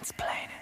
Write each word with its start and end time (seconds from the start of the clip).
Ich 0.00 0.57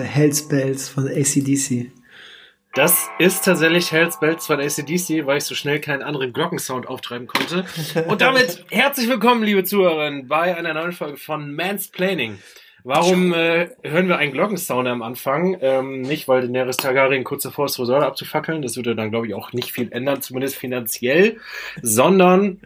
wäre 0.00 0.08
Hells 0.08 0.48
Bells 0.48 0.88
von 0.88 1.06
ACDC. 1.06 1.92
Das 2.74 3.08
ist 3.18 3.44
tatsächlich 3.44 3.92
Hells 3.92 4.18
Bells 4.18 4.46
von 4.46 4.60
ACDC, 4.60 5.26
weil 5.26 5.38
ich 5.38 5.44
so 5.44 5.54
schnell 5.54 5.80
keinen 5.80 6.02
anderen 6.02 6.32
Glockensound 6.32 6.86
auftreiben 6.86 7.26
konnte. 7.26 7.66
Und 8.08 8.20
damit 8.20 8.64
herzlich 8.70 9.08
willkommen, 9.08 9.42
liebe 9.42 9.64
Zuhörerinnen, 9.64 10.28
bei 10.28 10.56
einer 10.56 10.72
neuen 10.72 10.92
Folge 10.92 11.16
von 11.16 11.54
Mansplaining. 11.54 12.38
Warum 12.82 13.34
äh, 13.34 13.68
hören 13.82 14.08
wir 14.08 14.16
einen 14.16 14.32
Glockensound 14.32 14.88
am 14.88 15.02
Anfang? 15.02 15.58
Ähm, 15.60 16.00
nicht, 16.00 16.28
weil 16.28 16.40
Daenerys 16.40 16.78
Targaryen 16.78 17.24
kurz 17.24 17.42
davor 17.42 17.66
ist, 17.66 17.78
Rosada 17.78 18.06
abzufackeln. 18.06 18.62
Das 18.62 18.76
würde 18.76 18.96
dann, 18.96 19.10
glaube 19.10 19.26
ich, 19.26 19.34
auch 19.34 19.52
nicht 19.52 19.70
viel 19.70 19.92
ändern, 19.92 20.22
zumindest 20.22 20.56
finanziell. 20.56 21.36
Sondern 21.82 22.62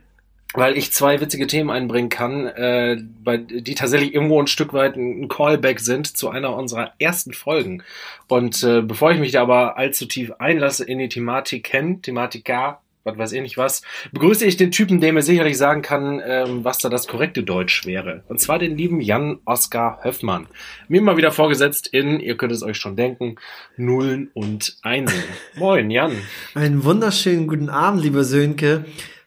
weil 0.55 0.77
ich 0.77 0.93
zwei 0.93 1.21
witzige 1.21 1.47
Themen 1.47 1.71
einbringen 1.71 2.09
kann, 2.09 2.47
äh, 2.47 2.97
bei, 3.23 3.37
die 3.37 3.75
tatsächlich 3.75 4.15
irgendwo 4.15 4.41
ein 4.41 4.47
Stück 4.47 4.73
weit 4.73 4.97
ein 4.97 5.29
Callback 5.29 5.81
sind 5.81 6.17
zu 6.17 6.31
einer 6.31 6.57
unserer 6.57 6.93
ersten 6.99 7.35
Folgen. 7.35 7.83
Und 8.29 8.63
äh, 8.63 8.81
bevor 8.81 9.11
ich 9.11 9.19
mich 9.19 9.33
da 9.33 9.43
aber 9.43 9.77
allzu 9.77 10.07
tief 10.07 10.33
einlasse 10.39 10.85
in 10.85 10.99
die 10.99 11.09
Thematik 11.09 11.65
kennen, 11.65 12.03
Thematika, 12.03 12.81
was 13.03 13.19
weiß 13.19 13.33
ich 13.33 13.43
nicht 13.43 13.59
was, 13.59 13.83
begrüße 14.13 14.47
ich 14.47 14.57
den 14.57 14.71
Typen, 14.71 15.01
der 15.01 15.13
mir 15.13 15.23
sicherlich 15.23 15.59
sagen 15.59 15.83
kann, 15.83 16.23
ähm, 16.25 16.65
was 16.65 16.79
da 16.79 16.89
das 16.89 17.07
korrekte 17.07 17.43
Deutsch 17.43 17.85
wäre. 17.85 18.23
Und 18.29 18.41
zwar 18.41 18.59
den 18.59 18.79
lieben 18.79 19.01
Jan 19.01 19.41
Oskar 19.45 19.99
Höffmann. 20.03 20.47
Mir 20.89 21.03
mal 21.03 21.17
wieder 21.17 21.33
vorgesetzt 21.33 21.89
in, 21.89 22.21
ihr 22.21 22.37
könnt 22.37 22.53
es 22.53 22.63
euch 22.63 22.77
schon 22.77 22.97
denken, 22.97 23.37
Nullen 23.77 24.31
und 24.35 24.79
Einsen. 24.83 25.23
Moin, 25.57 25.91
Jan. 25.91 26.13
Einen 26.55 26.85
wunderschönen 26.85 27.47
guten 27.47 27.69
Abend, 27.69 28.03
lieber 28.03 28.25
Sönke. 28.25 28.85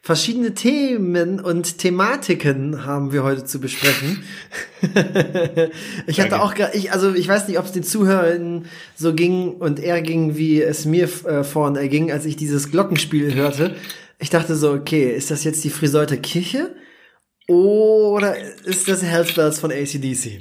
Verschiedene 0.08 0.54
Themen 0.54 1.38
und 1.38 1.76
Thematiken 1.76 2.86
haben 2.86 3.12
wir 3.12 3.24
heute 3.24 3.44
zu 3.44 3.60
besprechen. 3.60 4.24
ich 6.06 6.22
hatte 6.22 6.40
auch, 6.40 6.54
ich, 6.72 6.92
also 6.92 7.12
ich 7.12 7.28
weiß 7.28 7.46
nicht, 7.46 7.58
ob 7.58 7.66
es 7.66 7.72
den 7.72 7.82
Zuhörern 7.82 8.64
so 8.96 9.12
ging 9.12 9.50
und 9.50 9.78
er 9.78 10.00
ging, 10.00 10.38
wie 10.38 10.62
es 10.62 10.86
mir 10.86 11.10
äh, 11.26 11.44
vorhin 11.44 11.76
erging, 11.76 12.10
als 12.10 12.24
ich 12.24 12.36
dieses 12.36 12.70
Glockenspiel 12.70 13.34
hörte. 13.34 13.76
Ich 14.18 14.30
dachte 14.30 14.56
so, 14.56 14.72
okay, 14.72 15.14
ist 15.14 15.30
das 15.30 15.44
jetzt 15.44 15.62
die 15.64 15.68
Friseute 15.68 16.16
Kirche? 16.16 16.74
Oder 17.46 18.34
ist 18.64 18.88
das 18.88 19.02
Hells 19.02 19.34
Bells 19.34 19.60
von 19.60 19.70
ACDC? 19.70 20.40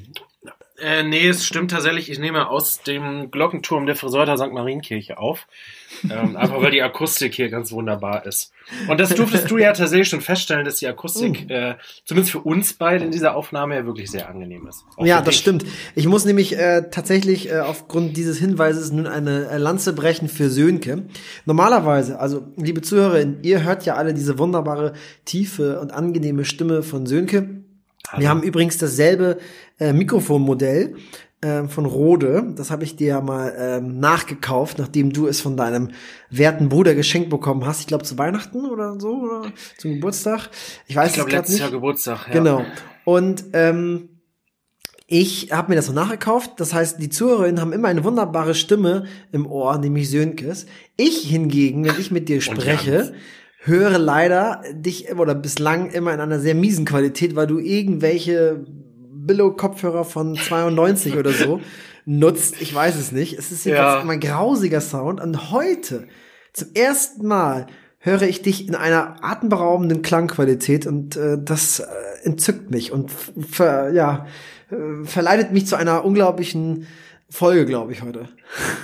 Äh, 0.79 1.03
nee, 1.03 1.27
es 1.27 1.45
stimmt 1.45 1.71
tatsächlich. 1.71 2.11
Ich 2.11 2.19
nehme 2.19 2.49
aus 2.49 2.81
dem 2.83 3.31
Glockenturm 3.31 3.87
der 3.87 3.95
Friseurter 3.95 4.37
St. 4.37 4.51
Marienkirche 4.51 5.17
auf. 5.17 5.47
Ähm, 6.03 6.35
einfach 6.37 6.61
weil 6.61 6.71
die 6.71 6.81
Akustik 6.83 7.33
hier 7.33 7.49
ganz 7.49 7.71
wunderbar 7.71 8.25
ist. 8.25 8.51
Und 8.87 8.99
das 8.99 9.09
durftest 9.15 9.49
du 9.49 9.57
ja 9.57 9.71
tatsächlich 9.73 10.09
schon 10.09 10.21
feststellen, 10.21 10.65
dass 10.65 10.75
die 10.75 10.87
Akustik, 10.87 11.49
äh, 11.49 11.75
zumindest 12.05 12.31
für 12.33 12.39
uns 12.39 12.73
beide 12.73 13.05
in 13.05 13.11
dieser 13.11 13.35
Aufnahme 13.35 13.75
ja 13.75 13.85
wirklich 13.85 14.11
sehr 14.11 14.29
angenehm 14.29 14.67
ist. 14.67 14.83
Auch 14.97 15.05
Ja, 15.05 15.17
das 15.21 15.29
dich. 15.29 15.37
stimmt. 15.37 15.65
Ich 15.95 16.05
muss 16.05 16.25
nämlich 16.25 16.57
äh, 16.57 16.83
tatsächlich 16.91 17.49
äh, 17.49 17.59
aufgrund 17.59 18.15
dieses 18.17 18.37
Hinweises 18.37 18.91
nun 18.91 19.07
eine 19.07 19.49
äh, 19.49 19.57
Lanze 19.57 19.93
brechen 19.93 20.27
für 20.27 20.49
Sönke. 20.49 21.03
Normalerweise, 21.45 22.19
also 22.19 22.45
liebe 22.57 22.81
Zuhörer, 22.81 23.23
ihr 23.41 23.63
hört 23.63 23.85
ja 23.85 23.95
alle 23.95 24.13
diese 24.13 24.37
wunderbare, 24.37 24.93
tiefe 25.25 25.79
und 25.79 25.91
angenehme 25.91 26.45
Stimme 26.45 26.83
von 26.83 27.07
Sönke. 27.07 27.49
Wir 28.15 28.29
haben 28.29 28.41
übrigens 28.41 28.77
dasselbe 28.77 29.37
äh, 29.79 29.93
Mikrofonmodell 29.93 30.95
äh, 31.41 31.67
von 31.67 31.85
Rode. 31.85 32.53
Das 32.55 32.71
habe 32.71 32.83
ich 32.83 32.95
dir 32.95 33.07
ja 33.07 33.21
mal 33.21 33.53
ähm, 33.57 33.99
nachgekauft, 33.99 34.79
nachdem 34.79 35.13
du 35.13 35.27
es 35.27 35.41
von 35.41 35.55
deinem 35.55 35.91
werten 36.29 36.69
Bruder 36.69 36.95
geschenkt 36.95 37.29
bekommen 37.29 37.65
hast. 37.65 37.81
Ich 37.81 37.87
glaube 37.87 38.03
zu 38.03 38.17
Weihnachten 38.17 38.65
oder 38.65 38.99
so 38.99 39.21
oder 39.21 39.51
zum 39.77 39.95
Geburtstag. 39.95 40.49
Ich 40.87 40.95
weiß 40.95 41.09
Ich 41.09 41.15
glaube, 41.15 41.29
es 41.29 41.35
letztes 41.35 41.53
nicht. 41.53 41.61
Jahr 41.61 41.71
Geburtstag. 41.71 42.27
Ja. 42.27 42.33
Genau. 42.33 42.65
Und 43.05 43.45
ähm, 43.53 44.09
ich 45.09 45.51
habe 45.51 45.69
mir 45.69 45.75
das 45.75 45.85
so 45.85 45.93
nachgekauft. 45.93 46.59
Das 46.59 46.73
heißt, 46.73 47.01
die 47.01 47.09
Zuhörerinnen 47.09 47.61
haben 47.61 47.71
immer 47.71 47.87
eine 47.87 48.03
wunderbare 48.03 48.55
Stimme 48.55 49.05
im 49.31 49.45
Ohr, 49.45 49.77
nämlich 49.77 50.09
Sönkes. 50.09 50.65
Ich 50.97 51.19
hingegen, 51.19 51.85
wenn 51.85 51.99
ich 51.99 52.11
mit 52.11 52.27
dir 52.27 52.41
spreche, 52.41 53.13
höre 53.59 53.97
leider 53.99 54.63
dich 54.73 55.13
oder 55.15 55.35
bislang 55.35 55.91
immer 55.91 56.13
in 56.13 56.19
einer 56.19 56.39
sehr 56.39 56.55
miesen 56.55 56.83
Qualität, 56.83 57.35
weil 57.35 57.47
du 57.47 57.59
irgendwelche 57.59 58.65
Billo-Kopfhörer 59.27 60.05
von 60.05 60.35
92 60.35 61.15
oder 61.17 61.31
so 61.31 61.61
nutzt. 62.05 62.61
Ich 62.61 62.73
weiß 62.73 62.95
es 62.95 63.11
nicht. 63.11 63.37
Es 63.37 63.51
ist 63.51 63.65
jedenfalls 63.65 63.95
Ja. 63.95 64.01
immer 64.01 64.13
ein 64.13 64.19
grausiger 64.19 64.81
Sound. 64.81 65.19
Und 65.21 65.51
heute, 65.51 66.07
zum 66.53 66.69
ersten 66.73 67.27
Mal, 67.27 67.67
höre 67.99 68.21
ich 68.23 68.41
dich 68.41 68.67
in 68.67 68.75
einer 68.75 69.15
atemberaubenden 69.21 70.01
Klangqualität 70.01 70.87
und 70.87 71.17
äh, 71.17 71.37
das 71.39 71.79
äh, 71.79 71.85
entzückt 72.23 72.71
mich 72.71 72.91
und 72.91 73.11
ver, 73.11 73.91
ja, 73.91 74.25
äh, 74.71 75.05
verleitet 75.05 75.51
mich 75.51 75.67
zu 75.67 75.75
einer 75.75 76.05
unglaublichen 76.05 76.87
Folge, 77.29 77.65
glaube 77.65 77.91
ich, 77.91 78.03
heute. 78.03 78.29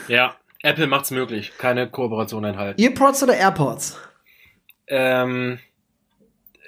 ja, 0.09 0.35
Apple 0.61 0.87
macht's 0.87 1.11
möglich. 1.11 1.53
Keine 1.57 1.89
Kooperation 1.89 2.43
enthalten. 2.43 2.81
Earpods 2.81 3.23
oder 3.23 3.35
AirPods? 3.35 3.97
Ähm, 4.87 5.53
äh, 5.53 5.57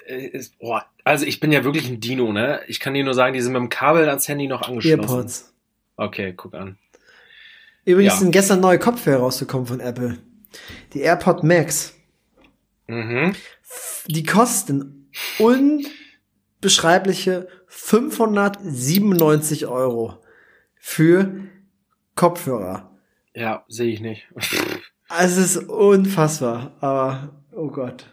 ist, 0.06 0.58
boah, 0.58 0.84
also 1.04 1.26
ich 1.26 1.40
bin 1.40 1.52
ja 1.52 1.64
wirklich 1.64 1.88
ein 1.88 2.00
Dino, 2.00 2.32
ne? 2.32 2.60
Ich 2.68 2.80
kann 2.80 2.94
dir 2.94 3.04
nur 3.04 3.14
sagen, 3.14 3.34
die 3.34 3.40
sind 3.40 3.52
mit 3.52 3.60
dem 3.60 3.68
Kabel 3.68 4.08
ans 4.08 4.28
Handy 4.28 4.46
noch 4.46 4.62
angeschlossen. 4.62 5.00
Earpods. 5.00 5.52
Okay, 5.96 6.32
guck 6.36 6.54
an. 6.54 6.78
Übrigens 7.84 8.14
Ja. 8.14 8.18
sind 8.20 8.30
gestern 8.32 8.60
neue 8.60 8.78
Kopfhörer 8.78 9.20
rausgekommen 9.20 9.66
von 9.66 9.80
Apple. 9.80 10.18
Die 10.92 11.00
AirPod 11.00 11.42
Max. 11.44 11.94
Mhm. 12.88 13.34
Die 14.06 14.22
kosten 14.24 15.10
unbeschreibliche 15.38 17.48
597 17.68 19.66
Euro 19.66 20.18
für 20.76 21.34
Kopfhörer. 22.14 22.90
Ja, 23.34 23.64
sehe 23.68 23.92
ich 23.92 24.00
nicht. 24.00 24.26
Also 24.34 24.56
Es 25.18 25.36
ist 25.36 25.56
unfassbar, 25.68 26.72
aber 26.80 27.30
oh 27.52 27.68
Gott. 27.68 28.06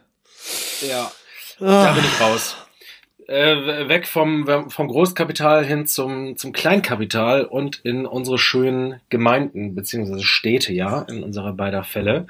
ja, 0.88 1.12
da 1.60 1.92
Ah, 1.92 1.94
bin 1.94 2.04
ich 2.04 2.22
raus. 2.22 2.58
Äh, 3.28 3.88
weg 3.88 4.06
vom, 4.06 4.46
vom 4.70 4.88
Großkapital 4.90 5.64
hin 5.64 5.88
zum, 5.88 6.36
zum 6.36 6.52
Kleinkapital 6.52 7.46
und 7.46 7.78
in 7.84 8.06
unsere 8.06 8.38
schönen 8.38 9.00
Gemeinden, 9.10 9.76
beziehungsweise 9.76 10.24
Städte, 10.24 10.74
ja, 10.74 11.04
in 11.04 11.24
unserer 11.24 11.54
beider 11.54 11.86
Fälle. 11.86 12.28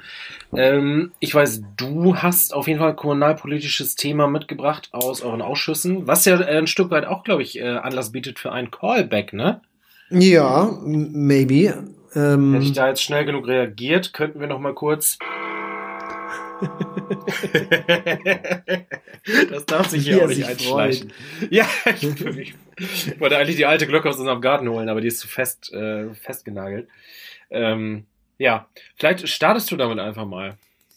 Ähm, 0.54 1.10
ich 1.18 1.34
weiß, 1.34 1.62
du 1.76 2.16
hast 2.18 2.54
auf 2.54 2.68
jeden 2.68 2.78
Fall 2.78 2.90
ein 2.90 2.96
kommunalpolitisches 2.96 3.96
Thema 3.96 4.28
mitgebracht 4.28 4.90
aus 4.92 5.20
euren 5.22 5.42
Ausschüssen, 5.42 6.06
was 6.06 6.24
ja 6.26 6.40
äh, 6.40 6.58
ein 6.58 6.68
Stück 6.68 6.90
weit 6.90 7.06
auch, 7.06 7.24
glaube 7.24 7.42
ich, 7.42 7.58
äh, 7.58 7.64
Anlass 7.64 8.12
bietet 8.12 8.38
für 8.38 8.52
ein 8.52 8.70
Callback, 8.70 9.32
ne? 9.32 9.62
ja, 10.10 10.78
maybe. 10.84 11.88
Ähm, 12.14 12.52
Hätte 12.52 12.64
ich 12.64 12.72
da 12.72 12.88
jetzt 12.88 13.02
schnell 13.02 13.24
genug 13.24 13.48
reagiert, 13.48 14.12
könnten 14.12 14.38
wir 14.38 14.46
noch 14.46 14.60
mal 14.60 14.74
kurz. 14.74 15.18
Das 19.50 19.66
darf 19.66 19.88
sich 19.88 20.04
hier 20.04 20.18
er 20.18 20.24
auch 20.24 20.28
nicht 20.28 20.44
einschleichen. 20.44 21.12
Ja, 21.50 21.66
ich, 22.00 22.04
ich, 22.04 22.54
ich 22.78 23.20
wollte 23.20 23.36
eigentlich 23.36 23.56
die 23.56 23.66
alte 23.66 23.86
Glocke 23.86 24.08
aus 24.08 24.18
unserem 24.18 24.40
Garten 24.40 24.68
holen, 24.68 24.88
aber 24.88 25.00
die 25.00 25.08
ist 25.08 25.18
zu 25.20 25.28
fest 25.28 25.72
äh, 25.72 26.12
festgenagelt. 26.14 26.88
Ähm, 27.50 28.04
ja, 28.38 28.66
vielleicht 28.96 29.28
startest 29.28 29.70
du 29.70 29.76
damit 29.76 29.98
einfach 29.98 30.26
mal. 30.26 30.54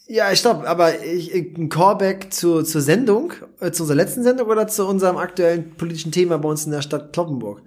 ja, 0.08 0.32
ich 0.32 0.40
glaube, 0.42 0.66
aber 0.68 1.02
ich- 1.04 1.32
ein 1.34 1.68
Callback 1.68 2.32
zu, 2.32 2.62
zur 2.62 2.80
Sendung, 2.80 3.32
äh, 3.60 3.70
zu 3.70 3.82
unserer 3.84 3.96
letzten 3.96 4.22
Sendung 4.22 4.48
oder 4.48 4.66
zu 4.66 4.86
unserem 4.86 5.16
aktuellen 5.16 5.74
politischen 5.76 6.12
Thema 6.12 6.38
bei 6.38 6.48
uns 6.48 6.64
in 6.64 6.72
der 6.72 6.82
Stadt 6.82 7.12
Kloppenburg. 7.12 7.62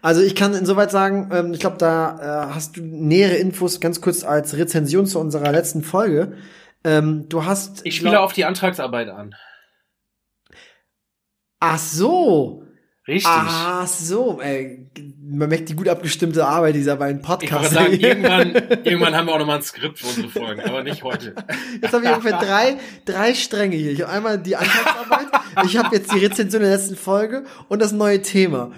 Also 0.00 0.20
ich 0.22 0.36
kann 0.36 0.54
insoweit 0.54 0.92
sagen, 0.92 1.30
ähm, 1.32 1.52
ich 1.52 1.58
glaube, 1.58 1.78
da 1.78 2.46
äh, 2.50 2.54
hast 2.54 2.76
du 2.76 2.82
nähere 2.82 3.34
Infos 3.34 3.80
ganz 3.80 4.00
kurz 4.00 4.22
als 4.22 4.56
Rezension 4.56 5.06
zu 5.06 5.18
unserer 5.18 5.50
letzten 5.50 5.82
Folge. 5.82 6.34
Ähm, 6.84 7.28
du 7.28 7.44
hast. 7.44 7.84
Ich 7.84 7.96
spiele 7.96 8.20
auf 8.20 8.32
die 8.32 8.44
Antragsarbeit 8.44 9.08
an. 9.08 9.34
Ach 11.60 11.78
so. 11.78 12.64
Richtig. 13.06 13.26
Ah, 13.26 13.86
so, 13.86 14.38
ey. 14.42 14.90
Man 15.18 15.48
merkt 15.48 15.70
die 15.70 15.74
gut 15.74 15.88
abgestimmte 15.88 16.46
Arbeit 16.46 16.74
dieser 16.74 16.96
beiden 16.96 17.20
ich 17.22 17.26
Podcasts. 17.26 17.72
sagen, 17.72 17.92
irgendwann, 17.98 18.54
irgendwann 18.84 19.16
haben 19.16 19.26
wir 19.26 19.34
auch 19.34 19.38
nochmal 19.38 19.56
ein 19.56 19.62
Skript 19.62 19.98
für 19.98 20.08
unsere 20.08 20.28
Folgen, 20.28 20.60
aber 20.60 20.82
nicht 20.82 21.02
heute. 21.02 21.34
Jetzt 21.80 21.94
habe 21.94 22.04
ich 22.04 22.10
ungefähr 22.10 22.38
drei, 22.38 22.76
drei 23.06 23.32
Stränge 23.32 23.76
hier. 23.76 23.92
Ich 23.92 24.02
habe 24.02 24.12
einmal 24.12 24.38
die 24.38 24.56
Anfangsarbeit, 24.56 25.26
ich 25.64 25.78
habe 25.78 25.96
jetzt 25.96 26.12
die 26.12 26.18
Rezension 26.18 26.60
der 26.60 26.70
letzten 26.70 26.96
Folge 26.96 27.44
und 27.68 27.80
das 27.80 27.92
neue 27.92 28.20
Thema. 28.20 28.72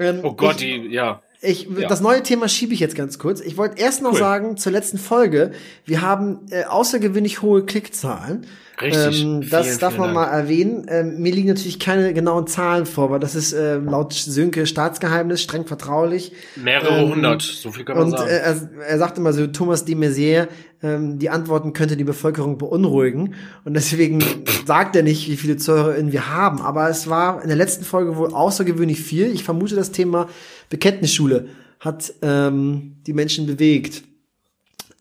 Ähm, 0.00 0.20
Oh 0.24 0.32
Gott, 0.34 0.60
ich, 0.60 0.82
die, 0.82 0.88
ja. 0.88 1.22
Ich, 1.46 1.68
Ja. 1.76 1.88
Das 1.88 2.00
neue 2.00 2.22
Thema 2.22 2.48
schiebe 2.48 2.74
ich 2.74 2.80
jetzt 2.80 2.94
ganz 2.96 3.18
kurz. 3.18 3.40
Ich 3.40 3.56
wollte 3.56 3.80
erst 3.80 4.02
noch 4.02 4.12
Cool. 4.12 4.18
sagen, 4.18 4.56
zur 4.56 4.72
letzten 4.72 4.98
Folge, 4.98 5.52
wir 5.84 6.02
haben 6.02 6.40
äh, 6.50 6.64
außergewöhnlich 6.64 7.42
hohe 7.42 7.64
Klickzahlen. 7.64 8.46
Richtig. 8.80 9.22
Ähm, 9.22 9.48
das 9.48 9.66
Vielen, 9.68 9.78
darf 9.78 9.94
vielen 9.94 10.12
man 10.12 10.14
Dank. 10.14 10.30
mal 10.30 10.38
erwähnen. 10.38 10.86
Ähm, 10.90 11.18
mir 11.22 11.32
liegen 11.32 11.48
natürlich 11.48 11.78
keine 11.80 12.12
genauen 12.12 12.46
Zahlen 12.46 12.84
vor, 12.84 13.10
weil 13.10 13.20
das 13.20 13.34
ist 13.34 13.54
äh, 13.54 13.76
laut 13.78 14.12
Sönke 14.12 14.66
Staatsgeheimnis, 14.66 15.40
streng 15.40 15.64
vertraulich. 15.66 16.32
Mehrere 16.56 16.98
Ähm, 17.00 17.08
hundert, 17.10 17.40
so 17.40 17.70
viel 17.72 17.86
kann 17.86 17.96
man 17.96 18.06
Und 18.06 18.18
sagen. 18.18 18.28
äh, 18.28 18.36
er, 18.36 18.68
er 18.86 18.98
sagt 18.98 19.16
immer 19.16 19.32
so, 19.32 19.46
Thomas 19.46 19.86
de 19.86 19.94
Maizière, 19.94 20.48
ähm, 20.82 21.18
die 21.18 21.30
Antworten 21.30 21.72
könnte 21.72 21.96
die 21.96 22.04
Bevölkerung 22.04 22.58
beunruhigen. 22.58 23.34
Und 23.64 23.72
deswegen 23.72 24.22
sagt 24.66 24.94
er 24.94 25.02
nicht, 25.02 25.26
wie 25.30 25.36
viele 25.38 25.56
ZuhörerInnen 25.56 26.12
wir 26.12 26.34
haben. 26.34 26.60
Aber 26.60 26.90
es 26.90 27.08
war 27.08 27.40
in 27.40 27.48
der 27.48 27.56
letzten 27.56 27.82
Folge 27.84 28.18
wohl 28.18 28.34
außergewöhnlich 28.34 29.00
viel. 29.00 29.32
Ich 29.32 29.42
vermute, 29.42 29.74
das 29.74 29.90
Thema 29.90 30.28
Bekenntnisschule 30.68 31.48
hat 31.80 32.12
ähm, 32.22 32.96
die 33.06 33.12
Menschen 33.12 33.46
bewegt. 33.46 34.02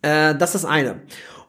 Äh, 0.01 0.35
das 0.35 0.55
ist 0.55 0.63
das 0.63 0.65
eine. 0.65 1.01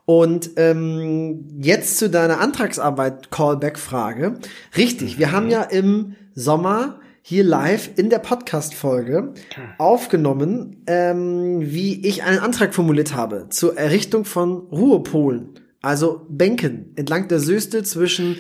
Und 0.06 0.50
ähm, 0.56 1.48
jetzt 1.60 1.98
zu 1.98 2.08
deiner 2.08 2.40
Antragsarbeit 2.40 3.30
Callback-Frage. 3.30 4.38
Richtig, 4.76 5.18
wir 5.18 5.32
haben 5.32 5.50
ja 5.50 5.62
im 5.62 6.14
Sommer 6.34 7.00
hier 7.22 7.42
live 7.42 7.90
in 7.96 8.08
der 8.08 8.20
Podcast-Folge 8.20 9.34
aufgenommen, 9.78 10.84
ähm, 10.86 11.58
wie 11.60 12.06
ich 12.06 12.22
einen 12.22 12.38
Antrag 12.38 12.72
formuliert 12.72 13.16
habe 13.16 13.48
zur 13.50 13.76
Errichtung 13.76 14.24
von 14.24 14.68
Ruhepolen, 14.70 15.58
also 15.82 16.24
Bänken 16.28 16.92
entlang 16.94 17.26
der 17.26 17.40
Söste 17.40 17.82
zwischen 17.82 18.36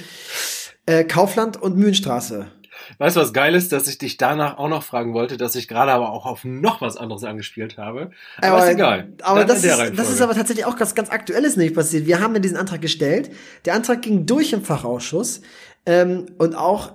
äh, 0.86 1.02
Kaufland 1.02 1.60
und 1.60 1.76
Mühlenstraße. 1.76 2.46
Weißt 2.98 3.16
du, 3.16 3.20
was 3.20 3.32
geil 3.32 3.54
ist, 3.54 3.72
dass 3.72 3.88
ich 3.88 3.98
dich 3.98 4.16
danach 4.16 4.58
auch 4.58 4.68
noch 4.68 4.82
fragen 4.82 5.14
wollte, 5.14 5.36
dass 5.36 5.54
ich 5.54 5.68
gerade 5.68 5.92
aber 5.92 6.10
auch 6.10 6.26
auf 6.26 6.44
noch 6.44 6.80
was 6.80 6.96
anderes 6.96 7.24
angespielt 7.24 7.78
habe. 7.78 8.10
Aber, 8.40 8.64
ist 8.64 8.74
egal. 8.74 9.12
Aber 9.22 9.40
Dann 9.40 9.48
das 9.48 9.64
ist, 9.64 9.98
das 9.98 10.10
ist 10.10 10.20
aber 10.20 10.34
tatsächlich 10.34 10.66
auch 10.66 10.76
ganz, 10.76 10.94
ganz 10.94 11.10
aktuelles 11.10 11.56
nicht 11.56 11.74
passiert. 11.74 12.06
Wir 12.06 12.20
haben 12.20 12.34
ja 12.34 12.40
diesen 12.40 12.56
Antrag 12.56 12.80
gestellt. 12.80 13.30
Der 13.64 13.74
Antrag 13.74 14.02
ging 14.02 14.26
durch 14.26 14.52
im 14.52 14.62
Fachausschuss 14.62 15.42
ähm, 15.86 16.26
und 16.38 16.54
auch 16.54 16.92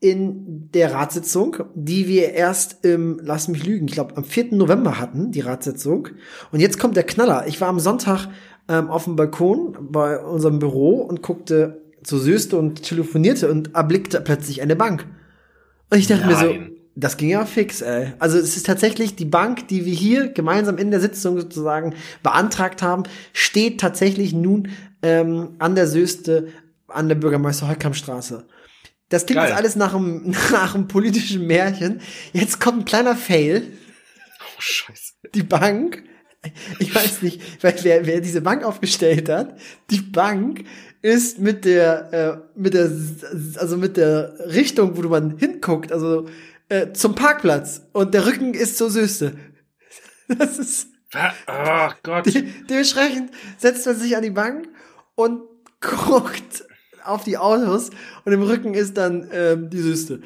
in 0.00 0.70
der 0.72 0.92
Ratssitzung, 0.92 1.56
die 1.74 2.08
wir 2.08 2.34
erst 2.34 2.84
im, 2.84 3.18
lass 3.22 3.48
mich 3.48 3.64
lügen, 3.64 3.88
ich 3.88 3.94
glaube 3.94 4.16
am 4.18 4.24
4. 4.24 4.54
November 4.54 5.00
hatten, 5.00 5.30
die 5.30 5.40
Ratssitzung. 5.40 6.08
Und 6.52 6.60
jetzt 6.60 6.78
kommt 6.78 6.96
der 6.96 7.04
Knaller. 7.04 7.46
Ich 7.46 7.60
war 7.62 7.68
am 7.68 7.80
Sonntag 7.80 8.28
ähm, 8.68 8.90
auf 8.90 9.04
dem 9.04 9.16
Balkon 9.16 9.76
bei 9.80 10.18
unserem 10.18 10.58
Büro 10.58 11.00
und 11.00 11.22
guckte 11.22 11.83
zur 12.04 12.20
Söste 12.20 12.56
und 12.56 12.82
telefonierte 12.82 13.50
und 13.50 13.74
erblickte 13.74 14.20
plötzlich 14.20 14.62
eine 14.62 14.76
Bank. 14.76 15.06
Und 15.90 15.98
ich 15.98 16.06
dachte 16.06 16.26
mir 16.26 16.36
so, 16.36 16.46
Nein. 16.46 16.72
das 16.94 17.16
ging 17.16 17.30
ja 17.30 17.44
fix, 17.44 17.80
ey. 17.80 18.12
Also 18.18 18.38
es 18.38 18.56
ist 18.56 18.66
tatsächlich 18.66 19.16
die 19.16 19.24
Bank, 19.24 19.68
die 19.68 19.84
wir 19.84 19.94
hier 19.94 20.28
gemeinsam 20.28 20.78
in 20.78 20.90
der 20.90 21.00
Sitzung 21.00 21.38
sozusagen 21.38 21.94
beantragt 22.22 22.82
haben, 22.82 23.04
steht 23.32 23.80
tatsächlich 23.80 24.32
nun 24.32 24.68
ähm, 25.02 25.56
an 25.58 25.74
der 25.74 25.86
Söste 25.86 26.48
an 26.88 27.08
der 27.08 27.16
Bürgermeister 27.16 27.68
Holkampstraße. 27.68 28.46
Das 29.08 29.26
klingt 29.26 29.40
Geil. 29.40 29.50
jetzt 29.50 29.58
alles 29.58 29.76
nach 29.76 29.94
einem, 29.94 30.30
nach 30.52 30.74
einem 30.74 30.88
politischen 30.88 31.46
Märchen. 31.46 32.00
Jetzt 32.32 32.60
kommt 32.60 32.80
ein 32.80 32.84
kleiner 32.84 33.16
Fail. 33.16 33.62
Oh, 34.40 34.60
scheiße. 34.60 35.12
Die 35.34 35.42
Bank, 35.42 36.02
ich 36.78 36.94
weiß 36.94 37.22
nicht, 37.22 37.40
wer, 37.60 37.74
wer, 37.82 38.06
wer 38.06 38.20
diese 38.20 38.40
Bank 38.40 38.64
aufgestellt 38.64 39.28
hat. 39.28 39.56
Die 39.90 40.00
Bank 40.00 40.64
ist 41.02 41.38
mit 41.38 41.64
der, 41.64 42.12
äh, 42.12 42.58
mit 42.58 42.74
der, 42.74 42.90
also 43.56 43.76
mit 43.76 43.96
der 43.96 44.34
Richtung, 44.46 44.96
wo 44.96 45.08
man 45.08 45.36
hinguckt, 45.38 45.92
also 45.92 46.28
äh, 46.68 46.92
zum 46.92 47.14
Parkplatz. 47.14 47.82
Und 47.92 48.14
der 48.14 48.26
Rücken 48.26 48.54
ist 48.54 48.76
zur 48.76 48.90
Söste. 48.90 49.36
Das 50.26 50.58
ist, 50.58 50.88
Oh 51.46 51.90
Gott. 52.02 52.26
de 52.26 52.44
dementsprechend 52.68 53.30
setzt 53.58 53.86
man 53.86 53.96
sich 53.96 54.16
an 54.16 54.22
die 54.22 54.30
Bank 54.30 54.68
und 55.14 55.42
guckt 55.80 56.64
auf 57.04 57.24
die 57.24 57.36
Autos 57.36 57.90
und 58.24 58.32
im 58.32 58.42
Rücken 58.42 58.74
ist 58.74 58.96
dann 58.96 59.28
ähm, 59.32 59.68
die 59.70 59.80
Söste. 59.80 60.22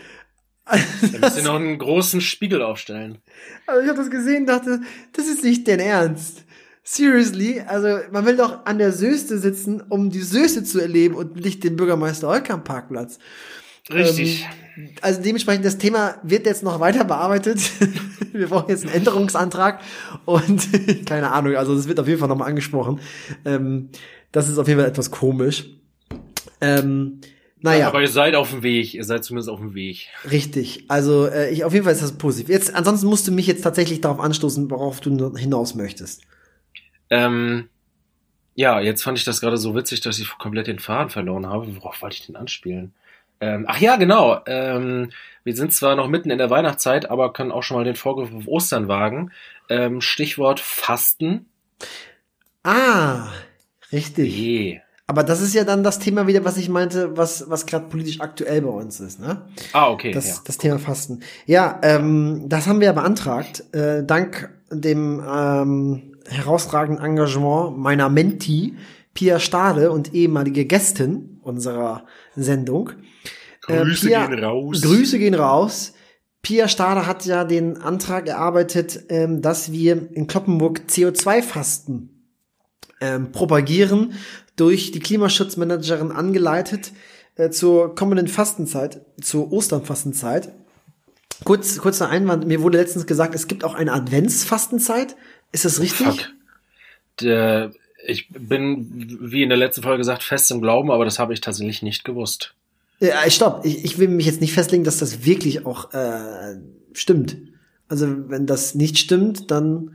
Da 0.69 1.19
müsst 1.21 1.39
ihr 1.39 1.45
noch 1.45 1.57
einen 1.57 1.79
großen 1.79 2.21
Spiegel 2.21 2.63
aufstellen. 2.63 3.19
Also 3.67 3.83
ich 3.83 3.89
habe 3.89 3.99
das 3.99 4.11
gesehen, 4.11 4.47
dachte, 4.47 4.81
das 5.13 5.27
ist 5.27 5.43
nicht 5.43 5.67
dein 5.67 5.81
Ernst. 5.81 6.45
Seriously, 6.83 7.61
also 7.67 7.99
man 8.13 8.25
will 8.25 8.37
doch 8.37 8.65
an 8.65 8.79
der 8.79 8.93
Söste 8.93 9.39
sitzen, 9.39 9.83
um 9.89 10.11
die 10.11 10.23
Söste 10.23 10.65
zu 10.65 10.81
erleben 10.81 11.15
und 11.15 11.37
nicht 11.37 11.63
den 11.63 11.77
Bürgermeister 11.77 12.29
Holkamp 12.29 12.65
Parkplatz. 12.65 13.19
Richtig. 13.91 14.47
Ähm, 14.77 14.91
also 15.01 15.21
dementsprechend, 15.23 15.65
das 15.65 15.79
Thema 15.79 16.17
wird 16.23 16.47
jetzt 16.47 16.63
noch 16.63 16.81
weiter 16.81 17.05
bearbeitet. 17.05 17.61
Wir 18.33 18.49
brauchen 18.49 18.71
jetzt 18.71 18.85
einen 18.85 18.95
Änderungsantrag 18.95 19.81
und 20.25 20.69
keine 21.07 21.33
Ahnung, 21.33 21.57
also 21.57 21.75
das 21.75 21.89
wird 21.89 21.99
auf 22.01 22.07
jeden 22.07 22.21
Fall 22.21 22.29
nochmal 22.29 22.49
angesprochen. 22.49 23.01
Ähm, 23.45 23.91
das 24.33 24.49
ist 24.49 24.59
auf 24.59 24.69
jeden 24.69 24.81
Fall 24.81 24.89
etwas 24.89 25.11
komisch. 25.11 25.67
Ähm, 26.61 27.21
naja. 27.61 27.89
Aber 27.89 28.01
ihr 28.01 28.09
seid 28.09 28.35
auf 28.35 28.51
dem 28.51 28.63
Weg. 28.63 28.95
Ihr 28.95 29.05
seid 29.05 29.25
zumindest 29.25 29.49
auf 29.51 29.59
dem 29.59 29.75
Weg. 29.75 30.09
Richtig. 30.31 30.85
Also 30.89 31.27
äh, 31.27 31.51
ich 31.51 31.65
auf 31.65 31.73
jeden 31.73 31.85
Fall 31.85 31.93
ist 31.93 32.03
das 32.03 32.17
positiv. 32.17 32.49
Jetzt 32.49 32.75
ansonsten 32.75 33.07
musst 33.07 33.27
du 33.27 33.33
mich 33.33 33.47
jetzt 33.47 33.63
tatsächlich 33.63 34.01
darauf 34.01 34.21
anstoßen, 34.21 34.71
worauf 34.71 35.01
du 35.01 35.37
hinaus 35.37 35.75
möchtest. 35.75 36.23
Ähm, 37.11 37.69
ja, 38.55 38.81
jetzt 38.81 39.03
fand 39.03 39.19
ich 39.19 39.25
das 39.25 39.41
gerade 39.41 39.57
so 39.57 39.75
witzig, 39.75 40.01
dass 40.01 40.19
ich 40.19 40.29
komplett 40.39 40.67
den 40.67 40.79
Faden 40.79 41.11
verloren 41.11 41.47
habe. 41.47 41.77
Worauf 41.77 42.03
wollte 42.03 42.17
ich 42.17 42.27
denn 42.27 42.37
anspielen? 42.37 42.93
Ähm, 43.41 43.67
ach 43.69 43.79
ja, 43.81 43.97
genau. 43.97 44.41
Ähm, 44.47 45.11
wir 45.45 45.55
sind 45.55 45.73
zwar 45.73 45.97
noch 45.97 46.09
mitten 46.09 46.31
in 46.31 46.39
der 46.39 46.51
Weihnachtszeit, 46.51 47.09
aber 47.11 47.33
können 47.33 47.53
auch 47.53 47.63
schon 47.63 47.77
mal 47.77 47.85
den 47.85 47.97
Vorgriff 47.97 48.35
auf 48.35 48.49
Ostern 48.49 48.89
wagen. 48.89 49.31
Ähm, 49.69 50.01
Stichwort 50.01 50.61
Fasten. 50.61 51.47
Ah, 52.65 53.29
richtig. 53.93 54.37
Je. 54.37 54.81
Aber 55.11 55.25
das 55.25 55.41
ist 55.41 55.55
ja 55.55 55.65
dann 55.65 55.83
das 55.83 55.99
Thema 55.99 56.27
wieder, 56.27 56.45
was 56.45 56.59
ich 56.59 56.69
meinte, 56.69 57.17
was 57.17 57.49
was 57.49 57.65
gerade 57.65 57.87
politisch 57.89 58.21
aktuell 58.21 58.61
bei 58.61 58.69
uns 58.69 59.01
ist, 59.01 59.19
ne? 59.19 59.41
Ah, 59.73 59.91
okay. 59.91 60.11
Das, 60.11 60.29
ja. 60.29 60.35
das 60.45 60.59
Thema 60.59 60.79
Fasten. 60.79 61.21
Ja, 61.47 61.81
ähm, 61.83 62.45
das 62.47 62.67
haben 62.67 62.81
wir 62.81 62.89
ja 62.89 62.93
beantragt, 62.93 63.65
äh, 63.75 64.05
dank 64.05 64.51
dem 64.71 65.23
ähm, 65.27 66.15
herausragenden 66.29 67.03
Engagement 67.03 67.79
meiner 67.79 68.11
Menti, 68.11 68.77
Pia 69.15 69.41
Stade 69.41 69.91
und 69.91 70.13
ehemalige 70.13 70.67
Gästin 70.67 71.41
unserer 71.43 72.05
Sendung. 72.37 72.91
Äh, 73.67 73.79
Grüße 73.85 74.09
Pia- 74.09 74.27
gehen 74.27 74.45
raus. 74.45 74.83
Grüße 74.83 75.19
gehen 75.19 75.35
raus. 75.35 75.95
Pia 76.43 76.69
Stade 76.69 77.07
hat 77.07 77.25
ja 77.25 77.45
den 77.45 77.79
Antrag 77.79 78.29
erarbeitet, 78.29 79.05
ähm, 79.09 79.41
dass 79.41 79.73
wir 79.73 80.11
in 80.13 80.27
Kloppenburg 80.27 80.83
CO2-Fasten 80.87 82.18
ähm, 83.01 83.33
propagieren, 83.33 84.15
durch 84.57 84.91
die 84.91 84.99
Klimaschutzmanagerin 84.99 86.11
angeleitet 86.11 86.93
äh, 87.37 87.51
zur 87.51 87.95
kommenden 87.95 88.27
Fastenzeit, 88.27 89.01
zur 89.21 89.53
Osternfastenzeit. 89.53 90.53
Kurz, 91.45 91.79
kurzer 91.79 92.09
Einwand, 92.09 92.47
mir 92.47 92.63
wurde 92.63 92.79
letztens 92.79 93.07
gesagt, 93.07 93.35
es 93.37 93.47
gibt 93.47 93.63
auch 93.63 93.75
eine 93.75 93.93
Adventsfastenzeit. 93.93 95.15
Ist 95.53 95.65
das 95.65 95.81
richtig? 95.81 96.29
Der, 97.21 97.71
ich 98.05 98.29
bin, 98.31 99.21
wie 99.21 99.45
in 99.45 99.49
der 99.49 99.59
letzten 99.59 99.83
Folge 99.83 99.99
gesagt, 99.99 100.25
fest 100.25 100.51
im 100.51 100.61
Glauben, 100.61 100.91
aber 100.91 101.05
das 101.05 101.21
habe 101.21 101.33
ich 101.33 101.41
tatsächlich 101.41 101.83
nicht 101.83 102.05
gewusst. 102.05 102.55
Ja, 102.99 103.31
stopp. 103.31 103.65
Ich, 103.65 103.85
ich 103.85 103.99
will 103.99 104.09
mich 104.09 104.27
jetzt 104.27 104.41
nicht 104.41 104.53
festlegen, 104.53 104.83
dass 104.83 104.99
das 104.99 105.25
wirklich 105.25 105.65
auch 105.65 105.95
äh, 105.95 106.57
stimmt. 106.93 107.37
Also 107.87 108.29
wenn 108.29 108.47
das 108.47 108.75
nicht 108.75 108.99
stimmt, 108.99 109.53
dann 109.53 109.95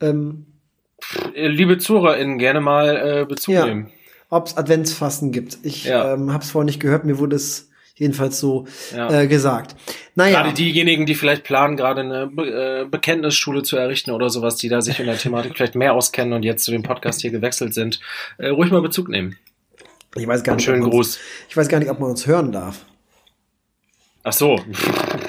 ähm, 0.00 0.44
Äh, 0.44 0.57
Liebe 1.34 1.78
ZuhörerInnen, 1.78 2.38
gerne 2.38 2.60
mal 2.60 2.96
äh, 3.22 3.24
Bezug 3.24 3.54
Ja. 3.54 3.66
nehmen. 3.66 3.90
ob 4.30 4.46
es 4.48 4.56
Adventsfasten 4.58 5.32
gibt. 5.32 5.56
Ich 5.62 5.84
Ja. 5.84 6.12
ähm, 6.14 6.32
habe 6.34 6.44
es 6.44 6.50
vorher 6.50 6.66
nicht 6.66 6.80
gehört, 6.80 7.04
mir 7.06 7.18
wurde 7.18 7.36
es 7.36 7.70
jedenfalls 7.94 8.38
so 8.38 8.66
Ja. 8.94 9.22
äh, 9.22 9.26
gesagt. 9.26 9.74
Naja, 10.16 10.42
Gerade 10.42 10.54
diejenigen, 10.54 11.06
die 11.06 11.14
vielleicht 11.14 11.44
planen, 11.44 11.76
gerade 11.78 12.02
eine 12.02 12.26
Be 12.26 12.82
äh, 12.82 12.84
Bekenntnisschule 12.84 13.62
zu 13.62 13.76
errichten 13.78 14.10
oder 14.10 14.28
sowas, 14.28 14.56
die 14.56 14.68
da 14.68 14.82
sich 14.82 15.00
in 15.00 15.06
der 15.06 15.16
Thematik 15.16 15.56
vielleicht 15.56 15.74
mehr 15.76 15.94
auskennen 15.94 16.34
und 16.34 16.42
jetzt 16.42 16.64
zu 16.64 16.70
dem 16.72 16.82
Podcast 16.82 17.22
hier 17.22 17.30
gewechselt 17.30 17.72
sind, 17.72 18.00
äh, 18.36 18.48
ruhig 18.48 18.70
mal 18.70 18.82
Bezug 18.82 19.08
nehmen. 19.08 19.36
ich 20.14 20.26
weiß 20.26 20.42
gar 20.44 20.56
nicht, 20.56 20.64
schönen 20.64 20.82
ob 20.82 20.90
man 20.90 20.98
uns, 20.98 21.14
Gruß. 21.16 21.18
ich 21.48 21.56
weiß 21.56 21.68
gar 21.68 21.78
nicht, 21.78 21.90
ob 21.90 21.98
man 21.98 22.10
uns 22.10 22.26
hören 22.26 22.52
darf. 22.52 22.84
Ach 24.24 24.32
so. 24.34 24.60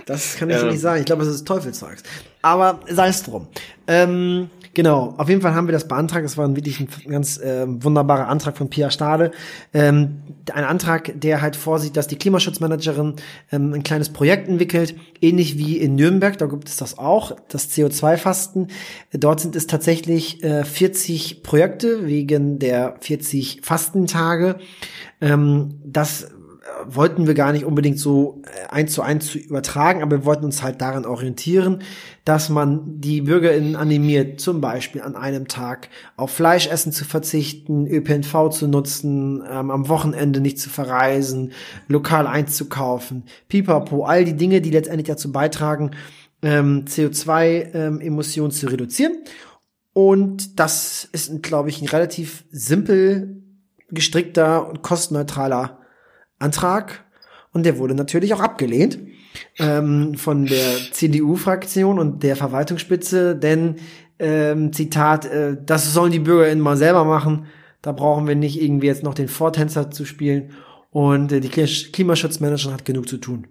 Das 0.07 0.35
kann 0.35 0.49
ich 0.49 0.57
so 0.57 0.65
nicht 0.65 0.81
sagen. 0.81 0.99
Ich 0.99 1.05
glaube, 1.05 1.21
es 1.23 1.29
ist 1.29 1.47
Teufelzeugs. 1.47 2.03
Aber 2.41 2.81
sei 2.89 3.07
es 3.07 3.23
drum. 3.23 3.47
Ähm, 3.87 4.49
genau, 4.73 5.13
auf 5.17 5.29
jeden 5.29 5.41
Fall 5.41 5.53
haben 5.53 5.67
wir 5.67 5.71
das 5.71 5.87
beantragt. 5.87 6.25
Es 6.25 6.37
war 6.37 6.45
ein 6.45 6.55
wirklich 6.55 6.79
ein 6.79 6.87
ganz 7.09 7.37
äh, 7.37 7.65
wunderbarer 7.67 8.27
Antrag 8.27 8.57
von 8.57 8.69
Pia 8.69 8.91
Stade. 8.91 9.31
Ähm, 9.73 10.21
ein 10.53 10.63
Antrag, 10.63 11.11
der 11.19 11.41
halt 11.41 11.55
vorsieht, 11.55 11.97
dass 11.97 12.07
die 12.07 12.17
Klimaschutzmanagerin 12.17 13.15
ähm, 13.51 13.73
ein 13.73 13.83
kleines 13.83 14.09
Projekt 14.09 14.47
entwickelt, 14.47 14.95
ähnlich 15.21 15.57
wie 15.57 15.77
in 15.77 15.95
Nürnberg. 15.95 16.37
Da 16.37 16.47
gibt 16.47 16.69
es 16.69 16.77
das 16.77 16.97
auch, 16.97 17.35
das 17.49 17.69
CO2-Fasten. 17.71 18.67
Dort 19.13 19.39
sind 19.39 19.55
es 19.55 19.67
tatsächlich 19.67 20.43
äh, 20.43 20.63
40 20.63 21.43
Projekte 21.43 22.05
wegen 22.05 22.59
der 22.59 22.95
40 23.01 23.61
Fastentage. 23.63 24.55
Ähm, 25.21 25.79
das 25.83 26.29
wollten 26.85 27.27
wir 27.27 27.33
gar 27.33 27.51
nicht 27.51 27.65
unbedingt 27.65 27.99
so 27.99 28.41
äh, 28.45 28.67
eins 28.69 28.93
zu 28.93 29.01
eins 29.01 29.27
zu 29.27 29.37
übertragen, 29.37 30.01
aber 30.01 30.17
wir 30.17 30.25
wollten 30.25 30.45
uns 30.45 30.63
halt 30.63 30.81
daran 30.81 31.05
orientieren, 31.05 31.83
dass 32.25 32.49
man 32.49 32.99
die 33.01 33.21
BürgerInnen 33.21 33.75
animiert, 33.75 34.39
zum 34.39 34.61
Beispiel 34.61 35.01
an 35.01 35.15
einem 35.15 35.47
Tag 35.47 35.89
auf 36.15 36.31
Fleischessen 36.31 36.91
zu 36.91 37.05
verzichten, 37.05 37.87
ÖPNV 37.87 38.49
zu 38.49 38.67
nutzen, 38.67 39.43
ähm, 39.49 39.71
am 39.71 39.89
Wochenende 39.89 40.39
nicht 40.41 40.59
zu 40.59 40.69
verreisen, 40.69 41.51
lokal 41.87 42.27
einzukaufen, 42.27 43.23
pipapo, 43.47 44.05
all 44.05 44.25
die 44.25 44.35
Dinge, 44.35 44.61
die 44.61 44.71
letztendlich 44.71 45.07
dazu 45.07 45.31
beitragen, 45.31 45.91
ähm, 46.41 46.85
CO2-Emissionen 46.85 48.51
ähm, 48.51 48.55
zu 48.55 48.67
reduzieren. 48.67 49.13
Und 49.93 50.59
das 50.59 51.09
ist, 51.11 51.43
glaube 51.43 51.69
ich, 51.69 51.81
ein 51.81 51.87
relativ 51.87 52.45
simpel 52.51 53.43
gestrickter 53.91 54.69
und 54.69 54.81
kostenneutraler 54.81 55.78
Antrag 56.39 57.03
und 57.51 57.65
der 57.65 57.77
wurde 57.77 57.95
natürlich 57.95 58.33
auch 58.33 58.39
abgelehnt 58.39 58.99
ähm, 59.57 60.15
von 60.15 60.45
der 60.45 60.77
CDU-Fraktion 60.91 61.99
und 61.99 62.23
der 62.23 62.35
Verwaltungsspitze, 62.35 63.35
denn 63.35 63.75
ähm, 64.19 64.73
Zitat, 64.73 65.25
äh, 65.25 65.57
das 65.65 65.93
sollen 65.93 66.11
die 66.11 66.19
BürgerInnen 66.19 66.63
mal 66.63 66.77
selber 66.77 67.05
machen, 67.05 67.47
da 67.81 67.91
brauchen 67.91 68.27
wir 68.27 68.35
nicht 68.35 68.61
irgendwie 68.61 68.87
jetzt 68.87 69.03
noch 69.03 69.13
den 69.13 69.27
Vortänzer 69.27 69.91
zu 69.91 70.05
spielen 70.05 70.53
und 70.91 71.31
äh, 71.31 71.39
die 71.39 71.49
Klimaschutzmanagerin 71.49 72.73
hat 72.73 72.85
genug 72.85 73.07
zu 73.07 73.17
tun. 73.17 73.47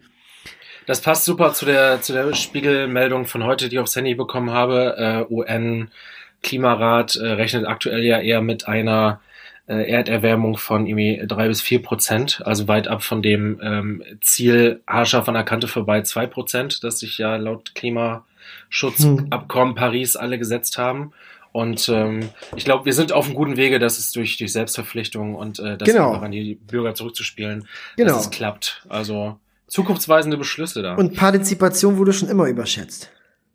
Das 0.87 1.03
passt 1.03 1.27
super 1.27 1.53
zu 1.53 1.67
der, 1.67 2.01
zu 2.01 2.15
der 2.15 2.33
Spiegelmeldung 2.35 3.27
von 3.27 3.45
heute, 3.45 3.69
die 3.69 3.77
ich 3.77 3.81
aufs 3.81 3.95
Handy 3.95 4.15
bekommen 4.15 4.51
habe. 4.51 5.27
Äh, 5.31 5.33
UN-Klimarat 5.33 7.17
äh, 7.17 7.27
rechnet 7.27 7.67
aktuell 7.67 8.03
ja 8.03 8.19
eher 8.21 8.41
mit 8.41 8.67
einer 8.67 9.21
äh, 9.69 9.91
Erderwärmung 9.91 10.57
von 10.57 10.87
irgendwie 10.87 11.23
drei 11.27 11.49
bis 11.49 11.61
vier 11.61 11.83
Prozent, 11.83 12.43
also 12.45 12.69
weit 12.69 12.89
ab 12.89 13.03
von 13.03 13.23
dem 13.23 13.61
ähm, 13.63 14.03
Ziel 14.21 14.83
haarscharf 14.87 15.29
an 15.29 15.35
der 15.35 15.45
Kante 15.45 15.69
vorbei 15.69 16.03
zwei 16.03 16.27
Prozent, 16.27 16.83
das 16.83 17.01
sich 17.01 17.19
ja 17.19 17.37
laut 17.37 17.75
Klimaschutzabkommen 17.75 19.71
hm. 19.71 19.75
Paris 19.75 20.17
alle 20.17 20.39
gesetzt 20.39 20.79
haben. 20.79 21.13
Und 21.53 21.89
ähm, 21.89 22.31
ich 22.57 22.65
glaube, 22.65 22.85
wir 22.85 22.93
sind 22.93 23.13
auf 23.13 23.27
einem 23.27 23.35
guten 23.35 23.57
Wege, 23.57 23.79
dass 23.79 23.99
es 23.99 24.13
durch, 24.13 24.37
durch 24.39 24.53
Selbstverpflichtung 24.53 25.35
und 25.35 25.59
äh, 25.59 25.77
das 25.77 25.89
genau. 25.89 26.15
an 26.15 26.31
die 26.31 26.55
Bürger 26.55 26.95
zurückzuspielen, 26.95 27.67
genau. 27.97 28.13
dass 28.13 28.27
es 28.27 28.31
klappt. 28.31 28.85
Also 28.89 29.39
zukunftsweisende 29.67 30.37
Beschlüsse 30.37 30.83
da. 30.83 30.95
Und 30.95 31.15
Partizipation 31.15 31.99
wurde 31.99 32.13
schon 32.13 32.29
immer 32.29 32.47
überschätzt. 32.47 33.11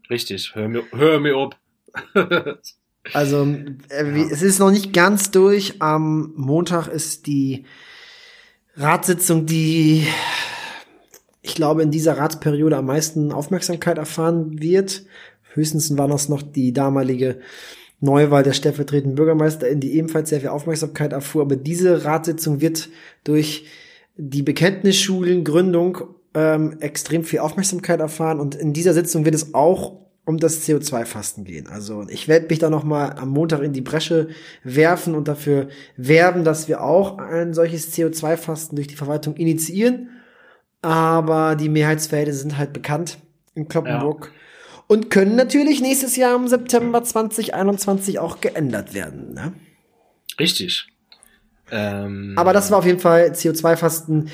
Richtig, 0.09 0.53
hör 0.53 0.67
mir, 0.67 0.83
hör 0.91 1.19
mir 1.19 1.37
ob. 1.37 1.55
Also 3.11 3.45
äh, 3.89 4.19
ja. 4.19 4.27
es 4.31 4.41
ist 4.41 4.59
noch 4.59 4.71
nicht 4.71 4.93
ganz 4.93 5.31
durch. 5.31 5.81
Am 5.81 6.33
Montag 6.35 6.87
ist 6.87 7.27
die 7.27 7.65
Ratssitzung, 8.75 9.45
die 9.45 10.07
ich 11.41 11.55
glaube 11.55 11.83
in 11.83 11.91
dieser 11.91 12.17
Ratsperiode 12.17 12.77
am 12.77 12.85
meisten 12.85 13.31
Aufmerksamkeit 13.31 13.97
erfahren 13.97 14.61
wird. 14.61 15.03
Höchstens 15.53 15.95
war 15.97 16.07
das 16.07 16.29
noch 16.29 16.41
die 16.41 16.71
damalige 16.71 17.39
Neuwahl 17.99 18.43
der 18.43 18.53
stellvertretenden 18.53 19.15
Bürgermeisterin, 19.15 19.79
die 19.79 19.93
ebenfalls 19.93 20.29
sehr 20.29 20.39
viel 20.39 20.49
Aufmerksamkeit 20.49 21.11
erfuhr. 21.11 21.43
Aber 21.43 21.55
diese 21.55 22.05
Ratssitzung 22.05 22.61
wird 22.61 22.89
durch 23.23 23.65
die 24.15 24.43
Bekenntnisschulen 24.43 25.43
Gründung 25.43 25.99
ähm, 26.33 26.77
extrem 26.79 27.23
viel 27.23 27.39
Aufmerksamkeit 27.39 27.99
erfahren. 27.99 28.39
Und 28.39 28.55
in 28.55 28.73
dieser 28.73 28.93
Sitzung 28.93 29.25
wird 29.25 29.35
es 29.35 29.53
auch 29.53 30.02
um 30.25 30.37
das 30.37 30.67
CO2-Fasten 30.67 31.43
gehen. 31.43 31.67
Also 31.67 32.05
ich 32.07 32.27
werde 32.27 32.47
mich 32.47 32.59
da 32.59 32.69
noch 32.69 32.83
mal 32.83 33.09
am 33.17 33.29
Montag 33.29 33.61
in 33.61 33.73
die 33.73 33.81
Bresche 33.81 34.29
werfen 34.63 35.15
und 35.15 35.27
dafür 35.27 35.67
werben, 35.97 36.43
dass 36.43 36.67
wir 36.67 36.81
auch 36.81 37.17
ein 37.17 37.53
solches 37.53 37.93
CO2-Fasten 37.93 38.75
durch 38.75 38.87
die 38.87 38.95
Verwaltung 38.95 39.35
initiieren. 39.35 40.09
Aber 40.81 41.55
die 41.55 41.69
Mehrheitsverhältnisse 41.69 42.39
sind 42.39 42.57
halt 42.57 42.73
bekannt 42.73 43.17
in 43.55 43.67
Kloppenburg 43.67 44.31
ja. 44.33 44.83
und 44.87 45.09
können 45.09 45.35
natürlich 45.35 45.81
nächstes 45.81 46.15
Jahr 46.15 46.35
im 46.35 46.47
September 46.47 47.03
2021 47.03 48.19
auch 48.19 48.41
geändert 48.41 48.93
werden. 48.93 49.33
Ne? 49.33 49.53
Richtig. 50.39 50.87
Ähm, 51.71 52.33
aber 52.37 52.53
das 52.53 52.71
war 52.71 52.79
auf 52.79 52.85
jeden 52.85 52.99
Fall 52.99 53.31
CO2-Fasten. 53.31 54.29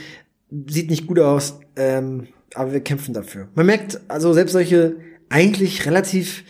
Sieht 0.67 0.89
nicht 0.89 1.05
gut 1.05 1.19
aus, 1.19 1.59
ähm, 1.75 2.27
aber 2.55 2.73
wir 2.73 2.79
kämpfen 2.81 3.13
dafür. 3.13 3.47
Man 3.53 3.67
merkt, 3.67 3.99
also 4.07 4.33
selbst 4.33 4.53
solche 4.53 4.95
eigentlich 5.29 5.85
relativ, 5.85 6.43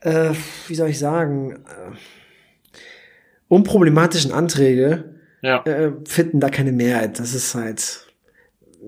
äh, 0.00 0.30
wie 0.68 0.74
soll 0.74 0.90
ich 0.90 0.98
sagen, 0.98 1.52
äh, 1.52 1.96
unproblematischen 3.48 4.32
Anträge 4.32 5.16
ja. 5.42 5.62
äh, 5.64 5.92
finden 6.06 6.40
da 6.40 6.48
keine 6.48 6.72
Mehrheit. 6.72 7.18
Das 7.18 7.34
ist 7.34 7.54
halt, 7.54 8.11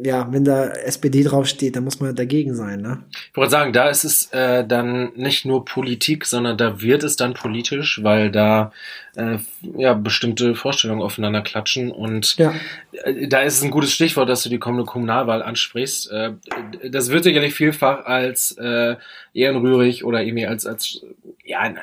ja, 0.03 0.27
wenn 0.33 0.45
da 0.45 0.67
SPD 0.71 1.23
draufsteht, 1.23 1.77
dann 1.77 1.85
muss 1.85 2.01
man 2.01 2.15
dagegen 2.15 2.55
sein, 2.55 2.81
ne? 2.81 3.05
Ich 3.31 3.37
wollte 3.37 3.53
sagen, 3.53 3.73
da 3.73 3.89
ist 3.89 4.05
es 4.05 4.33
äh, 4.33 4.67
dann 4.67 5.13
nicht 5.15 5.45
nur 5.45 5.65
Politik, 5.65 6.25
sondern 6.27 6.59
da 6.59 6.81
wird 6.81 7.05
es 7.05 7.17
dann 7.17 7.35
politisch, 7.35 8.01
weil 8.03 8.31
da 8.31 8.73
äh, 9.15 9.39
ja 9.77 9.95
bestimmte 9.95 10.57
Vorstellungen 10.57 11.03
aufeinander 11.03 11.43
klatschen 11.43 11.93
und 11.93 12.37
ja. 12.39 12.53
äh, 13.05 13.29
da 13.29 13.41
ist 13.41 13.59
es 13.59 13.63
ein 13.63 13.71
gutes 13.71 13.93
Stichwort, 13.93 14.29
dass 14.29 14.43
du 14.43 14.49
die 14.49 14.59
kommende 14.59 14.85
Kommunalwahl 14.85 15.43
ansprichst. 15.43 16.11
Äh, 16.11 16.33
das 16.91 17.11
wird 17.11 17.23
sicherlich 17.23 17.55
vielfach 17.55 18.05
als 18.05 18.53
äh, 18.59 18.97
ehrenrührig 19.33 20.05
oder 20.05 20.23
irgendwie 20.23 20.47
als 20.47 20.67
als 20.67 21.03
ja 21.45 21.61
ein 21.61 21.79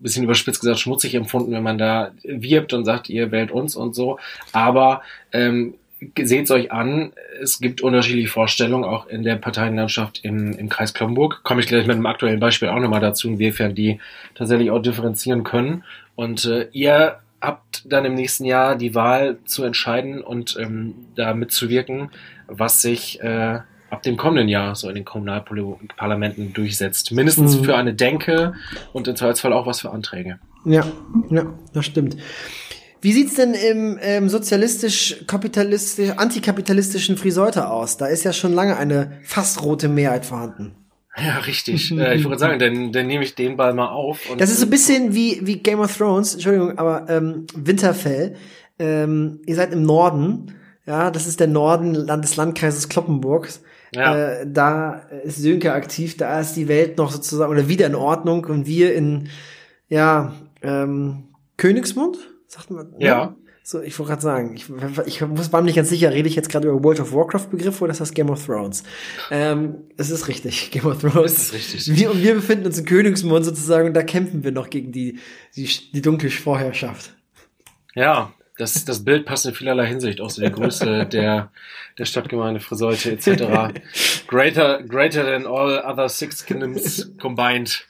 bisschen 0.00 0.22
überspitzt 0.22 0.60
gesagt 0.60 0.78
schmutzig 0.78 1.14
empfunden, 1.14 1.50
wenn 1.52 1.64
man 1.64 1.78
da 1.78 2.12
wirbt 2.22 2.72
und 2.74 2.84
sagt, 2.84 3.08
ihr 3.08 3.32
wählt 3.32 3.50
uns 3.50 3.74
und 3.74 3.94
so, 3.94 4.18
aber 4.52 5.02
ähm, 5.32 5.74
seht 6.22 6.50
euch 6.50 6.72
an, 6.72 7.12
es 7.40 7.60
gibt 7.60 7.80
unterschiedliche 7.80 8.28
Vorstellungen, 8.28 8.84
auch 8.84 9.06
in 9.06 9.22
der 9.22 9.36
Parteienlandschaft 9.36 10.20
im, 10.24 10.52
im 10.58 10.68
Kreis 10.68 10.94
Kloppenburg. 10.94 11.42
Komme 11.42 11.60
ich 11.60 11.66
gleich 11.66 11.86
mit 11.86 11.96
einem 11.96 12.06
aktuellen 12.06 12.40
Beispiel 12.40 12.68
auch 12.68 12.80
nochmal 12.80 13.00
dazu, 13.00 13.28
inwiefern 13.28 13.74
die 13.74 14.00
tatsächlich 14.34 14.70
auch 14.70 14.80
differenzieren 14.80 15.44
können. 15.44 15.84
Und 16.14 16.44
äh, 16.44 16.68
ihr 16.72 17.18
habt 17.40 17.84
dann 17.90 18.04
im 18.04 18.14
nächsten 18.14 18.44
Jahr 18.44 18.76
die 18.76 18.94
Wahl 18.94 19.38
zu 19.44 19.64
entscheiden 19.64 20.22
und 20.22 20.56
ähm, 20.58 20.94
da 21.14 21.34
mitzuwirken, 21.34 22.10
was 22.48 22.82
sich 22.82 23.20
äh, 23.20 23.60
ab 23.90 24.02
dem 24.02 24.16
kommenden 24.16 24.48
Jahr 24.48 24.74
so 24.74 24.88
in 24.88 24.94
den 24.94 25.04
Kommunalparlamenten 25.04 26.52
durchsetzt. 26.52 27.12
Mindestens 27.12 27.58
mhm. 27.58 27.64
für 27.64 27.76
eine 27.76 27.94
Denke 27.94 28.54
und 28.92 29.08
im 29.08 29.16
Zweifelsfall 29.16 29.52
auch 29.52 29.66
was 29.66 29.80
für 29.80 29.90
Anträge. 29.90 30.38
Ja, 30.64 30.84
ja, 31.30 31.46
das 31.72 31.86
stimmt. 31.86 32.16
Wie 33.06 33.12
sieht's 33.12 33.34
denn 33.34 33.54
im 33.54 34.00
ähm, 34.02 34.28
sozialistisch-kapitalistisch, 34.28 36.10
antikapitalistischen 36.16 37.16
Friseute 37.16 37.70
aus? 37.70 37.98
Da 37.98 38.06
ist 38.06 38.24
ja 38.24 38.32
schon 38.32 38.52
lange 38.52 38.76
eine 38.76 39.20
fast 39.22 39.62
rote 39.62 39.88
Mehrheit 39.88 40.26
vorhanden. 40.26 40.74
Ja, 41.16 41.38
richtig. 41.38 41.92
äh, 41.96 42.16
ich 42.16 42.24
würde 42.24 42.40
sagen, 42.40 42.58
dann, 42.58 42.90
dann 42.90 43.06
nehme 43.06 43.22
ich 43.22 43.36
den 43.36 43.56
Ball 43.56 43.74
mal 43.74 43.90
auf. 43.90 44.22
das 44.38 44.50
ist 44.50 44.58
so 44.58 44.66
ein 44.66 44.70
bisschen 44.70 45.14
wie, 45.14 45.38
wie 45.46 45.58
Game 45.58 45.78
of 45.78 45.96
Thrones, 45.96 46.34
Entschuldigung, 46.34 46.78
aber 46.78 47.08
ähm, 47.08 47.46
Winterfell. 47.54 48.34
Ähm, 48.80 49.40
ihr 49.46 49.54
seid 49.54 49.72
im 49.72 49.84
Norden, 49.84 50.56
ja, 50.84 51.12
das 51.12 51.28
ist 51.28 51.38
der 51.38 51.46
Norden 51.46 52.08
des 52.08 52.34
Landkreises 52.34 52.88
Kloppenburgs. 52.88 53.62
Ja. 53.94 54.16
Äh, 54.16 54.46
da 54.48 54.94
ist 55.22 55.36
Sönke 55.36 55.74
aktiv, 55.74 56.16
da 56.16 56.40
ist 56.40 56.54
die 56.54 56.66
Welt 56.66 56.98
noch 56.98 57.12
sozusagen 57.12 57.52
oder 57.52 57.68
wieder 57.68 57.86
in 57.86 57.94
Ordnung 57.94 58.46
und 58.46 58.66
wir 58.66 58.96
in 58.96 59.28
ja 59.88 60.34
ähm, 60.60 61.28
Königsmund 61.56 62.18
Sagt 62.46 62.70
man? 62.70 62.90
Ne? 62.90 62.96
Ja. 62.98 63.36
So, 63.68 63.82
ich 63.82 63.98
wollte 63.98 64.10
gerade 64.10 64.22
sagen, 64.22 64.54
ich, 64.54 64.66
ich 65.06 65.20
muss, 65.22 65.52
war 65.52 65.60
mir 65.60 65.66
nicht 65.66 65.74
ganz 65.74 65.88
sicher, 65.88 66.12
rede 66.12 66.28
ich 66.28 66.36
jetzt 66.36 66.48
gerade 66.48 66.68
über 66.68 66.84
World 66.84 67.00
of 67.00 67.12
Warcraft 67.12 67.48
Begriff 67.50 67.82
oder 67.82 67.90
ist 67.90 68.00
das 68.00 68.14
Game 68.14 68.30
of 68.30 68.46
Thrones? 68.46 68.84
Ähm, 69.32 69.78
es 69.96 70.10
ist 70.10 70.28
richtig, 70.28 70.70
Game 70.70 70.86
of 70.86 71.00
Thrones. 71.00 71.34
Das 71.34 71.42
ist 71.48 71.52
richtig. 71.52 71.98
Wir, 71.98 72.12
und 72.12 72.22
wir 72.22 72.34
befinden 72.34 72.66
uns 72.66 72.78
in 72.78 72.84
Königsmund 72.84 73.44
sozusagen 73.44 73.88
und 73.88 73.94
da 73.94 74.04
kämpfen 74.04 74.44
wir 74.44 74.52
noch 74.52 74.70
gegen 74.70 74.92
die, 74.92 75.18
die, 75.56 75.68
die 75.92 76.00
dunkle 76.00 76.30
Vorherrschaft. 76.30 77.16
Ja, 77.96 78.32
das, 78.56 78.84
das 78.84 79.04
Bild 79.04 79.26
passt 79.26 79.46
in 79.46 79.54
vielerlei 79.54 79.86
Hinsicht, 79.86 80.20
auch 80.20 80.30
so 80.30 80.42
die 80.42 80.52
Größe 80.52 81.04
der, 81.12 81.50
der 81.98 82.04
Stadtgemeinde 82.04 82.60
Friseute 82.60 83.10
etc. 83.10 83.74
greater, 84.28 84.80
greater 84.84 85.24
than 85.24 85.44
all 85.44 85.82
other 85.84 86.08
six 86.08 86.46
kingdoms 86.46 87.10
combined. 87.18 87.84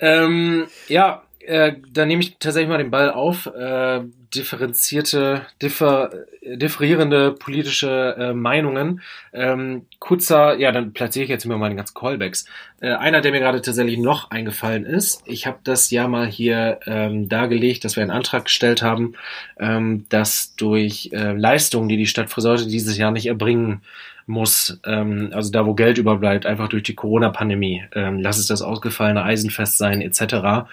Ähm, 0.00 0.68
ja, 0.88 1.22
äh, 1.46 1.74
da 1.92 2.06
nehme 2.06 2.22
ich 2.22 2.36
tatsächlich 2.38 2.68
mal 2.68 2.78
den 2.78 2.90
Ball 2.90 3.10
auf. 3.10 3.46
Äh, 3.46 4.00
differenzierte, 4.34 5.42
differ, 5.60 6.10
differierende 6.42 7.32
politische 7.32 8.16
äh, 8.18 8.32
Meinungen. 8.32 9.02
Ähm, 9.32 9.86
kurzer, 9.98 10.56
ja, 10.58 10.72
dann 10.72 10.92
platziere 10.92 11.24
ich 11.24 11.30
jetzt 11.30 11.44
immer 11.44 11.58
meine 11.58 11.76
ganzen 11.76 11.94
Callbacks. 11.94 12.46
Äh, 12.80 12.92
einer, 12.92 13.20
der 13.20 13.32
mir 13.32 13.40
gerade 13.40 13.60
tatsächlich 13.60 13.98
noch 13.98 14.30
eingefallen 14.30 14.86
ist, 14.86 15.22
ich 15.26 15.46
habe 15.46 15.58
das 15.64 15.90
ja 15.90 16.08
mal 16.08 16.26
hier 16.26 16.80
ähm, 16.86 17.28
dargelegt, 17.28 17.84
dass 17.84 17.96
wir 17.96 18.02
einen 18.02 18.10
Antrag 18.10 18.44
gestellt 18.44 18.82
haben, 18.82 19.14
ähm, 19.58 20.06
dass 20.08 20.54
durch 20.56 21.10
äh, 21.12 21.32
Leistungen, 21.32 21.88
die 21.88 21.98
die 21.98 22.06
Stadt 22.06 22.30
Friseute 22.30 22.66
dieses 22.66 22.96
Jahr 22.96 23.10
nicht 23.10 23.26
erbringen 23.26 23.82
muss, 24.26 24.80
ähm, 24.86 25.30
also 25.32 25.50
da 25.50 25.66
wo 25.66 25.74
Geld 25.74 25.98
überbleibt, 25.98 26.46
einfach 26.46 26.68
durch 26.68 26.82
die 26.84 26.94
Corona-Pandemie, 26.94 27.84
ähm, 27.94 28.20
lass 28.20 28.38
es 28.38 28.46
das 28.46 28.62
ausgefallene 28.62 29.22
Eisenfest 29.22 29.78
sein, 29.78 30.00
etc., 30.00 30.66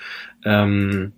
ähm, 0.45 1.13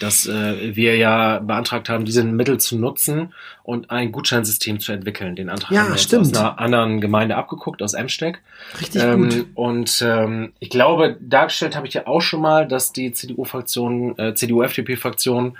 dass 0.00 0.26
äh, 0.26 0.74
wir 0.74 0.96
ja 0.96 1.38
beantragt 1.38 1.88
haben, 1.88 2.04
diese 2.04 2.24
Mittel 2.24 2.58
zu 2.58 2.76
nutzen 2.76 3.32
und 3.62 3.88
ein 3.92 4.10
Gutscheinsystem 4.10 4.80
zu 4.80 4.90
entwickeln. 4.90 5.36
Den 5.36 5.48
Antrag 5.48 5.70
Ja, 5.70 5.82
haben 5.82 5.90
wir 5.92 5.98
stimmt. 5.98 6.22
aus 6.22 6.34
einer 6.36 6.58
anderen 6.58 7.00
Gemeinde 7.00 7.36
abgeguckt, 7.36 7.80
aus 7.82 7.94
Emsteck. 7.94 8.42
Richtig 8.80 9.00
Ähm, 9.04 9.28
gut. 9.28 9.46
und 9.54 10.02
ähm, 10.04 10.52
ich 10.58 10.70
glaube, 10.70 11.16
dargestellt 11.20 11.76
habe 11.76 11.86
ich 11.86 11.94
ja 11.94 12.08
auch 12.08 12.20
schon 12.20 12.40
mal, 12.40 12.66
dass 12.66 12.92
die 12.92 13.12
CDU-Fraktion, 13.12 14.18
äh, 14.18 14.34
CDU-FDP-Fraktion 14.34 15.56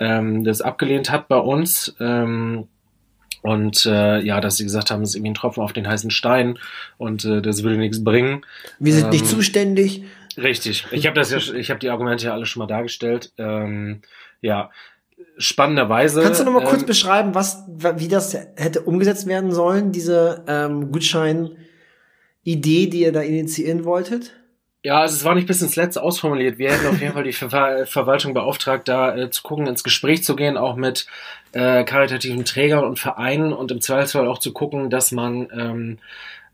ähm, 0.00 0.42
das 0.42 0.60
abgelehnt 0.60 1.12
hat 1.12 1.28
bei 1.28 1.38
uns. 1.38 1.94
Ähm, 2.00 2.66
und 3.42 3.86
äh, 3.86 4.20
ja, 4.20 4.40
dass 4.40 4.56
sie 4.56 4.64
gesagt 4.64 4.90
haben, 4.90 5.02
es 5.02 5.10
ist 5.10 5.14
irgendwie 5.16 5.30
ein 5.30 5.34
Tropfen 5.34 5.62
auf 5.62 5.72
den 5.72 5.86
heißen 5.88 6.10
Stein 6.10 6.58
und 6.96 7.24
äh, 7.24 7.40
das 7.42 7.62
würde 7.62 7.76
nichts 7.78 8.02
bringen. 8.02 8.44
Wir 8.78 8.92
sind 8.94 9.10
nicht 9.10 9.24
ähm, 9.24 9.28
zuständig. 9.30 10.02
Richtig. 10.36 10.86
Ich 10.92 11.06
habe 11.06 11.14
das 11.18 11.30
ja, 11.30 11.38
ich 11.54 11.70
habe 11.70 11.80
die 11.80 11.90
Argumente 11.90 12.26
ja 12.26 12.32
alle 12.34 12.46
schon 12.46 12.60
mal 12.60 12.66
dargestellt. 12.66 13.32
Ähm, 13.38 14.02
ja, 14.40 14.70
spannenderweise. 15.36 16.22
Kannst 16.22 16.40
du 16.40 16.44
noch 16.44 16.52
mal 16.52 16.64
kurz 16.64 16.82
ähm, 16.82 16.86
beschreiben, 16.86 17.34
was, 17.34 17.64
wa- 17.68 17.94
wie 17.98 18.08
das 18.08 18.34
hätte 18.56 18.80
umgesetzt 18.82 19.26
werden 19.26 19.52
sollen, 19.52 19.90
diese 19.92 20.44
ähm, 20.46 20.90
Gutschein-Idee, 20.92 22.86
die 22.86 23.00
ihr 23.02 23.12
da 23.12 23.20
initiieren 23.20 23.84
wolltet? 23.84 24.32
Ja, 24.84 25.00
also 25.00 25.16
es 25.16 25.24
war 25.24 25.34
nicht 25.34 25.48
bis 25.48 25.60
ins 25.60 25.74
Letzte 25.74 26.02
ausformuliert. 26.02 26.58
Wir 26.58 26.70
hätten 26.70 26.86
auf 26.86 27.00
jeden 27.00 27.12
Fall 27.12 27.24
die 27.24 27.32
Ver 27.32 27.84
Verwaltung 27.86 28.32
beauftragt, 28.32 28.86
da 28.86 29.16
äh, 29.16 29.30
zu 29.30 29.42
gucken, 29.42 29.66
ins 29.66 29.82
Gespräch 29.82 30.22
zu 30.22 30.36
gehen, 30.36 30.56
auch 30.56 30.76
mit 30.76 31.06
äh, 31.52 31.82
karitativen 31.82 32.44
Trägern 32.44 32.84
und 32.84 32.98
Vereinen 32.98 33.52
und 33.52 33.72
im 33.72 33.80
Zweifelsfall 33.80 34.28
auch 34.28 34.38
zu 34.38 34.52
gucken, 34.52 34.88
dass 34.88 35.10
man 35.10 35.48
ähm, 35.52 35.98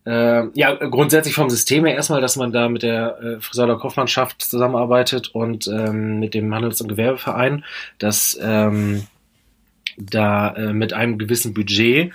äh, 0.06 0.48
ja 0.58 0.74
grundsätzlich 0.74 1.34
vom 1.34 1.50
System 1.50 1.84
her 1.84 1.94
erstmal, 1.96 2.22
dass 2.22 2.36
man 2.36 2.50
da 2.50 2.70
mit 2.70 2.82
der 2.82 3.18
äh, 3.20 3.40
Friseurler 3.40 3.78
Kaufmannschaft 3.78 4.40
zusammenarbeitet 4.40 5.28
und 5.34 5.66
ähm, 5.66 6.18
mit 6.18 6.32
dem 6.32 6.54
Handels- 6.54 6.80
und 6.80 6.88
Gewerbeverein, 6.88 7.64
dass 7.98 8.38
ähm, 8.40 9.06
da 9.98 10.54
äh, 10.56 10.72
mit 10.72 10.94
einem 10.94 11.18
gewissen 11.18 11.52
Budget 11.52 12.12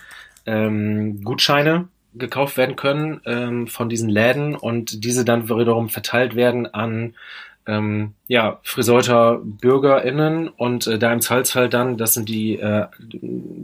ähm, 0.48 1.24
Gutscheine 1.24 1.88
gekauft 2.16 2.58
werden 2.58 2.75
können 2.75 3.22
ähm, 3.25 3.68
von 3.68 3.89
diesen 3.89 4.10
Läden 4.10 4.56
und 4.56 5.04
diese 5.04 5.25
dann 5.25 5.50
wiederum 5.50 5.89
verteilt 5.89 6.36
werden 6.36 6.74
an 6.74 7.13
ähm, 7.70 8.13
ja, 8.28 8.60
Friseuter 8.63 9.42
BürgerInnen 9.44 10.48
und 10.48 10.88
äh, 10.88 10.98
da 10.98 11.13
im 11.13 11.22
Zweifelsfall 11.22 11.70
dann, 11.70 11.98
das 11.98 12.16
sind 12.16 12.28
die, 12.28 12.58
äh, 12.58 12.88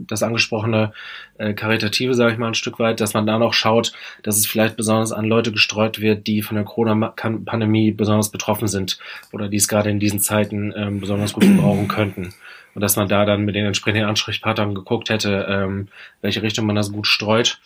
das 0.06 0.22
angesprochene 0.22 0.92
äh, 1.38 1.54
Karitative, 1.54 2.14
sage 2.14 2.32
ich 2.32 2.38
mal 2.38 2.46
ein 2.48 2.54
Stück 2.54 2.78
weit, 2.78 3.00
dass 3.00 3.14
man 3.14 3.26
da 3.26 3.38
noch 3.38 3.52
schaut, 3.52 3.92
dass 4.22 4.36
es 4.36 4.46
vielleicht 4.46 4.76
besonders 4.76 5.10
an 5.10 5.24
Leute 5.24 5.50
gestreut 5.50 6.00
wird, 6.00 6.28
die 6.28 6.42
von 6.42 6.54
der 6.54 6.64
Corona-Pandemie 6.64 7.90
besonders 7.90 8.30
betroffen 8.30 8.68
sind 8.68 9.00
oder 9.32 9.48
die 9.48 9.56
es 9.56 9.66
gerade 9.66 9.90
in 9.90 9.98
diesen 9.98 10.20
Zeiten 10.20 10.72
ähm, 10.76 11.00
besonders 11.00 11.32
gut 11.32 11.42
gebrauchen 11.42 11.88
könnten. 11.88 12.32
Und 12.76 12.82
dass 12.82 12.96
man 12.96 13.08
da 13.08 13.24
dann 13.24 13.44
mit 13.44 13.54
den 13.54 13.64
entsprechenden 13.64 14.06
Ansprechpartnern 14.06 14.74
geguckt 14.74 15.08
hätte, 15.08 15.46
ähm, 15.48 15.88
welche 16.20 16.42
Richtung 16.42 16.66
man 16.66 16.76
das 16.76 16.92
gut 16.92 17.06
streut. 17.06 17.58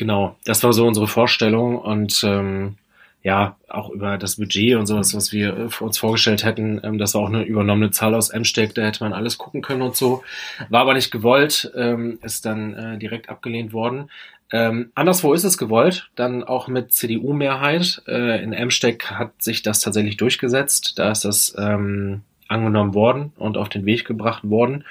Genau, 0.00 0.34
das 0.46 0.64
war 0.64 0.72
so 0.72 0.86
unsere 0.86 1.06
Vorstellung 1.06 1.76
und 1.76 2.24
ähm, 2.24 2.76
ja, 3.22 3.56
auch 3.68 3.90
über 3.90 4.16
das 4.16 4.36
Budget 4.36 4.76
und 4.76 4.86
sowas, 4.86 5.14
was 5.14 5.30
wir 5.30 5.54
äh, 5.54 5.84
uns 5.84 5.98
vorgestellt 5.98 6.42
hätten, 6.42 6.80
ähm, 6.82 6.96
das 6.96 7.12
war 7.12 7.20
auch 7.20 7.28
eine 7.28 7.42
übernommene 7.42 7.90
Zahl 7.90 8.14
aus 8.14 8.30
Emsteck, 8.30 8.74
da 8.74 8.80
hätte 8.80 9.04
man 9.04 9.12
alles 9.12 9.36
gucken 9.36 9.60
können 9.60 9.82
und 9.82 9.94
so. 9.94 10.22
War 10.70 10.80
aber 10.80 10.94
nicht 10.94 11.10
gewollt, 11.10 11.70
ähm, 11.76 12.18
ist 12.22 12.46
dann 12.46 12.72
äh, 12.72 12.96
direkt 12.96 13.28
abgelehnt 13.28 13.74
worden. 13.74 14.10
Ähm, 14.50 14.90
anderswo 14.94 15.34
ist 15.34 15.44
es 15.44 15.58
gewollt, 15.58 16.08
dann 16.16 16.44
auch 16.44 16.66
mit 16.66 16.94
CDU-Mehrheit. 16.94 18.00
Äh, 18.08 18.42
in 18.42 18.54
Emsteck 18.54 19.10
hat 19.10 19.42
sich 19.42 19.60
das 19.60 19.80
tatsächlich 19.80 20.16
durchgesetzt. 20.16 20.98
Da 20.98 21.10
ist 21.10 21.26
das 21.26 21.54
ähm, 21.58 22.22
angenommen 22.48 22.94
worden 22.94 23.32
und 23.36 23.58
auf 23.58 23.68
den 23.68 23.84
Weg 23.84 24.06
gebracht 24.06 24.48
worden. 24.48 24.84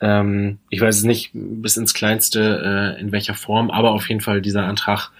Ähm, 0.00 0.58
ich 0.70 0.80
weiß 0.80 0.98
es 0.98 1.04
nicht 1.04 1.30
bis 1.34 1.76
ins 1.76 1.94
Kleinste, 1.94 2.96
äh, 2.96 3.00
in 3.00 3.12
welcher 3.12 3.34
Form, 3.34 3.70
aber 3.70 3.92
auf 3.92 4.08
jeden 4.08 4.20
Fall 4.20 4.42
dieser 4.42 4.64
Antrag, 4.64 5.10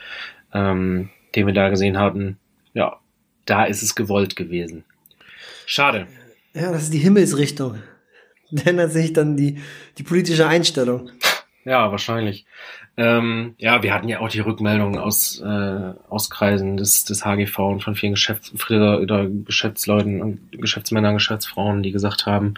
ähm, 0.52 1.10
den 1.34 1.46
wir 1.46 1.54
da 1.54 1.68
gesehen 1.68 1.98
hatten, 1.98 2.38
ja, 2.74 2.98
da 3.46 3.64
ist 3.64 3.82
es 3.82 3.94
gewollt 3.94 4.36
gewesen. 4.36 4.84
Schade. 5.66 6.06
Ja, 6.54 6.72
das 6.72 6.84
ist 6.84 6.94
die 6.94 6.98
Himmelsrichtung. 6.98 7.82
Ändert 8.64 8.92
sich 8.92 9.12
dann 9.12 9.36
die, 9.36 9.60
die 9.98 10.02
politische 10.02 10.46
Einstellung. 10.46 11.10
Ja, 11.64 11.90
wahrscheinlich. 11.90 12.46
Ähm, 12.96 13.56
ja, 13.58 13.82
wir 13.82 13.92
hatten 13.92 14.08
ja 14.08 14.20
auch 14.20 14.28
die 14.28 14.40
Rückmeldungen 14.40 14.98
aus, 14.98 15.40
äh, 15.40 15.92
aus 16.08 16.30
Kreisen 16.30 16.76
des, 16.76 17.04
des 17.04 17.24
HGV 17.24 17.58
und 17.58 17.82
von 17.82 17.94
vielen 17.94 18.14
Geschäfts 18.14 18.52
oder 18.70 19.26
Geschäftsleuten 19.28 20.22
und 20.22 20.52
Geschäftsmännern, 20.52 21.14
Geschäftsfrauen, 21.14 21.82
die 21.82 21.90
gesagt 21.90 22.24
haben, 22.24 22.54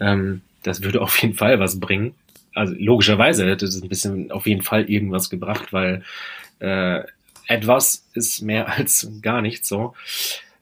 ähm, 0.00 0.42
das 0.68 0.82
würde 0.82 1.00
auf 1.00 1.20
jeden 1.20 1.34
Fall 1.34 1.58
was 1.58 1.80
bringen. 1.80 2.14
Also 2.54 2.74
logischerweise 2.78 3.46
hätte 3.46 3.66
es 3.66 3.82
ein 3.82 3.88
bisschen 3.88 4.30
auf 4.30 4.46
jeden 4.46 4.62
Fall 4.62 4.88
irgendwas 4.90 5.30
gebracht, 5.30 5.72
weil 5.72 6.02
äh, 6.60 7.02
etwas 7.46 8.08
ist 8.14 8.42
mehr 8.42 8.68
als 8.76 9.10
gar 9.22 9.42
nichts 9.42 9.68
so. 9.68 9.94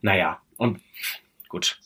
Naja, 0.03 0.41
und 0.57 0.81
gut. 1.49 1.79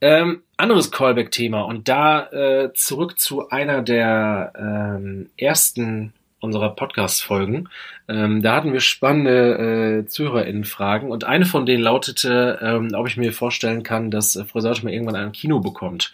Ähm, 0.00 0.42
anderes 0.56 0.90
Callback-Thema 0.90 1.62
und 1.62 1.88
da 1.88 2.26
äh, 2.30 2.72
zurück 2.74 3.18
zu 3.18 3.48
einer 3.48 3.82
der 3.82 4.52
ähm, 4.58 5.30
ersten 5.38 6.12
unserer 6.40 6.70
Podcast-Folgen. 6.74 7.68
Ähm, 8.08 8.42
da 8.42 8.56
hatten 8.56 8.72
wir 8.72 8.80
spannende 8.80 10.02
äh, 10.04 10.06
ZuhörerInnen-Fragen 10.06 11.10
und 11.10 11.24
eine 11.24 11.46
von 11.46 11.66
denen 11.66 11.82
lautete, 11.82 12.58
ähm, 12.62 12.90
ob 12.94 13.08
ich 13.08 13.16
mir 13.16 13.32
vorstellen 13.32 13.82
kann, 13.82 14.10
dass 14.10 14.36
äh, 14.36 14.44
Frau 14.44 14.60
mal 14.60 14.92
irgendwann 14.92 15.16
ein 15.16 15.32
Kino 15.32 15.60
bekommt. 15.60 16.12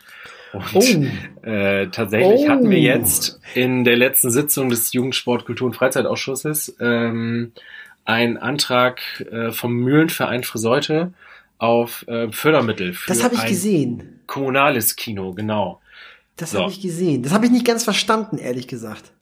Und 0.52 0.64
Oh. 0.74 1.46
äh, 1.48 1.88
tatsächlich 1.88 2.42
Oh. 2.46 2.48
hatten 2.48 2.68
wir 2.70 2.78
jetzt 2.80 3.40
in 3.54 3.84
der 3.84 3.96
letzten 3.96 4.30
Sitzung 4.30 4.68
des 4.68 4.92
Jugendsport, 4.92 5.44
Kultur 5.46 5.66
und 5.66 5.74
Freizeitausschusses 5.74 6.76
ähm, 6.80 7.52
einen 8.04 8.36
Antrag 8.36 9.00
äh, 9.30 9.52
vom 9.52 9.74
Mühlenverein 9.74 10.42
Friseute 10.44 11.12
auf 11.58 12.06
äh, 12.08 12.30
Fördermittel 12.32 12.92
für 12.92 13.08
Das 13.08 13.22
habe 13.22 13.34
ich 13.34 13.40
ein 13.42 13.48
gesehen. 13.48 14.20
kommunales 14.26 14.96
Kino, 14.96 15.32
genau. 15.32 15.80
Das 16.36 16.50
So. 16.50 16.60
habe 16.60 16.72
ich 16.72 16.80
gesehen. 16.80 17.22
Das 17.22 17.32
habe 17.32 17.46
ich 17.46 17.52
nicht 17.52 17.64
ganz 17.66 17.84
verstanden, 17.84 18.38
ehrlich 18.38 18.66
gesagt. 18.66 19.12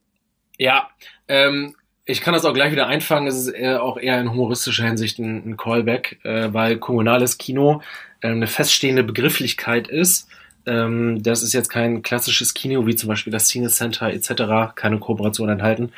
Ja, 0.59 0.89
ähm, 1.29 1.75
ich 2.07 2.23
kann 2.23 2.35
das 2.35 2.45
auch 2.45 2.55
gleich 2.55 2.73
wieder 2.73 2.87
einfangen. 2.87 3.29
Es 3.29 3.37
ist 3.37 3.49
eher, 3.49 3.83
auch 3.83 3.99
eher 3.99 4.21
in 4.21 4.31
humoristischer 4.33 4.85
Hinsicht 4.87 5.19
ein, 5.19 5.51
ein 5.51 5.57
Callback, 5.57 6.19
äh, 6.25 6.53
weil 6.53 6.79
kommunales 6.79 7.39
Kino 7.39 7.83
äh, 8.21 8.29
eine 8.29 8.47
feststehende 8.47 9.05
Begrifflichkeit 9.05 9.87
ist. 9.89 10.29
Ähm, 10.67 11.23
das 11.23 11.43
ist 11.43 11.53
jetzt 11.53 11.69
kein 11.69 12.03
klassisches 12.03 12.55
Kino 12.55 12.87
wie 12.87 12.95
zum 12.95 13.09
Beispiel 13.09 13.33
das 13.33 13.49
Cine 13.49 13.69
Center 13.69 14.09
etc., 14.09 14.75
keine 14.75 14.99
Kooperation 14.99 15.49
enthalten, 15.49 15.93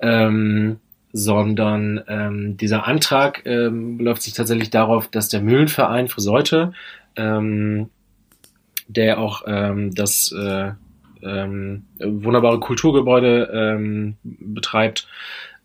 ähm, 0.00 0.78
sondern 1.12 2.02
ähm, 2.08 2.56
dieser 2.56 2.86
Antrag 2.86 3.42
ähm, 3.46 3.98
beläuft 3.98 4.22
sich 4.22 4.34
tatsächlich 4.34 4.70
darauf, 4.70 5.08
dass 5.08 5.28
der 5.28 5.40
Mühlenverein 5.40 6.08
für 6.08 6.20
Seute, 6.20 6.72
ähm, 7.16 7.88
der 8.88 9.18
auch 9.18 9.42
ähm, 9.46 9.94
das 9.94 10.32
äh, 10.32 10.72
ähm, 11.22 11.84
wunderbare 11.98 12.60
Kulturgebäude 12.60 13.50
ähm, 13.52 14.16
betreibt, 14.22 15.08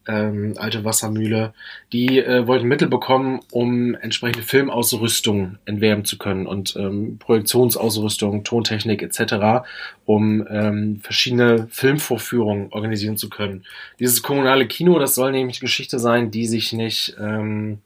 ähm, 0.07 0.53
alte 0.57 0.83
Wassermühle, 0.83 1.53
die 1.91 2.19
äh, 2.19 2.45
wollten 2.47 2.67
Mittel 2.67 2.87
bekommen, 2.87 3.39
um 3.51 3.95
entsprechende 3.95 4.43
Filmausrüstung 4.43 5.57
entwerben 5.65 6.05
zu 6.05 6.17
können 6.17 6.45
und 6.45 6.75
ähm, 6.75 7.17
Projektionsausrüstung, 7.19 8.43
Tontechnik 8.43 9.01
etc., 9.01 9.65
um 10.05 10.45
ähm, 10.49 10.99
verschiedene 11.01 11.67
Filmvorführungen 11.69 12.71
organisieren 12.71 13.17
zu 13.17 13.29
können. 13.29 13.63
Dieses 13.99 14.23
kommunale 14.23 14.67
Kino, 14.67 14.99
das 14.99 15.15
soll 15.15 15.31
nämlich 15.31 15.59
Geschichte 15.59 15.99
sein, 15.99 16.31
die 16.31 16.47
sich 16.47 16.73
nicht 16.73 17.15
ähm, 17.19 17.79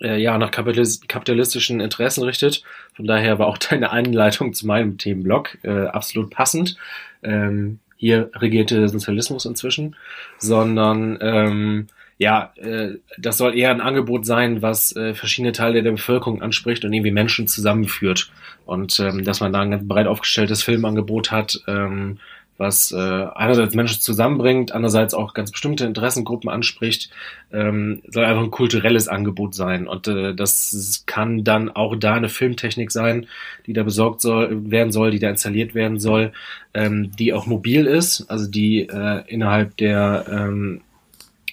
äh, 0.00 0.20
ja, 0.20 0.38
nach 0.38 0.50
kapitalis 0.50 1.00
kapitalistischen 1.06 1.80
Interessen 1.80 2.24
richtet. 2.24 2.62
Von 2.94 3.06
daher 3.06 3.38
war 3.38 3.46
auch 3.46 3.58
deine 3.70 3.90
Einleitung 3.90 4.52
zu 4.54 4.66
meinem 4.66 4.98
Themenblock 4.98 5.58
äh, 5.62 5.86
absolut 5.86 6.30
passend. 6.30 6.76
Ähm, 7.22 7.80
hier 8.00 8.30
regierte 8.34 8.78
der 8.78 8.88
Sozialismus 8.88 9.44
inzwischen, 9.44 9.94
sondern 10.38 11.18
ähm, 11.20 11.86
ja, 12.16 12.52
äh, 12.56 12.94
das 13.18 13.36
soll 13.36 13.56
eher 13.56 13.70
ein 13.70 13.82
Angebot 13.82 14.24
sein, 14.24 14.62
was 14.62 14.96
äh, 14.96 15.12
verschiedene 15.12 15.52
Teile 15.52 15.82
der 15.82 15.92
Bevölkerung 15.92 16.40
anspricht 16.40 16.82
und 16.84 16.94
irgendwie 16.94 17.10
Menschen 17.10 17.46
zusammenführt. 17.46 18.32
Und 18.64 18.98
ähm, 19.00 19.22
dass 19.22 19.40
man 19.40 19.52
da 19.52 19.60
ein 19.60 19.70
ganz 19.70 19.86
breit 19.86 20.06
aufgestelltes 20.06 20.62
Filmangebot 20.62 21.30
hat, 21.30 21.60
ähm, 21.66 22.18
was 22.60 22.92
äh, 22.92 22.96
einerseits 22.96 23.74
Menschen 23.74 24.02
zusammenbringt, 24.02 24.72
andererseits 24.72 25.14
auch 25.14 25.32
ganz 25.32 25.50
bestimmte 25.50 25.86
Interessengruppen 25.86 26.50
anspricht, 26.50 27.10
ähm, 27.52 28.02
soll 28.06 28.24
einfach 28.24 28.42
ein 28.42 28.50
kulturelles 28.50 29.08
Angebot 29.08 29.54
sein. 29.54 29.88
Und 29.88 30.06
äh, 30.08 30.34
das 30.34 31.04
kann 31.06 31.42
dann 31.42 31.70
auch 31.70 31.96
da 31.96 32.14
eine 32.14 32.28
Filmtechnik 32.28 32.92
sein, 32.92 33.26
die 33.66 33.72
da 33.72 33.82
besorgt 33.82 34.20
soll, 34.20 34.70
werden 34.70 34.92
soll, 34.92 35.10
die 35.10 35.18
da 35.18 35.30
installiert 35.30 35.74
werden 35.74 35.98
soll, 35.98 36.32
ähm, 36.74 37.12
die 37.18 37.32
auch 37.32 37.46
mobil 37.46 37.86
ist, 37.86 38.26
also 38.28 38.46
die 38.46 38.82
äh, 38.82 39.22
innerhalb 39.26 39.78
der 39.78 40.26
ähm, 40.30 40.82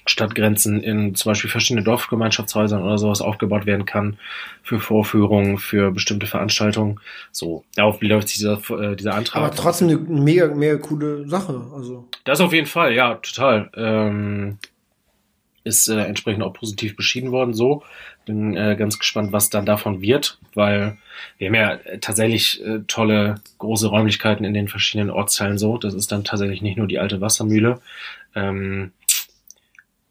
Stadtgrenzen 0.09 0.81
in 0.81 1.15
zum 1.15 1.31
Beispiel 1.31 1.49
verschiedene 1.49 1.83
Dorfgemeinschaftshäusern 1.83 2.83
oder 2.83 2.97
sowas 2.97 3.21
aufgebaut 3.21 3.65
werden 3.65 3.85
kann 3.85 4.17
für 4.63 4.79
Vorführungen, 4.79 5.57
für 5.57 5.91
bestimmte 5.91 6.27
Veranstaltungen. 6.27 6.99
So, 7.31 7.63
darauf 7.75 8.01
läuft 8.01 8.29
sich 8.29 8.37
dieser, 8.37 8.59
äh, 8.79 8.95
dieser 8.95 9.15
Antrag. 9.15 9.43
Aber 9.43 9.55
trotzdem 9.55 9.89
eine 9.89 9.97
mega, 9.97 10.47
mega 10.47 10.77
coole 10.77 11.27
Sache. 11.27 11.61
Also. 11.73 12.07
Das 12.23 12.41
auf 12.41 12.53
jeden 12.53 12.67
Fall, 12.67 12.93
ja, 12.93 13.15
total. 13.15 13.69
Ähm, 13.75 14.57
ist 15.67 15.87
äh, 15.89 15.99
entsprechend 15.99 16.43
auch 16.43 16.53
positiv 16.53 16.95
beschieden 16.95 17.31
worden. 17.31 17.53
So, 17.53 17.83
bin 18.25 18.55
äh, 18.55 18.75
ganz 18.77 18.99
gespannt, 18.99 19.31
was 19.31 19.49
dann 19.49 19.65
davon 19.65 20.01
wird, 20.01 20.39
weil 20.53 20.97
wir 21.37 21.47
haben 21.47 21.55
ja 21.55 21.73
äh, 21.73 21.99
tatsächlich 21.99 22.63
äh, 22.63 22.79
tolle 22.87 23.35
große 23.57 23.87
Räumlichkeiten 23.87 24.45
in 24.45 24.53
den 24.53 24.67
verschiedenen 24.67 25.09
Ortsteilen. 25.09 25.57
So, 25.57 25.77
das 25.77 25.93
ist 25.93 26.11
dann 26.11 26.23
tatsächlich 26.23 26.61
nicht 26.61 26.77
nur 26.77 26.87
die 26.87 26.99
alte 26.99 27.21
Wassermühle. 27.21 27.79
Ähm, 28.35 28.91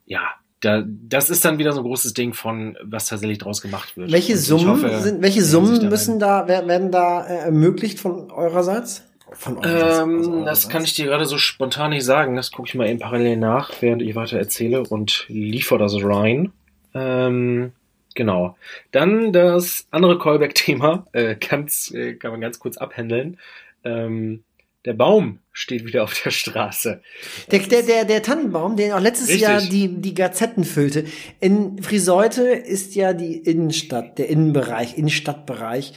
ja, 0.06 0.22
da, 0.60 0.82
das 0.86 1.28
ist 1.30 1.44
dann 1.44 1.58
wieder 1.58 1.72
so 1.72 1.80
ein 1.80 1.84
großes 1.84 2.14
Ding 2.14 2.32
von, 2.32 2.76
was 2.82 3.06
tatsächlich 3.06 3.38
draus 3.38 3.60
gemacht 3.60 3.96
wird. 3.96 4.10
Welche 4.10 4.36
Summen 4.38 4.68
hoffe, 4.68 5.00
sind, 5.00 5.20
welche 5.22 5.42
Summen 5.42 5.80
da 5.80 5.88
müssen 5.88 6.18
da, 6.18 6.48
wer- 6.48 6.66
werden 6.66 6.90
da 6.90 7.26
äh, 7.26 7.36
ermöglicht 7.44 7.98
von 8.00 8.30
eurerseits? 8.30 9.04
Von 9.32 9.58
eurerseits, 9.58 9.98
aus 9.98 10.02
Ähm, 10.02 10.20
das 10.22 10.28
eurerseits. 10.30 10.68
kann 10.70 10.84
ich 10.84 10.94
dir 10.94 11.06
gerade 11.06 11.26
so 11.26 11.36
spontan 11.36 11.90
nicht 11.90 12.04
sagen. 12.04 12.36
Das 12.36 12.52
gucke 12.52 12.68
ich 12.68 12.74
mal 12.74 12.88
eben 12.88 13.00
parallel 13.00 13.36
nach, 13.36 13.70
während 13.80 14.00
ich 14.02 14.14
weiter 14.14 14.38
erzähle 14.38 14.82
und 14.84 15.26
liefere 15.28 15.78
das 15.78 15.94
rein. 16.02 16.52
Ähm, 16.94 17.72
genau. 18.14 18.56
Dann 18.92 19.32
das 19.32 19.86
andere 19.90 20.18
Callback-Thema, 20.18 21.06
äh, 21.12 21.36
ganz, 21.36 21.90
äh, 21.92 22.14
kann 22.14 22.30
man 22.30 22.40
ganz 22.40 22.58
kurz 22.58 22.78
abhändeln. 22.78 23.38
Ähm, 23.84 24.42
der 24.86 24.94
Baum 24.94 25.40
steht 25.52 25.84
wieder 25.84 26.04
auf 26.04 26.18
der 26.22 26.30
Straße. 26.30 27.02
Der, 27.50 27.58
der, 27.60 27.82
der, 27.82 28.04
der 28.04 28.22
Tannenbaum, 28.22 28.76
der 28.76 28.96
auch 28.96 29.00
letztes 29.00 29.28
Richtig. 29.28 29.42
Jahr 29.42 29.60
die, 29.60 30.00
die 30.00 30.14
Gazetten 30.14 30.64
füllte. 30.64 31.04
In 31.40 31.82
Friseute 31.82 32.42
ist 32.44 32.94
ja 32.94 33.12
die 33.12 33.36
Innenstadt, 33.36 34.18
der 34.18 34.28
Innenbereich, 34.28 34.96
Innenstadtbereich, 34.96 35.92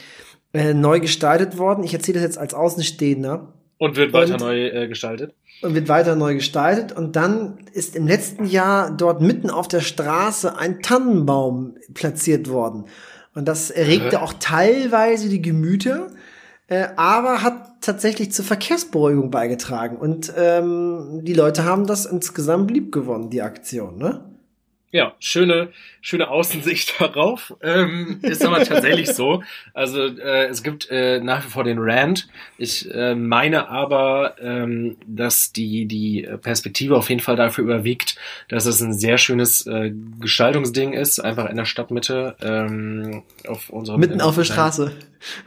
äh, 0.53 0.73
neu 0.73 0.99
gestaltet 0.99 1.57
worden. 1.57 1.83
Ich 1.83 1.93
erzähle 1.93 2.15
das 2.15 2.23
jetzt 2.23 2.37
als 2.39 2.53
Außenstehender 2.55 3.53
Und 3.77 3.95
wird 3.95 4.11
weiter 4.11 4.33
Und- 4.33 4.41
neu 4.41 4.67
äh, 4.67 4.87
gestaltet. 4.87 5.35
und 5.61 5.75
wird 5.75 5.87
weiter 5.87 6.15
neu 6.15 6.33
gestaltet. 6.33 6.91
Und 6.91 7.15
dann 7.15 7.59
ist 7.73 7.95
im 7.95 8.07
letzten 8.07 8.45
Jahr 8.45 8.89
dort 8.95 9.21
mitten 9.21 9.49
auf 9.51 9.67
der 9.67 9.81
Straße 9.81 10.57
ein 10.57 10.81
Tannenbaum 10.81 11.75
platziert 11.93 12.49
worden. 12.49 12.85
Und 13.35 13.45
das 13.47 13.69
erregte 13.69 14.17
Hä? 14.17 14.23
auch 14.23 14.33
teilweise 14.39 15.29
die 15.29 15.41
Gemüter, 15.41 16.07
äh, 16.67 16.87
aber 16.95 17.43
hat 17.43 17.68
tatsächlich 17.89 18.31
zur 18.31 18.45
Verkehrsberuhigung 18.45 19.31
beigetragen. 19.31 19.97
Und 19.97 20.31
ähm, 20.37 21.21
die 21.23 21.33
Leute 21.33 21.65
haben 21.65 21.87
das 21.87 22.05
insgesamt 22.05 22.69
lieb 22.69 22.91
gewonnen, 22.91 23.31
die 23.31 23.41
Aktion, 23.41 23.97
ne? 23.97 24.28
Ja, 24.91 25.13
schöne, 25.19 25.69
schöne 26.01 26.29
Außensicht 26.29 26.95
darauf. 26.99 27.55
Ähm, 27.61 28.19
ist 28.23 28.43
aber 28.43 28.63
tatsächlich 28.63 29.09
so. 29.09 29.43
Also 29.73 30.05
äh, 30.05 30.47
es 30.47 30.63
gibt 30.63 30.89
äh, 30.89 31.19
nach 31.19 31.45
wie 31.45 31.49
vor 31.49 31.63
den 31.63 31.77
Rand. 31.79 32.27
Ich 32.57 32.89
äh, 32.91 33.13
meine 33.13 33.69
aber, 33.69 34.35
ähm, 34.41 34.97
dass 35.05 35.51
die, 35.51 35.85
die 35.85 36.27
Perspektive 36.41 36.97
auf 36.97 37.09
jeden 37.09 37.21
Fall 37.21 37.35
dafür 37.35 37.63
überwiegt, 37.65 38.15
dass 38.47 38.65
es 38.65 38.81
ein 38.81 38.93
sehr 38.93 39.19
schönes 39.19 39.67
äh, 39.67 39.91
Gestaltungsding 40.19 40.93
ist, 40.93 41.19
einfach 41.19 41.49
in 41.49 41.57
der 41.57 41.65
Stadtmitte. 41.65 42.35
Ähm, 42.41 43.23
auf 43.47 43.69
unserem 43.69 43.99
Mitten 43.99 44.13
in 44.13 44.21
auf 44.21 44.35
der 44.35 44.43
Straße. 44.43 44.91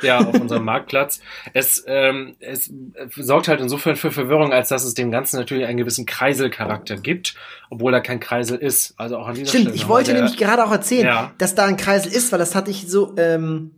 ja, 0.02 0.20
auf 0.20 0.38
unserem 0.40 0.64
Marktplatz. 0.64 1.20
Es, 1.52 1.82
ähm, 1.88 2.36
es 2.38 2.72
sorgt 3.16 3.48
halt 3.48 3.60
insofern 3.60 3.96
für 3.96 4.12
Verwirrung, 4.12 4.52
als 4.52 4.68
dass 4.68 4.84
es 4.84 4.94
dem 4.94 5.10
Ganzen 5.10 5.36
natürlich 5.36 5.66
einen 5.66 5.78
gewissen 5.78 6.06
Kreiselcharakter 6.06 6.96
gibt, 6.96 7.34
obwohl 7.70 7.90
da 7.90 8.00
kein 8.00 8.20
Kreisel 8.20 8.58
ist. 8.58 8.94
Also 8.98 9.16
auch 9.18 9.31
an 9.32 9.36
dieser 9.38 9.48
Stimmt, 9.48 9.62
Stelle. 9.64 9.76
ich 9.76 9.88
wollte 9.88 10.12
nämlich 10.14 10.36
gerade 10.36 10.64
auch 10.64 10.72
erzählen, 10.72 11.06
Ja. 11.06 11.32
dass 11.38 11.54
da 11.54 11.64
ein 11.66 11.76
Kreisel 11.76 12.12
ist, 12.12 12.32
weil 12.32 12.38
das 12.38 12.54
hatte 12.54 12.70
ich 12.70 12.86
so, 12.88 13.14
ähm, 13.16 13.72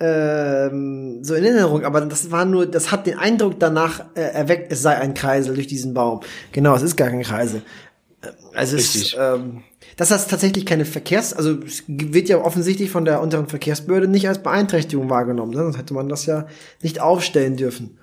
ähm, 0.00 1.22
so 1.22 1.34
in 1.34 1.44
Erinnerung, 1.44 1.84
aber 1.84 2.00
das 2.02 2.30
war 2.30 2.44
nur, 2.44 2.66
das 2.66 2.90
hat 2.90 3.06
den 3.06 3.18
Eindruck 3.18 3.60
danach 3.60 4.00
äh, 4.14 4.20
erweckt, 4.22 4.72
es 4.72 4.82
sei 4.82 4.96
ein 4.96 5.14
Kreisel 5.14 5.54
durch 5.54 5.66
diesen 5.66 5.94
Baum. 5.94 6.20
Genau, 6.52 6.74
es 6.74 6.82
ist 6.82 6.96
gar 6.96 7.08
kein 7.10 7.22
Kreisel. 7.22 7.62
Also 8.54 8.76
es 8.76 8.94
Richtig. 8.94 9.14
ist, 9.14 9.18
ähm, 9.20 9.62
dass 9.96 10.08
das 10.08 10.26
tatsächlich 10.26 10.66
keine 10.66 10.84
Verkehrs, 10.84 11.32
also 11.34 11.58
es 11.64 11.84
wird 11.86 12.28
ja 12.28 12.38
offensichtlich 12.38 12.90
von 12.90 13.04
der 13.04 13.20
unteren 13.20 13.46
Verkehrsbehörde 13.48 14.08
nicht 14.08 14.28
als 14.28 14.42
Beeinträchtigung 14.42 15.10
wahrgenommen, 15.10 15.52
ne? 15.52 15.58
sonst 15.58 15.78
hätte 15.78 15.94
man 15.94 16.08
das 16.08 16.26
ja 16.26 16.46
nicht 16.82 17.00
aufstellen 17.00 17.56
dürfen. 17.56 17.98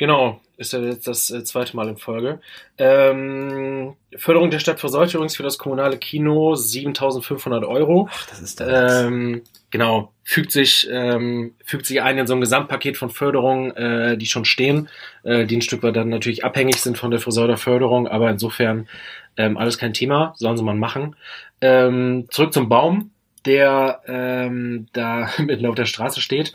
Genau, 0.00 0.40
ist 0.56 0.72
ja 0.72 0.80
jetzt 0.80 1.06
das 1.06 1.30
äh, 1.30 1.44
zweite 1.44 1.76
Mal 1.76 1.86
in 1.90 1.98
Folge. 1.98 2.40
Ähm, 2.78 3.96
Förderung 4.16 4.50
der 4.50 4.58
Stadt 4.58 4.80
Verseucht 4.80 5.12
übrigens 5.12 5.36
für 5.36 5.42
das 5.42 5.58
kommunale 5.58 5.98
Kino 5.98 6.54
7.500 6.54 7.68
Euro. 7.68 8.08
Ach, 8.10 8.26
das 8.30 8.40
ist 8.40 8.60
nix. 8.60 8.72
Ähm, 8.72 9.42
genau, 9.68 10.10
fügt 10.24 10.52
sich, 10.52 10.88
ähm, 10.90 11.54
fügt 11.66 11.84
sich 11.84 12.00
ein 12.00 12.16
in 12.16 12.26
so 12.26 12.32
ein 12.32 12.40
Gesamtpaket 12.40 12.96
von 12.96 13.10
Förderungen, 13.10 13.76
äh, 13.76 14.16
die 14.16 14.24
schon 14.24 14.46
stehen, 14.46 14.88
äh, 15.22 15.44
die 15.44 15.58
ein 15.58 15.60
Stück 15.60 15.82
weit 15.82 15.96
dann 15.96 16.08
natürlich 16.08 16.46
abhängig 16.46 16.80
sind 16.80 16.96
von 16.96 17.10
der 17.10 17.20
Friseurder 17.20 17.58
Förderung, 17.58 18.08
aber 18.08 18.30
insofern 18.30 18.88
ähm, 19.36 19.58
alles 19.58 19.76
kein 19.76 19.92
Thema, 19.92 20.32
sollen 20.38 20.56
sie 20.56 20.64
mal 20.64 20.76
machen. 20.76 21.14
Ähm, 21.60 22.26
zurück 22.30 22.54
zum 22.54 22.70
Baum, 22.70 23.10
der 23.44 24.00
ähm, 24.06 24.86
da 24.94 25.28
mitten 25.38 25.66
auf 25.66 25.74
der 25.74 25.84
Straße 25.84 26.22
steht. 26.22 26.54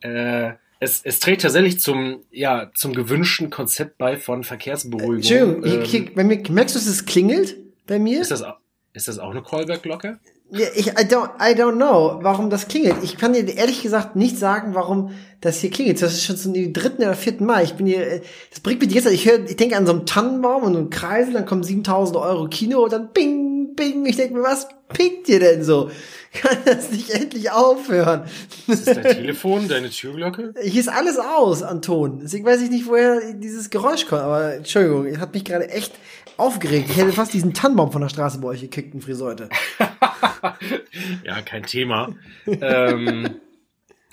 Äh, 0.00 0.52
es, 0.84 1.00
es 1.04 1.18
trägt 1.20 1.42
tatsächlich 1.42 1.80
zum, 1.80 2.20
ja, 2.30 2.70
zum 2.74 2.92
gewünschten 2.94 3.50
Konzept 3.50 3.98
bei 3.98 4.16
von 4.16 4.44
Verkehrsberuhigung. 4.44 5.16
Entschuldigung, 5.16 5.64
Ähm, 5.64 5.82
ich, 5.82 5.94
ich, 5.94 6.14
bei 6.14 6.24
mir, 6.24 6.40
merkst 6.50 6.74
du, 6.74 6.78
dass 6.78 6.86
es 6.88 7.04
klingelt 7.06 7.56
bei 7.86 7.98
mir? 7.98 8.20
ist, 8.20 8.30
das, 8.30 8.42
au- 8.42 8.54
ist 8.92 9.08
das 9.08 9.18
auch 9.18 9.30
eine 9.30 9.42
Callback-Glocke? 9.42 10.18
Ja, 10.50 10.66
ich, 10.76 10.88
I 10.88 10.90
don't, 11.06 11.30
I 11.40 11.58
don't 11.58 11.76
know, 11.76 12.18
warum 12.22 12.50
das 12.50 12.68
klingelt. 12.68 12.96
Ich 13.02 13.16
kann 13.16 13.32
dir 13.32 13.48
ehrlich 13.56 13.82
gesagt 13.82 14.14
nicht 14.14 14.38
sagen, 14.38 14.74
warum 14.74 15.10
das 15.40 15.58
hier 15.60 15.70
klingelt. 15.70 16.00
Das 16.00 16.12
ist 16.12 16.24
schon 16.24 16.36
zum 16.36 16.52
dritten 16.72 17.02
oder 17.02 17.14
vierten 17.14 17.46
Mal. 17.46 17.64
Ich 17.64 17.74
bin 17.74 17.86
hier, 17.86 18.06
äh, 18.06 18.20
das 18.50 18.60
bringt 18.60 18.80
mich 18.82 18.92
jetzt, 18.92 19.06
ich 19.06 19.26
höre, 19.28 19.42
ich 19.48 19.56
denke 19.56 19.76
an 19.76 19.86
so 19.86 19.92
einen 19.92 20.06
Tannenbaum 20.06 20.62
und 20.62 20.76
einen 20.76 20.90
Kreisel, 20.90 21.32
dann 21.32 21.46
kommen 21.46 21.64
7000 21.64 22.16
Euro 22.18 22.46
Kino 22.48 22.84
und 22.84 22.92
dann 22.92 23.10
bing, 23.12 23.74
bing. 23.74 24.04
Ich 24.06 24.16
denke 24.16 24.34
mir, 24.34 24.42
was 24.42 24.68
pinkt 24.92 25.28
ihr 25.30 25.40
denn 25.40 25.64
so? 25.64 25.90
Kann 26.40 26.58
das 26.64 26.90
nicht 26.90 27.10
endlich 27.10 27.50
aufhören? 27.50 28.24
Ist 28.66 28.88
das 28.88 28.96
dein 28.96 29.14
Telefon, 29.14 29.68
deine 29.68 29.90
Türglocke? 29.90 30.52
Hier 30.62 30.80
ist 30.80 30.88
alles 30.88 31.18
aus 31.18 31.62
an 31.62 31.80
Ton. 31.80 32.20
Deswegen 32.22 32.44
weiß 32.44 32.60
ich 32.62 32.70
nicht, 32.70 32.86
woher 32.86 33.34
dieses 33.34 33.70
Geräusch 33.70 34.06
kommt. 34.06 34.22
Aber 34.22 34.54
Entschuldigung, 34.54 35.06
ihr 35.06 35.20
hat 35.20 35.32
mich 35.32 35.44
gerade 35.44 35.68
echt 35.70 35.94
aufgeregt. 36.36 36.90
Ich 36.90 36.96
hätte 36.96 37.12
fast 37.12 37.32
diesen 37.32 37.54
Tannenbaum 37.54 37.92
von 37.92 38.02
der 38.02 38.08
Straße 38.08 38.40
bei 38.40 38.48
euch 38.48 38.60
gekickt 38.60 38.94
in 38.94 39.00
Friseute. 39.00 39.48
ja, 41.24 41.40
kein 41.42 41.62
Thema. 41.62 42.14
ähm, 42.46 43.36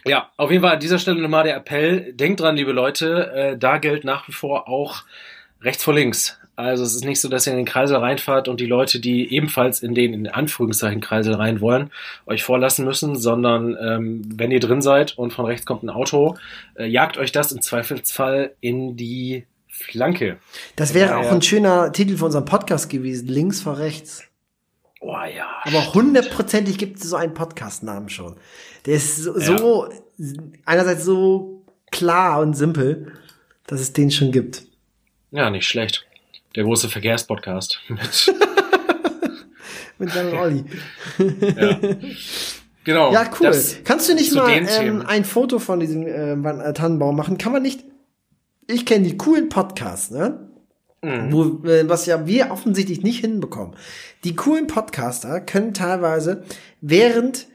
ja, 0.05 0.31
auf 0.37 0.51
jeden 0.51 0.63
Fall 0.63 0.73
an 0.73 0.79
dieser 0.79 0.99
Stelle 0.99 1.21
nochmal 1.21 1.45
der 1.45 1.55
Appell. 1.55 2.13
Denkt 2.13 2.39
dran, 2.39 2.55
liebe 2.55 2.71
Leute, 2.71 3.31
äh, 3.33 3.57
da 3.57 3.79
gilt 3.79 4.03
nach 4.03 4.27
wie 4.27 4.33
vor 4.33 4.67
auch 4.67 5.03
rechts 5.61 5.83
vor 5.83 5.93
links. 5.95 6.39
Also 6.55 6.83
es 6.83 6.93
ist 6.95 7.05
nicht 7.05 7.19
so, 7.21 7.29
dass 7.29 7.47
ihr 7.47 7.53
in 7.53 7.57
den 7.57 7.65
Kreisel 7.65 7.97
reinfahrt 7.97 8.47
und 8.47 8.59
die 8.59 8.65
Leute, 8.65 8.99
die 8.99 9.33
ebenfalls 9.33 9.81
in 9.81 9.95
den 9.95 10.13
in 10.13 10.27
Anführungszeichen 10.27 11.01
Kreisel 11.01 11.33
rein 11.35 11.61
wollen, 11.61 11.91
euch 12.27 12.43
vorlassen 12.43 12.85
müssen, 12.85 13.15
sondern 13.15 13.77
ähm, 13.81 14.21
wenn 14.35 14.51
ihr 14.51 14.59
drin 14.59 14.81
seid 14.81 15.17
und 15.17 15.33
von 15.33 15.45
rechts 15.45 15.65
kommt 15.65 15.83
ein 15.83 15.89
Auto, 15.89 16.37
äh, 16.75 16.85
jagt 16.85 17.17
euch 17.17 17.31
das 17.31 17.51
im 17.51 17.61
Zweifelsfall 17.61 18.53
in 18.59 18.95
die 18.97 19.45
Flanke. 19.67 20.37
Das 20.75 20.93
wäre 20.93 21.11
Ja, 21.11 21.17
auch 21.17 21.23
ja. 21.23 21.31
ein 21.31 21.41
schöner 21.41 21.91
Titel 21.93 22.17
für 22.17 22.25
unseren 22.25 22.45
Podcast 22.45 22.89
gewesen. 22.89 23.27
Links 23.27 23.61
vor 23.61 23.79
rechts. 23.79 24.23
Oh 24.99 25.15
ja. 25.35 25.47
Aber 25.63 25.93
hundertprozentig 25.95 26.77
gibt 26.77 26.97
es 26.97 27.09
so 27.09 27.15
einen 27.15 27.33
Podcast-Namen 27.33 28.09
schon. 28.09 28.35
Der 28.85 28.95
ist 28.95 29.15
so, 29.17 29.39
so 29.39 29.89
einerseits 30.65 31.05
so 31.05 31.63
klar 31.91 32.39
und 32.41 32.53
simpel, 32.55 33.13
dass 33.65 33.79
es 33.79 33.93
den 33.93 34.11
schon 34.11 34.31
gibt. 34.31 34.63
Ja, 35.31 35.49
nicht 35.49 35.65
schlecht. 35.67 36.05
Der 36.55 36.63
große 36.63 36.89
Verkehrspodcast 36.89 37.79
mit 37.89 37.99
Mit 39.97 40.15
Jan 40.15 40.27
und 40.29 40.33
Olli. 40.39 40.63
Ja. 41.55 41.77
Genau. 42.83 43.13
Ja, 43.13 43.29
cool. 43.39 43.51
Kannst 43.83 44.09
du 44.09 44.15
nicht 44.15 44.33
mal 44.33 44.49
ähm, 44.49 45.03
ein 45.05 45.23
Foto 45.23 45.59
von 45.59 45.79
diesem 45.79 46.07
äh, 46.07 46.43
Wan- 46.43 46.59
äh, 46.59 46.73
Tannenbaum 46.73 47.15
machen? 47.15 47.37
Kann 47.37 47.51
man 47.51 47.61
nicht? 47.61 47.83
Ich 48.67 48.85
kenne 48.87 49.05
die 49.07 49.17
coolen 49.17 49.49
Podcasts, 49.49 50.09
ne? 50.09 50.49
Mhm. 51.03 51.31
Wo, 51.31 51.67
äh, 51.67 51.87
was 51.87 52.07
ja 52.07 52.25
wir 52.25 52.49
offensichtlich 52.51 53.03
nicht 53.03 53.19
hinbekommen. 53.21 53.75
Die 54.23 54.35
coolen 54.35 54.65
Podcaster 54.65 55.39
können 55.41 55.75
teilweise 55.75 56.43
während 56.79 57.47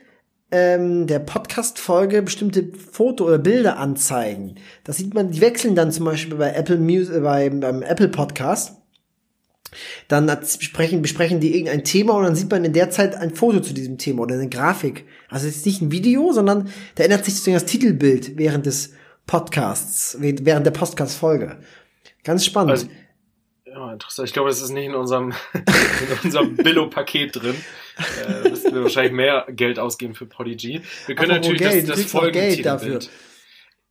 ähm, 0.53 1.09
der 1.09 1.19
Podcast-Folge 1.19 2.23
bestimmte 2.23 2.71
Foto 2.93 3.25
oder 3.27 3.39
Bilder 3.39 3.79
anzeigen. 3.79 4.55
Das 4.85 4.97
sieht 4.99 5.15
man, 5.15 5.33
die 5.33 5.41
wechseln 5.41 5.75
dann 5.75 5.91
zum 5.91 6.05
Beispiel 6.05 6.37
bei 6.37 6.53
Apple 6.53 6.79
Music, 6.79 7.17
äh, 7.17 7.21
bei, 7.21 7.51
beim 7.51 7.83
Apple 7.83 8.09
Podcast. 8.09 8.76
Dann 10.09 10.26
besprechen, 10.26 11.02
besprechen 11.02 11.40
die 11.40 11.55
irgendein 11.55 11.85
Thema 11.85 12.14
und 12.14 12.24
dann 12.24 12.37
sieht 12.37 12.50
man 12.50 12.64
in 12.64 12.72
der 12.72 12.90
Zeit 12.90 13.14
ein 13.14 13.35
Foto 13.35 13.61
zu 13.61 13.74
diesem 13.74 13.98
Thema 13.98 14.22
oder 14.22 14.35
eine 14.35 14.48
Grafik. 14.48 15.05
Also 15.29 15.48
es 15.48 15.57
ist 15.57 15.66
nicht 15.66 15.83
ein 15.83 15.92
Video, 15.92 16.33
sondern 16.33 16.70
da 16.94 17.05
ändert 17.05 17.24
sich 17.24 17.35
sozusagen 17.35 17.57
das 17.57 17.66
Titelbild 17.66 18.37
während 18.37 18.66
des 18.66 18.94
Podcasts, 19.26 20.16
während 20.20 20.66
der 20.66 20.70
Podcast-Folge. 20.70 21.59
Ganz 22.22 22.44
spannend. 22.44 22.70
Also, 22.70 22.87
ja, 23.66 23.92
interessant. 23.92 24.29
Ich 24.29 24.33
glaube, 24.33 24.48
das 24.48 24.62
ist 24.62 24.70
nicht 24.70 24.87
in 24.87 24.94
unserem, 24.94 25.35
in 25.52 26.18
unserem 26.24 26.57
Billo-Paket 26.57 27.37
drin. 27.37 27.57
Äh, 27.98 28.42
da 28.42 28.48
müssten 28.48 28.74
wir 28.74 28.83
wahrscheinlich 28.83 29.12
mehr 29.12 29.46
Geld 29.50 29.79
ausgeben 29.79 30.14
für 30.14 30.26
Podigy. 30.26 30.81
Wir 31.07 31.14
können 31.14 31.33
Apropos 31.33 31.48
natürlich 31.50 31.72
Geld, 31.72 31.88
das, 31.88 32.02
das 32.02 32.11
Folgentitelbild. 32.11 33.11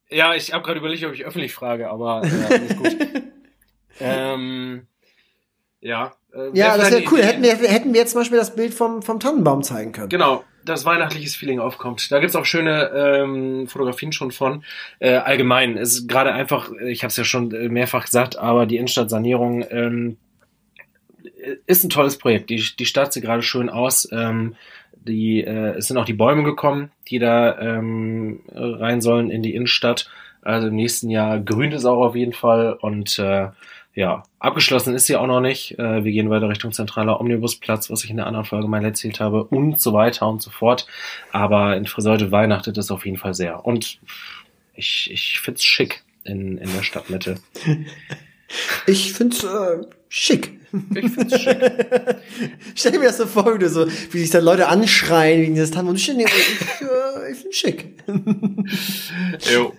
Ja, 0.10 0.36
ich 0.36 0.54
habe 0.54 0.64
gerade 0.64 0.80
überlegt, 0.80 1.04
ob 1.04 1.14
ich 1.14 1.26
öffentlich 1.26 1.54
frage, 1.54 1.90
aber 1.90 2.24
äh, 2.24 2.54
alles 2.54 2.76
gut. 2.78 2.98
ähm, 4.00 4.88
ja. 5.86 6.14
Äh, 6.34 6.50
ja, 6.54 6.78
das 6.78 6.92
wäre 6.92 7.04
cool. 7.12 7.22
Hätten 7.22 7.44
wir, 7.44 7.56
hätten 7.56 7.94
wir 7.94 8.02
jetzt 8.02 8.12
zum 8.12 8.22
Beispiel 8.22 8.38
das 8.40 8.56
Bild 8.56 8.74
vom, 8.74 9.02
vom 9.04 9.20
Tannenbaum 9.20 9.62
zeigen 9.62 9.92
können. 9.92 10.10
Genau, 10.10 10.44
das 10.66 10.84
weihnachtliches 10.84 11.36
Feeling 11.36 11.60
aufkommt. 11.60 12.12
Da 12.12 12.20
gibt's 12.20 12.36
auch 12.36 12.46
schöne 12.46 12.90
ähm, 12.90 13.68
Fotografien 13.68 14.12
schon 14.12 14.32
von. 14.32 14.64
Äh, 15.00 15.18
allgemein, 15.18 15.78
es 15.78 15.94
ist 15.94 16.08
gerade 16.08 16.34
einfach, 16.34 16.72
ich 16.72 17.04
habe 17.04 17.12
es 17.12 17.18
ja 17.18 17.24
schon 17.24 17.50
mehrfach 17.72 18.06
gesagt, 18.06 18.38
aber 18.38 18.66
die 18.66 18.78
Innenstadtsanierung 18.78 19.64
ähm, 19.70 20.18
ist 21.68 21.84
ein 21.84 21.90
tolles 21.92 22.18
Projekt. 22.18 22.50
Die, 22.50 22.64
die 22.78 22.86
Stadt 22.86 23.14
sieht 23.14 23.24
gerade 23.24 23.44
schön 23.44 23.70
aus. 23.70 24.10
Ähm, 24.12 24.56
die, 24.96 25.44
äh, 25.44 25.78
es 25.78 25.88
sind 25.88 25.98
auch 25.98 26.06
die 26.06 26.14
Bäume 26.14 26.44
gekommen, 26.44 26.92
die 27.10 27.20
da 27.20 27.60
ähm, 27.60 28.42
rein 28.52 29.02
sollen 29.02 29.30
in 29.30 29.44
die 29.44 29.54
Innenstadt. 29.54 30.10
Also 30.42 30.68
im 30.68 30.76
nächsten 30.76 31.12
Jahr 31.12 31.40
grünt 31.40 31.74
es 31.76 31.86
auch 31.86 32.04
auf 32.04 32.16
jeden 32.16 32.34
Fall 32.34 32.74
und 32.74 33.20
äh, 33.20 33.50
ja, 33.96 34.24
abgeschlossen 34.40 34.94
ist 34.94 35.06
sie 35.06 35.16
auch 35.16 35.26
noch 35.26 35.40
nicht. 35.40 35.80
Äh, 35.80 36.04
wir 36.04 36.12
gehen 36.12 36.30
weiter 36.30 36.50
Richtung 36.50 36.74
zentraler 36.74 37.20
Omnibusplatz, 37.22 37.90
was 37.90 38.04
ich 38.04 38.10
in 38.10 38.18
der 38.18 38.28
anderen 38.28 38.46
Folge 38.46 38.68
mal 38.68 38.84
erzählt 38.84 39.22
habe 39.22 39.46
und 39.46 39.80
so 39.80 39.94
weiter 39.94 40.28
und 40.28 40.42
so 40.42 40.52
fort. 40.52 40.86
Aber 41.32 41.78
in 41.78 41.86
Friseute 41.86 42.30
weihnachtet 42.30 42.78
es 42.78 42.92
auf 42.92 43.06
jeden 43.06 43.18
Fall 43.18 43.34
sehr. 43.34 43.66
Und 43.66 44.00
ich, 44.74 45.10
ich 45.12 45.40
find's 45.40 45.64
schick 45.64 46.04
in, 46.26 46.58
in 46.58 46.74
der 46.74 46.84
Stadtmitte. 46.84 47.36
Ich 48.86 49.12
find's 49.14 49.44
äh, 49.44 49.82
schick. 50.08 50.60
Ich 50.94 51.12
find's 51.12 51.42
schick. 51.42 51.58
Stell 52.76 53.00
mir 53.00 53.06
das 53.06 53.18
so 53.18 53.26
vor, 53.26 53.60
wie, 53.60 53.66
so, 53.66 53.88
wie 54.12 54.20
sich 54.20 54.30
da 54.30 54.38
Leute 54.38 54.68
anschreien 54.68 55.42
wegen 55.42 55.56
dieses 55.56 55.72
Tannenbaum. 55.72 55.96
Ich, 55.96 56.08
ich, 56.08 56.22
äh, 56.22 57.32
ich 57.32 57.38
find's 57.40 57.58
schick. 57.58 58.04
jo. 59.52 59.74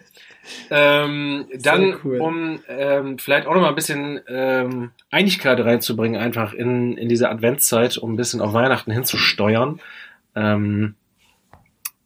Ähm, 0.70 1.46
dann, 1.60 1.96
cool. 2.04 2.20
um 2.20 2.60
ähm, 2.68 3.18
vielleicht 3.18 3.46
auch 3.46 3.54
noch 3.54 3.62
mal 3.62 3.68
ein 3.68 3.74
bisschen 3.74 4.20
ähm, 4.28 4.90
Einigkeit 5.10 5.58
reinzubringen, 5.60 6.20
einfach 6.20 6.52
in, 6.52 6.96
in 6.96 7.08
diese 7.08 7.30
Adventszeit, 7.30 7.98
um 7.98 8.12
ein 8.12 8.16
bisschen 8.16 8.40
auf 8.40 8.52
Weihnachten 8.52 8.90
hinzusteuern. 8.90 9.80
Ähm, 10.34 10.94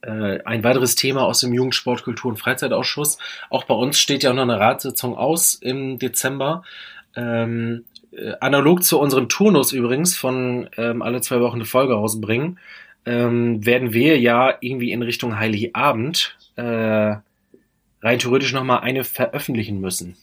äh, 0.01 0.39
ein 0.43 0.63
weiteres 0.63 0.95
Thema 0.95 1.23
aus 1.23 1.41
dem 1.41 1.53
Jugendsport, 1.53 2.03
Kultur 2.03 2.31
und 2.31 2.37
Freizeitausschuss. 2.37 3.17
Auch 3.49 3.65
bei 3.65 3.75
uns 3.75 3.99
steht 3.99 4.23
ja 4.23 4.33
noch 4.33 4.41
eine 4.43 4.59
Ratssitzung 4.59 5.15
aus 5.15 5.53
im 5.55 5.99
Dezember. 5.99 6.63
Ähm, 7.15 7.85
äh, 8.11 8.33
analog 8.39 8.83
zu 8.83 8.99
unserem 8.99 9.29
Turnus 9.29 9.71
übrigens 9.71 10.17
von 10.17 10.69
ähm, 10.77 11.01
alle 11.01 11.21
zwei 11.21 11.39
Wochen 11.39 11.57
eine 11.57 11.65
Folge 11.65 11.93
rausbringen, 11.93 12.59
ähm, 13.05 13.65
werden 13.65 13.93
wir 13.93 14.19
ja 14.19 14.55
irgendwie 14.59 14.91
in 14.91 15.01
Richtung 15.01 15.37
Heiligabend 15.37 16.37
äh, 16.55 17.15
rein 18.01 18.19
theoretisch 18.19 18.53
nochmal 18.53 18.81
eine 18.81 19.03
veröffentlichen 19.03 19.79
müssen. 19.79 20.15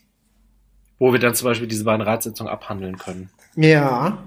Wo 0.98 1.12
wir 1.12 1.20
dann 1.20 1.34
zum 1.34 1.46
Beispiel 1.46 1.68
diese 1.68 1.84
beiden 1.84 2.02
Ratssitzungen 2.02 2.52
abhandeln 2.52 2.98
können. 2.98 3.30
Ja. 3.54 4.18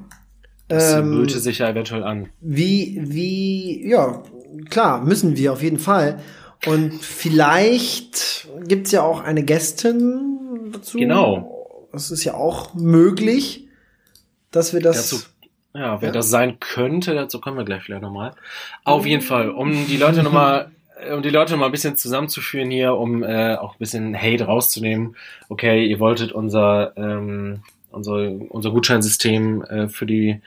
Das 0.68 0.94
ähm, 0.94 1.12
böte 1.12 1.40
sich 1.40 1.60
ja 1.60 1.70
eventuell 1.70 2.04
an. 2.04 2.30
Wie, 2.40 2.98
wie, 3.04 3.90
ja, 3.90 4.24
klar, 4.70 5.04
müssen 5.04 5.36
wir 5.36 5.52
auf 5.52 5.62
jeden 5.62 5.80
Fall. 5.80 6.22
Und 6.66 7.04
vielleicht 7.04 8.48
gibt's 8.68 8.92
ja 8.92 9.02
auch 9.02 9.22
eine 9.22 9.44
Gästin 9.44 10.72
dazu. 10.72 10.98
Genau. 10.98 11.88
Das 11.92 12.10
ist 12.10 12.24
ja 12.24 12.36
auch 12.36 12.74
möglich, 12.74 13.68
dass 14.52 14.74
wir 14.74 14.80
das. 14.80 15.10
Dazu, 15.10 15.26
ja, 15.74 16.02
wer 16.02 16.10
ja. 16.10 16.14
das 16.14 16.30
sein 16.30 16.60
könnte, 16.60 17.14
dazu 17.16 17.42
kommen 17.42 17.58
wir 17.58 17.66
gleich 17.66 17.84
vielleicht 17.84 18.02
nochmal. 18.02 18.34
Auf 18.86 19.06
jeden 19.06 19.22
Fall, 19.22 19.50
um 19.50 19.88
die 19.88 19.98
Leute 19.98 20.24
nochmal 20.24 20.72
um 21.14 21.22
die 21.22 21.30
Leute 21.30 21.58
mal 21.58 21.66
ein 21.68 21.72
bisschen 21.72 21.96
zusammenzuführen 21.96 22.70
hier, 22.70 22.96
um 22.96 23.24
äh, 23.24 23.56
auch 23.56 23.74
ein 23.74 23.80
bisschen 23.80 24.16
Hate 24.16 24.46
rauszunehmen. 24.46 25.16
Okay, 25.50 25.86
ihr 25.86 26.00
wolltet 26.00 26.32
unser, 26.32 26.94
ähm, 26.98 27.64
unser, 27.92 28.32
unser 28.50 28.72
Gutscheinsystem 28.72 29.64
äh, 29.64 29.88
für 29.88 30.06
die 30.06 30.42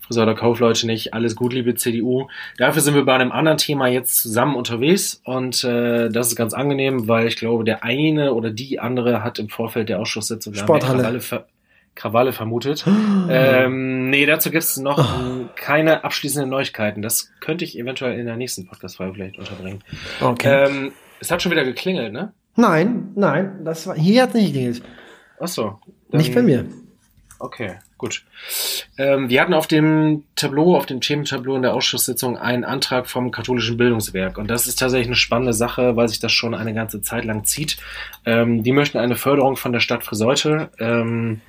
Friseur 0.00 0.24
oder 0.24 0.34
Kaufleute 0.34 0.86
nicht. 0.86 1.12
Alles 1.12 1.36
gut, 1.36 1.52
liebe 1.52 1.74
CDU. 1.74 2.28
Dafür 2.56 2.80
sind 2.80 2.94
wir 2.94 3.04
bei 3.04 3.14
einem 3.14 3.30
anderen 3.30 3.58
Thema 3.58 3.88
jetzt 3.88 4.22
zusammen 4.22 4.56
unterwegs 4.56 5.20
und 5.24 5.62
äh, 5.64 6.08
das 6.08 6.28
ist 6.28 6.36
ganz 6.36 6.54
angenehm, 6.54 7.08
weil 7.08 7.26
ich 7.26 7.36
glaube, 7.36 7.64
der 7.64 7.84
eine 7.84 8.32
oder 8.32 8.50
die 8.50 8.80
andere 8.80 9.22
hat 9.22 9.38
im 9.38 9.50
Vorfeld 9.50 9.90
der 9.90 10.00
Ausschusssitzung 10.00 10.54
Sporthalle. 10.54 11.20
Krawalle 11.98 12.32
vermutet. 12.32 12.84
ähm, 13.30 14.08
nee, 14.08 14.24
dazu 14.24 14.50
gibt 14.50 14.62
es 14.62 14.76
noch 14.76 15.20
keine 15.56 16.04
abschließenden 16.04 16.48
Neuigkeiten. 16.48 17.02
Das 17.02 17.30
könnte 17.40 17.64
ich 17.64 17.78
eventuell 17.78 18.18
in 18.18 18.26
der 18.26 18.36
nächsten 18.36 18.66
Podcast-Folge 18.66 19.14
vielleicht 19.14 19.38
unterbringen. 19.38 19.82
Okay. 20.20 20.66
Ähm, 20.66 20.92
es 21.20 21.30
hat 21.30 21.42
schon 21.42 21.52
wieder 21.52 21.64
geklingelt, 21.64 22.12
ne? 22.12 22.32
Nein, 22.56 23.12
nein, 23.14 23.64
das 23.64 23.86
war, 23.86 23.96
hier 23.96 24.22
hat 24.22 24.34
nicht 24.34 24.46
geklingelt. 24.46 24.82
Ach 25.40 25.48
so. 25.48 25.78
Nicht 26.10 26.34
bei 26.34 26.42
mir. 26.42 26.64
Okay, 27.40 27.76
gut. 27.98 28.24
Ähm, 28.96 29.28
wir 29.28 29.40
hatten 29.40 29.54
auf 29.54 29.68
dem 29.68 30.24
Tableau, 30.34 30.76
auf 30.76 30.86
dem 30.86 31.00
Thementableau 31.00 31.54
in 31.54 31.62
der 31.62 31.74
Ausschusssitzung 31.74 32.36
einen 32.36 32.64
Antrag 32.64 33.08
vom 33.08 33.30
katholischen 33.30 33.76
Bildungswerk. 33.76 34.38
Und 34.38 34.48
das 34.48 34.66
ist 34.66 34.80
tatsächlich 34.80 35.06
eine 35.06 35.14
spannende 35.16 35.52
Sache, 35.52 35.94
weil 35.94 36.08
sich 36.08 36.18
das 36.18 36.32
schon 36.32 36.54
eine 36.54 36.74
ganze 36.74 37.00
Zeit 37.00 37.24
lang 37.24 37.44
zieht. 37.44 37.76
Ähm, 38.24 38.64
die 38.64 38.72
möchten 38.72 38.98
eine 38.98 39.14
Förderung 39.14 39.56
von 39.56 39.72
der 39.72 39.80
Stadt 39.80 40.02
Friseute. 40.02 40.70
Ähm, 40.80 41.40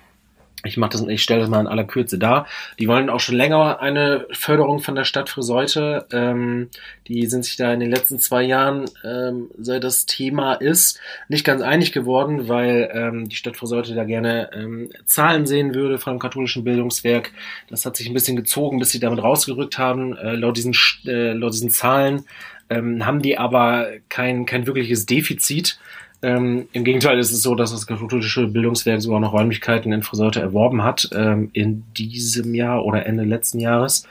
ich 0.65 0.77
mache 0.77 0.91
das, 0.91 1.07
ich 1.07 1.23
stelle 1.23 1.41
das 1.41 1.49
mal 1.49 1.61
in 1.61 1.67
aller 1.67 1.85
Kürze 1.85 2.17
dar. 2.17 2.45
Die 2.79 2.87
wollen 2.87 3.09
auch 3.09 3.19
schon 3.19 3.35
länger 3.35 3.79
eine 3.79 4.25
Förderung 4.31 4.79
von 4.79 4.95
der 4.95 5.05
Stadt 5.05 5.29
Friseute. 5.29 6.05
Ähm, 6.11 6.69
die 7.07 7.25
sind 7.27 7.45
sich 7.45 7.55
da 7.55 7.71
in 7.73 7.79
den 7.79 7.89
letzten 7.89 8.19
zwei 8.19 8.43
Jahren, 8.43 8.85
ähm, 9.03 9.49
seit 9.57 9.83
das 9.83 10.05
Thema 10.05 10.55
ist, 10.55 10.99
nicht 11.29 11.45
ganz 11.45 11.61
einig 11.61 11.93
geworden, 11.93 12.49
weil 12.49 12.89
ähm, 12.93 13.29
die 13.29 13.37
Stadt 13.37 13.55
Friseute 13.55 13.95
da 13.95 14.03
gerne 14.03 14.49
ähm, 14.53 14.91
Zahlen 15.05 15.45
sehen 15.45 15.73
würde 15.73 15.97
vom 15.97 16.19
katholischen 16.19 16.65
Bildungswerk. 16.65 17.31
Das 17.69 17.85
hat 17.85 17.95
sich 17.95 18.07
ein 18.07 18.13
bisschen 18.13 18.35
gezogen, 18.35 18.79
bis 18.79 18.91
sie 18.91 18.99
damit 18.99 19.23
rausgerückt 19.23 19.77
haben. 19.77 20.17
Äh, 20.17 20.35
laut 20.35 20.57
diesen 20.57 20.75
äh, 21.05 21.31
laut 21.31 21.53
diesen 21.53 21.69
Zahlen 21.69 22.25
ähm, 22.69 23.05
haben 23.05 23.21
die 23.21 23.37
aber 23.37 23.87
kein 24.09 24.45
kein 24.45 24.67
wirkliches 24.67 25.05
Defizit. 25.05 25.79
Ähm, 26.21 26.67
Im 26.73 26.83
Gegenteil 26.83 27.17
ist 27.17 27.31
es 27.31 27.41
so, 27.41 27.55
dass 27.55 27.71
das 27.71 27.87
katholische 27.87 28.47
Bildungswerk 28.47 29.01
sogar 29.01 29.19
noch 29.19 29.33
Räumlichkeiten 29.33 29.93
in 29.93 30.03
Friseute 30.03 30.41
erworben 30.41 30.83
hat, 30.83 31.09
ähm, 31.13 31.49
in 31.53 31.83
diesem 31.97 32.53
Jahr 32.53 32.83
oder 32.83 33.05
Ende 33.05 33.23
letzten 33.23 33.59
Jahres. 33.59 34.05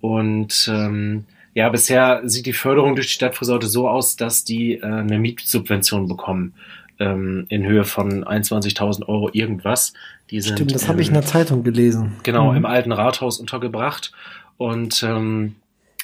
Und 0.00 0.70
ähm, 0.72 1.24
ja, 1.52 1.68
bisher 1.68 2.22
sieht 2.24 2.46
die 2.46 2.52
Förderung 2.52 2.94
durch 2.94 3.08
die 3.08 3.12
Stadt 3.12 3.34
Friseute 3.34 3.66
so 3.66 3.88
aus, 3.88 4.16
dass 4.16 4.44
die 4.44 4.74
äh, 4.74 4.84
eine 4.84 5.18
Mietsubvention 5.18 6.08
bekommen 6.08 6.54
ähm, 6.98 7.46
in 7.48 7.66
Höhe 7.66 7.84
von 7.84 8.24
21.000 8.24 9.06
Euro 9.08 9.30
irgendwas. 9.32 9.92
Die 10.30 10.40
sind, 10.40 10.54
Stimmt, 10.54 10.74
das 10.74 10.88
habe 10.88 11.02
ich 11.02 11.08
in 11.08 11.14
der 11.14 11.24
Zeitung 11.24 11.64
gelesen. 11.64 12.12
Genau, 12.22 12.52
mhm. 12.52 12.58
im 12.58 12.66
alten 12.66 12.92
Rathaus 12.92 13.38
untergebracht. 13.38 14.12
Und 14.56 15.02
ähm, 15.02 15.56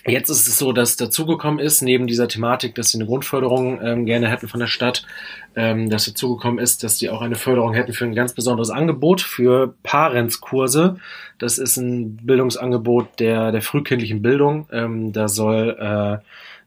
Jetzt 0.06 0.30
ist 0.30 0.46
es 0.46 0.56
so, 0.56 0.72
dass 0.72 0.96
dazugekommen 0.96 1.58
ist, 1.58 1.82
neben 1.82 2.06
dieser 2.06 2.28
Thematik, 2.28 2.76
dass 2.76 2.90
sie 2.90 2.98
eine 2.98 3.06
Grundförderung 3.06 3.80
ähm, 3.82 4.06
gerne 4.06 4.28
hätten 4.28 4.46
von 4.46 4.60
der 4.60 4.68
Stadt, 4.68 5.04
ähm, 5.56 5.90
dass 5.90 6.04
dazugekommen 6.04 6.60
ist, 6.60 6.84
dass 6.84 6.98
sie 6.98 7.10
auch 7.10 7.22
eine 7.22 7.34
Förderung 7.34 7.74
hätten 7.74 7.92
für 7.92 8.04
ein 8.04 8.14
ganz 8.14 8.32
besonderes 8.32 8.70
Angebot 8.70 9.20
für 9.20 9.74
Parentskurse. 9.82 10.98
Das 11.38 11.58
ist 11.58 11.76
ein 11.76 12.18
Bildungsangebot 12.18 13.18
der, 13.18 13.50
der 13.50 13.62
frühkindlichen 13.62 14.22
Bildung. 14.22 14.68
Ähm, 14.70 15.12
da 15.12 15.26
soll 15.26 15.76
äh, 15.76 15.84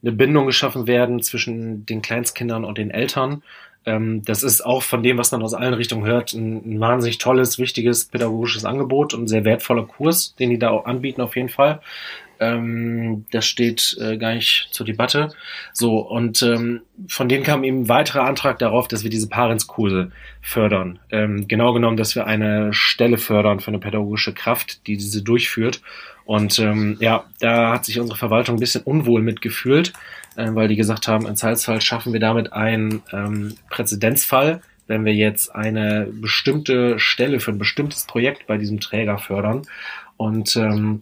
eine 0.02 0.12
Bindung 0.12 0.46
geschaffen 0.46 0.86
werden 0.86 1.24
zwischen 1.24 1.86
den 1.86 2.02
Kleinstkindern 2.02 2.66
und 2.66 2.78
den 2.78 2.92
Eltern. 2.92 3.42
Ähm, 3.86 4.22
das 4.26 4.44
ist 4.44 4.66
auch 4.66 4.84
von 4.84 5.02
dem, 5.02 5.18
was 5.18 5.32
man 5.32 5.44
aus 5.44 5.54
allen 5.54 5.74
Richtungen 5.74 6.06
hört, 6.06 6.34
ein, 6.34 6.76
ein 6.76 6.80
wahnsinnig 6.82 7.20
tolles, 7.20 7.58
wichtiges 7.58 8.06
pädagogisches 8.06 8.66
Angebot 8.66 9.14
und 9.14 9.24
ein 9.24 9.28
sehr 9.28 9.46
wertvoller 9.46 9.86
Kurs, 9.86 10.36
den 10.36 10.50
die 10.50 10.60
da 10.60 10.72
auch 10.72 10.86
anbieten 10.86 11.22
auf 11.22 11.38
jeden 11.38 11.48
Fall. 11.48 11.80
Ähm, 12.40 13.26
das 13.32 13.46
steht 13.46 13.98
äh, 14.00 14.18
gar 14.18 14.34
nicht 14.34 14.70
zur 14.72 14.86
Debatte. 14.86 15.30
So, 15.74 16.00
und 16.00 16.42
ähm, 16.42 16.82
von 17.08 17.28
denen 17.28 17.44
kam 17.44 17.64
eben 17.64 17.82
ein 17.82 17.90
weiterer 17.90 18.24
Antrag 18.24 18.60
darauf, 18.60 18.88
dass 18.88 19.04
wir 19.04 19.10
diese 19.10 19.28
Paarenskurse 19.28 20.12
fördern. 20.42 21.00
Ähm, 21.12 21.48
genau 21.48 21.74
genommen, 21.74 21.98
dass 21.98 22.16
wir 22.16 22.26
eine 22.28 22.74
Stelle 22.74 23.18
fördern 23.18 23.60
für 23.60 23.70
eine 23.70 23.80
pädagogische 23.80 24.34
Kraft, 24.34 24.88
die 24.88 24.96
diese 24.96 25.22
durchführt. 25.22 25.82
Und 26.26 26.60
ähm, 26.60 26.98
ja, 27.00 27.26
da 27.40 27.74
hat 27.74 27.86
sich 27.86 28.00
unsere 28.00 28.18
Verwaltung 28.18 28.56
ein 28.56 28.60
bisschen 28.60 28.84
unwohl 28.84 29.22
mitgefühlt, 29.22 29.94
äh, 30.36 30.48
weil 30.54 30.68
die 30.68 30.76
gesagt 30.76 31.08
haben, 31.08 31.26
in 31.26 31.36
Salzfall 31.36 31.82
schaffen 31.82 32.14
wir 32.14 32.20
damit 32.20 32.54
einen 32.54 33.02
ähm, 33.12 33.56
Präzedenzfall, 33.70 34.62
wenn 34.88 35.06
wir 35.06 35.14
jetzt 35.14 35.54
eine 35.54 36.08
bestimmte 36.12 37.00
Stelle 37.00 37.40
für 37.40 37.52
ein 37.52 37.58
bestimmtes 37.58 38.06
Projekt 38.06 38.48
bei 38.48 38.58
diesem 38.58 38.80
Träger 38.80 39.18
fördern. 39.18 39.64
Und 40.18 40.56
ähm, 40.56 41.02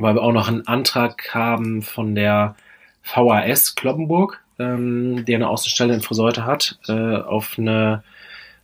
weil 0.00 0.14
wir 0.14 0.22
auch 0.22 0.32
noch 0.32 0.48
einen 0.48 0.66
Antrag 0.66 1.34
haben 1.34 1.82
von 1.82 2.14
der 2.14 2.56
VAS 3.02 3.74
Kloppenburg, 3.74 4.42
ähm, 4.58 5.24
die 5.24 5.34
eine 5.34 5.48
Außenstelle 5.48 5.94
in 5.94 6.00
Friseute 6.00 6.44
hat, 6.44 6.78
äh, 6.88 7.16
auf 7.16 7.56
eine 7.58 8.02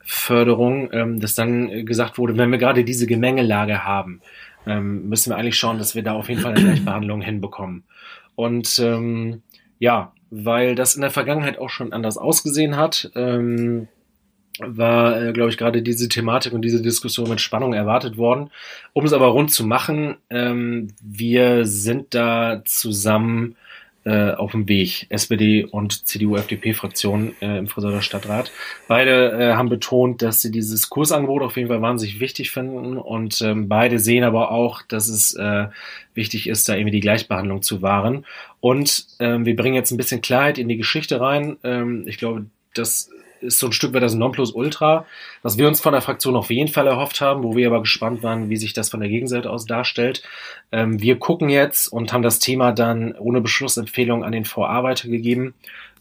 Förderung, 0.01 0.91
ähm, 0.93 1.21
dass 1.21 1.35
dann 1.35 1.85
gesagt 1.85 2.19
wurde, 2.19 2.37
wenn 2.37 2.51
wir 2.51 2.59
gerade 2.59 2.85
diese 2.85 3.07
Gemengelage 3.07 3.85
haben, 3.85 4.21
ähm, 4.67 5.09
müssen 5.09 5.31
wir 5.31 5.37
eigentlich 5.37 5.59
schauen, 5.59 5.79
dass 5.79 5.95
wir 5.95 6.03
da 6.03 6.13
auf 6.13 6.29
jeden 6.29 6.41
Fall 6.41 6.53
eine 6.53 6.65
Gleichbehandlung 6.65 7.21
hinbekommen. 7.21 7.85
Und 8.35 8.79
ähm, 8.79 9.43
ja, 9.79 10.13
weil 10.31 10.75
das 10.75 10.95
in 10.95 11.03
der 11.03 11.11
Vergangenheit 11.11 11.59
auch 11.59 11.71
schon 11.71 11.93
anders 11.93 12.19
ausgesehen 12.19 12.77
hat, 12.77 13.11
ähm, 13.15 13.89
war, 14.61 15.23
äh, 15.23 15.33
glaube 15.33 15.51
ich, 15.51 15.57
gerade 15.57 15.83
diese 15.83 16.09
Thematik 16.09 16.53
und 16.53 16.63
diese 16.63 16.83
Diskussion 16.83 17.29
mit 17.29 17.41
Spannung 17.41 17.75
erwartet 17.75 18.17
worden. 18.17 18.51
Um 18.93 19.05
es 19.05 19.13
aber 19.13 19.27
rund 19.27 19.53
zu 19.53 19.67
machen, 19.67 20.17
ähm, 20.31 20.89
wir 21.03 21.67
sind 21.67 22.15
da 22.15 22.63
zusammen 22.65 23.57
äh, 24.07 24.31
auf 24.31 24.53
dem 24.53 24.69
Weg, 24.69 25.07
SPD 25.09 25.65
und 25.65 26.07
CDU-FDP-Fraktion 26.07 27.35
äh, 27.41 27.59
im 27.59 27.67
Friseurder 27.67 28.03
Stadtrat. 28.03 28.53
Beide 28.87 29.33
äh, 29.33 29.55
haben 29.55 29.69
betont, 29.69 30.23
dass 30.23 30.41
sie 30.41 30.53
dieses 30.53 30.89
Kursangebot 30.89 31.43
auf 31.43 31.57
jeden 31.57 31.69
Fall 31.69 31.83
wahnsinnig 31.83 32.21
wichtig 32.21 32.53
finden 32.53 32.99
und 32.99 33.43
ähm, 33.43 33.69
beide 33.69 33.99
sehen 33.99 34.23
aber 34.23 34.53
auch, 34.53 34.83
dass 34.83 35.09
es 35.09 35.35
äh, 35.35 35.67
wichtig 36.15 36.49
ist, 36.49 36.69
da 36.69 36.77
irgendwie 36.77 36.93
die 36.93 37.01
Gleichbehandlung 37.01 37.63
zu 37.63 37.83
wahren. 37.83 38.25
Und 38.61 39.09
ähm, 39.19 39.45
wir 39.45 39.57
bringen 39.57 39.75
jetzt 39.75 39.91
ein 39.91 39.97
bisschen 39.97 40.23
Klarheit 40.23 40.59
in 40.59 40.69
die 40.69 40.77
Geschichte 40.77 41.21
rein. 41.21 41.57
Ähm, 41.65 42.05
ich 42.07 42.19
glaube, 42.19 42.47
das 42.75 43.11
ist 43.41 43.59
so 43.59 43.67
ein 43.67 43.73
Stück 43.73 43.95
weit 43.95 44.03
das 44.03 44.15
Nonplusultra, 44.15 45.07
was 45.43 45.59
wir 45.59 45.69
uns 45.69 45.81
von 45.81 45.93
der 45.93 46.03
Fraktion 46.03 46.37
auf 46.37 46.51
jeden 46.51 46.69
Fall 46.69 46.87
erhofft 46.87 47.21
haben, 47.21 47.43
wo 47.43 47.57
wir 47.57 47.67
aber 47.69 47.81
gespannt 47.81 48.23
waren, 48.23 48.51
wie 48.51 48.57
sich 48.57 48.73
das 48.73 48.91
von 48.91 49.01
der 49.01 49.09
Gegenseite 49.09 49.51
aus 49.51 49.67
darstellt. 49.67 50.23
Ähm, 50.73 51.01
wir 51.01 51.19
gucken 51.19 51.49
jetzt 51.49 51.89
und 51.89 52.13
haben 52.13 52.23
das 52.23 52.39
Thema 52.39 52.73
dann 52.73 53.13
ohne 53.13 53.41
Beschlussempfehlung 53.41 54.25
an 54.25 54.33
den 54.33 54.47
VA 54.47 54.83
weitergegeben, 54.83 55.55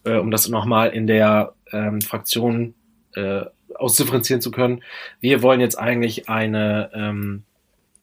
äh, 0.03 0.17
um 0.17 0.31
das 0.31 0.47
nochmal 0.47 0.89
in 0.89 1.07
der 1.07 1.53
ähm, 1.71 2.01
Fraktion 2.01 2.73
äh, 3.15 3.41
ausdifferenzieren 3.75 4.41
zu 4.41 4.51
können. 4.51 4.81
Wir 5.19 5.41
wollen 5.41 5.59
jetzt 5.59 5.77
eigentlich 5.77 6.29
eine 6.29 6.89
ähm, 6.93 7.43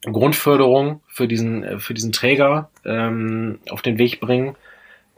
Grundförderung 0.01 1.01
für 1.07 1.27
diesen, 1.27 1.63
äh, 1.63 1.79
für 1.79 1.93
diesen 1.93 2.11
Träger 2.11 2.69
ähm, 2.85 3.59
auf 3.69 3.81
den 3.81 3.97
Weg 3.97 4.19
bringen, 4.19 4.55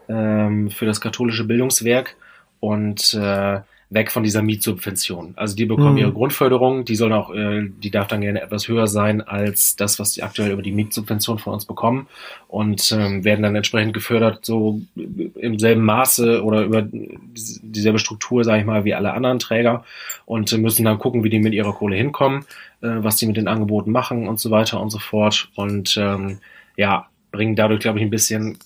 ähm, 0.07 0.69
für 0.69 0.85
das 0.85 1.01
katholische 1.01 1.45
Bildungswerk 1.45 2.15
und 2.59 3.13
äh, 3.13 3.61
weg 3.89 4.11
von 4.11 4.23
dieser 4.23 4.41
Mietsubvention. 4.41 5.33
Also 5.35 5.55
die 5.55 5.65
bekommen 5.65 5.93
mhm. 5.93 5.97
ihre 5.99 6.11
Grundförderung, 6.11 6.85
die 6.85 6.95
sollen 6.95 7.13
auch, 7.13 7.33
äh, 7.33 7.69
die 7.69 7.91
darf 7.91 8.07
dann 8.07 8.21
gerne 8.21 8.41
etwas 8.41 8.67
höher 8.67 8.87
sein 8.87 9.21
als 9.21 9.75
das, 9.75 9.99
was 9.99 10.13
sie 10.13 10.23
aktuell 10.23 10.51
über 10.51 10.63
die 10.63 10.71
Mietsubvention 10.71 11.37
von 11.37 11.53
uns 11.53 11.65
bekommen 11.65 12.07
und 12.47 12.91
ähm, 12.91 13.23
werden 13.23 13.43
dann 13.43 13.55
entsprechend 13.55 13.93
gefördert, 13.93 14.43
so 14.45 14.81
im 14.95 15.59
selben 15.59 15.83
Maße 15.83 16.43
oder 16.43 16.63
über 16.63 16.83
dieselbe 16.83 17.99
Struktur, 17.99 18.43
sage 18.43 18.61
ich 18.61 18.65
mal, 18.65 18.85
wie 18.85 18.95
alle 18.95 19.13
anderen 19.13 19.39
Träger 19.39 19.85
und 20.25 20.51
äh, 20.51 20.57
müssen 20.57 20.85
dann 20.85 20.97
gucken, 20.97 21.23
wie 21.23 21.29
die 21.29 21.39
mit 21.39 21.53
ihrer 21.53 21.73
Kohle 21.73 21.95
hinkommen, 21.95 22.45
äh, 22.81 22.87
was 22.87 23.17
die 23.17 23.27
mit 23.27 23.37
den 23.37 23.47
Angeboten 23.47 23.91
machen 23.91 24.27
und 24.27 24.39
so 24.39 24.49
weiter 24.49 24.81
und 24.81 24.89
so 24.89 24.99
fort 24.99 25.49
und 25.55 25.95
ähm, 25.97 26.39
ja, 26.75 27.07
bringen 27.31 27.55
dadurch, 27.55 27.81
glaube 27.81 27.99
ich, 27.99 28.03
ein 28.05 28.09
bisschen 28.09 28.57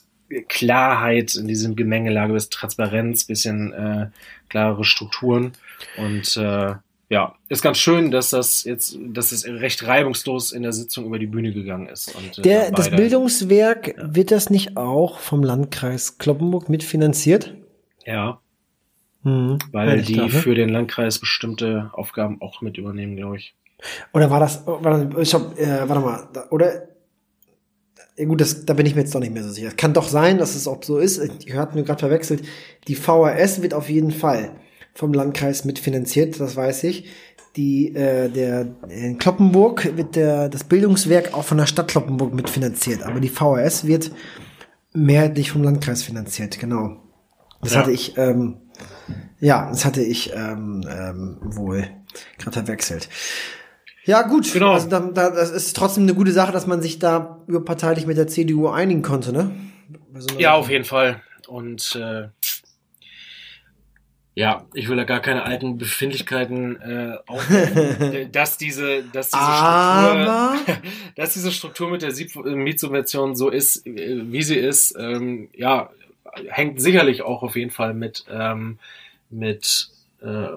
Klarheit 0.48 1.36
in 1.36 1.48
diesem 1.48 1.76
Gemengelage, 1.76 2.34
bis 2.34 2.50
Transparenz, 2.50 3.26
bisschen 3.26 3.74
äh, 3.74 4.08
klarere 4.50 4.84
Strukturen 4.84 5.54
und 5.98 6.38
äh, 6.38 6.76
ja, 7.10 7.36
ist 7.50 7.64
ganz 7.64 7.80
schön, 7.80 8.12
dass 8.12 8.30
das 8.30 8.64
jetzt, 8.66 8.98
dass 9.04 9.32
es 9.32 9.48
recht 9.48 9.86
reibungslos 9.88 10.52
in 10.52 10.62
der 10.62 10.74
Sitzung 10.74 11.06
über 11.06 11.18
die 11.18 11.26
Bühne 11.26 11.52
gegangen 11.52 11.88
ist. 11.88 12.16
Und, 12.16 12.38
äh, 12.38 12.42
der, 12.44 12.72
das 12.72 12.92
Bildungswerk, 12.92 13.98
ja. 13.98 14.16
wird 14.16 14.30
das 14.30 14.52
nicht 14.52 14.78
auch 14.78 15.18
vom 15.18 15.42
Landkreis 15.42 16.20
Kloppenburg 16.20 16.70
mitfinanziert? 16.70 17.56
Ja. 18.06 18.40
Mhm, 19.24 19.58
weil 19.72 20.04
die 20.04 20.14
klar, 20.14 20.28
ne? 20.28 20.32
für 20.32 20.54
den 20.54 20.70
Landkreis 20.70 21.18
bestimmte 21.18 21.90
Aufgaben 21.94 22.42
auch 22.42 22.62
mit 22.62 22.78
übernehmen, 22.78 23.16
glaube 23.18 23.38
ich. 23.38 23.56
Oder 24.14 24.30
war 24.30 24.40
das, 24.40 24.66
war 24.68 25.04
das 25.04 25.28
ich 25.28 25.34
hab, 25.34 25.58
äh, 25.58 25.90
warte 25.90 26.02
mal, 26.02 26.48
oder 26.52 26.89
gut, 28.26 28.42
das, 28.42 28.66
da 28.66 28.74
bin 28.74 28.86
ich 28.86 28.96
mir 28.96 29.02
jetzt 29.02 29.16
doch 29.16 29.20
nicht 29.20 29.34
mehr 29.34 29.44
so 29.44 29.52
sicher. 29.52 29.72
Kann 29.72 29.94
doch 29.94 30.08
sein, 30.08 30.38
dass 30.38 30.56
es 30.56 30.68
auch 30.68 30.84
so 30.84 30.98
ist. 30.98 31.22
Ich 31.46 31.54
hatte 31.56 31.76
nur 31.76 31.86
gerade 31.86 32.00
verwechselt. 32.00 32.44
Die 32.88 32.96
VHS 32.96 33.62
wird 33.62 33.74
auf 33.74 33.90
jeden 33.90 34.12
Fall 34.12 34.52
vom 34.94 35.14
Landkreis 35.14 35.66
mitfinanziert, 35.66 36.40
das 36.40 36.56
weiß 36.56 36.84
ich. 36.84 37.06
Die, 37.56 37.96
äh, 37.96 38.30
der, 38.30 38.68
in 38.90 39.18
Kloppenburg 39.18 39.96
wird 39.98 40.16
der, 40.16 40.50
das 40.50 40.64
Bildungswerk 40.64 41.34
auch 41.34 41.44
von 41.44 41.58
der 41.58 41.66
Stadt 41.66 41.90
Kloppenburg 41.90 42.34
mitfinanziert. 42.34 43.04
Aber 43.04 43.20
die 43.20 43.30
VHS 43.30 43.86
wird 43.86 44.12
mehrheitlich 44.94 45.52
vom 45.52 45.64
Landkreis 45.64 46.04
finanziert, 46.04 46.60
genau. 46.60 46.98
Das 47.62 47.74
ja. 47.74 47.80
hatte 47.80 47.92
ich, 47.92 48.18
ähm, 48.18 48.58
ja, 49.40 49.70
das 49.70 49.86
hatte 49.86 50.02
ich 50.02 50.32
ähm, 50.34 50.86
ähm, 50.90 51.38
wohl 51.42 51.88
gerade 52.38 52.64
verwechselt. 52.64 53.10
Ja, 54.06 54.24
gut. 54.24 54.52
Genau. 54.52 54.74
Also 54.74 54.90
da, 54.90 55.00
da, 55.00 55.30
das 55.30 55.52
ist 55.52 55.76
trotzdem 55.76 56.04
eine 56.04 56.14
gute 56.14 56.32
Sache, 56.32 56.52
dass 56.52 56.68
man 56.68 56.82
sich 56.82 57.00
da 57.00 57.42
überparteilich 57.48 58.06
mit 58.06 58.18
der 58.18 58.28
CDU 58.28 58.70
einigen 58.70 59.02
konnte, 59.02 59.32
ne? 59.34 59.52
Also, 60.14 60.40
ja, 60.40 60.54
auf 60.54 60.70
jeden 60.70 60.86
Fall. 60.86 61.22
Und 61.48 61.96
äh, 61.96 62.30
ja, 64.36 64.66
ich 64.74 64.88
will 64.88 64.96
da 64.96 65.04
gar 65.04 65.20
keine 65.20 65.44
alten 65.44 65.78
Befindlichkeiten 65.78 66.80
äh, 66.82 67.18
aufnehmen, 67.28 68.30
dass 68.32 68.58
diese, 68.58 69.04
dass 69.04 69.32
diese 69.32 69.44
Struktur, 69.44 70.82
dass 71.16 71.34
diese 71.34 71.52
Struktur 71.52 71.90
mit 71.90 72.02
der 72.02 72.14
Mietsubvention 72.56 73.36
so 73.36 73.50
ist, 73.50 73.86
äh, 73.86 74.32
wie 74.32 74.44
sie 74.44 74.58
ist, 74.58 74.96
ähm, 74.98 75.50
ja, 75.54 75.90
hängt 76.48 76.82
sicherlich 76.82 77.22
auch 77.24 77.44
auf 77.44 77.56
jeden 77.56 77.72
Fall 77.72 77.94
mit 77.94 78.26
ähm, 78.30 78.80
mit 79.30 79.90
äh, 80.22 80.48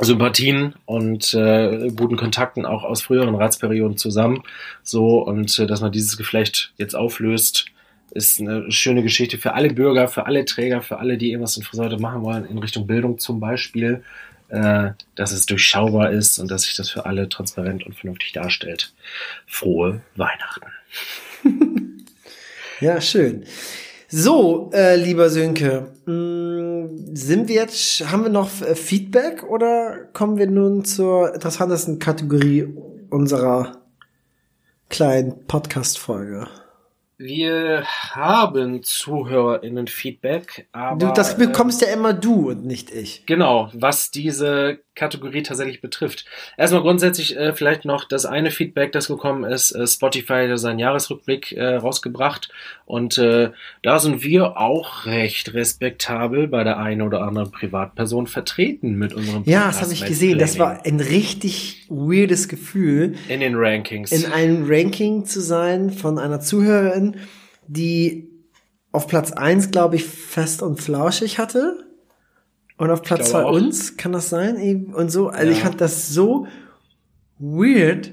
Sympathien 0.00 0.74
und 0.86 1.34
äh, 1.34 1.90
guten 1.90 2.16
Kontakten 2.16 2.64
auch 2.64 2.84
aus 2.84 3.02
früheren 3.02 3.34
Ratsperioden 3.34 3.96
zusammen. 3.96 4.42
So, 4.82 5.22
und 5.22 5.58
äh, 5.58 5.66
dass 5.66 5.80
man 5.80 5.92
dieses 5.92 6.16
Geflecht 6.16 6.72
jetzt 6.76 6.94
auflöst, 6.94 7.66
ist 8.12 8.40
eine 8.40 8.70
schöne 8.70 9.02
Geschichte 9.02 9.38
für 9.38 9.54
alle 9.54 9.70
Bürger, 9.70 10.08
für 10.08 10.26
alle 10.26 10.44
Träger, 10.44 10.82
für 10.82 10.98
alle, 10.98 11.18
die 11.18 11.30
irgendwas 11.30 11.56
in 11.56 11.62
Friseute 11.62 11.98
machen 11.98 12.22
wollen, 12.22 12.46
in 12.46 12.58
Richtung 12.58 12.86
Bildung 12.86 13.18
zum 13.18 13.40
Beispiel, 13.40 14.02
äh, 14.48 14.90
dass 15.14 15.32
es 15.32 15.46
durchschaubar 15.46 16.10
ist 16.10 16.38
und 16.38 16.50
dass 16.50 16.62
sich 16.62 16.74
das 16.74 16.90
für 16.90 17.04
alle 17.04 17.28
transparent 17.28 17.84
und 17.84 17.94
vernünftig 17.94 18.32
darstellt. 18.32 18.92
Frohe 19.46 20.00
Weihnachten. 20.16 20.66
ja, 22.80 23.00
schön. 23.00 23.44
So, 24.08 24.70
äh, 24.72 24.96
lieber 24.96 25.28
Sönke, 25.28 25.92
mh, 26.06 26.67
sind 27.12 27.48
wir 27.48 27.56
jetzt, 27.56 28.10
haben 28.10 28.22
wir 28.22 28.30
noch 28.30 28.62
äh, 28.62 28.74
Feedback 28.74 29.42
oder 29.42 30.04
kommen 30.12 30.38
wir 30.38 30.46
nun 30.46 30.84
zur 30.84 31.34
interessantesten 31.34 31.98
Kategorie 31.98 32.68
unserer 33.10 33.82
kleinen 34.88 35.46
Podcast-Folge? 35.46 36.48
Wir 37.20 37.84
haben 37.84 38.84
ZuhörerInnen-Feedback, 38.84 40.68
aber. 40.70 41.06
Du, 41.06 41.12
das 41.12 41.36
bekommst 41.36 41.82
äh, 41.82 41.86
ja 41.86 41.92
immer 41.92 42.12
du 42.12 42.50
und 42.50 42.64
nicht 42.64 42.92
ich. 42.92 43.26
Genau, 43.26 43.70
was 43.74 44.12
diese 44.12 44.78
Kategorie 44.98 45.42
tatsächlich 45.42 45.80
betrifft. 45.80 46.26
Erstmal 46.56 46.82
grundsätzlich 46.82 47.36
äh, 47.36 47.52
vielleicht 47.54 47.84
noch 47.84 48.04
das 48.04 48.26
eine 48.26 48.50
Feedback, 48.50 48.92
das 48.92 49.08
gekommen 49.08 49.44
ist. 49.44 49.70
Äh, 49.72 49.86
Spotify 49.86 50.46
hat 50.48 50.58
seinen 50.58 50.78
Jahresrückblick 50.78 51.52
äh, 51.52 51.76
rausgebracht 51.76 52.50
und 52.84 53.16
äh, 53.16 53.50
da 53.82 53.98
sind 53.98 54.22
wir 54.22 54.58
auch 54.58 55.06
recht 55.06 55.54
respektabel 55.54 56.48
bei 56.48 56.64
der 56.64 56.78
einen 56.78 57.02
oder 57.02 57.22
anderen 57.22 57.50
Privatperson 57.50 58.26
vertreten 58.26 58.94
mit 58.94 59.14
unserem 59.14 59.44
Podcast. 59.44 59.52
Ja, 59.52 59.66
das 59.68 59.82
habe 59.82 59.92
ich 59.92 60.04
gesehen. 60.04 60.38
Das 60.38 60.58
war 60.58 60.84
ein 60.84 61.00
richtig 61.00 61.86
weirdes 61.88 62.48
Gefühl. 62.48 63.14
In 63.28 63.40
den 63.40 63.54
Rankings. 63.54 64.12
In 64.12 64.26
einem 64.32 64.66
Ranking 64.68 65.24
zu 65.24 65.40
sein 65.40 65.90
von 65.90 66.18
einer 66.18 66.40
Zuhörerin, 66.40 67.16
die 67.66 68.28
auf 68.90 69.06
Platz 69.06 69.32
eins 69.32 69.70
glaube 69.70 69.96
ich, 69.96 70.04
fest 70.04 70.62
und 70.62 70.80
flauschig 70.80 71.38
hatte 71.38 71.87
und 72.78 72.90
auf 72.90 73.02
Platz 73.02 73.30
zwei 73.30 73.44
uns, 73.44 73.96
kann 73.96 74.12
das 74.12 74.28
sein? 74.28 74.86
Und 74.94 75.10
so, 75.10 75.28
also 75.28 75.46
ja. 75.46 75.52
ich 75.52 75.62
fand 75.62 75.80
das 75.80 76.08
so 76.08 76.46
weird, 77.38 78.12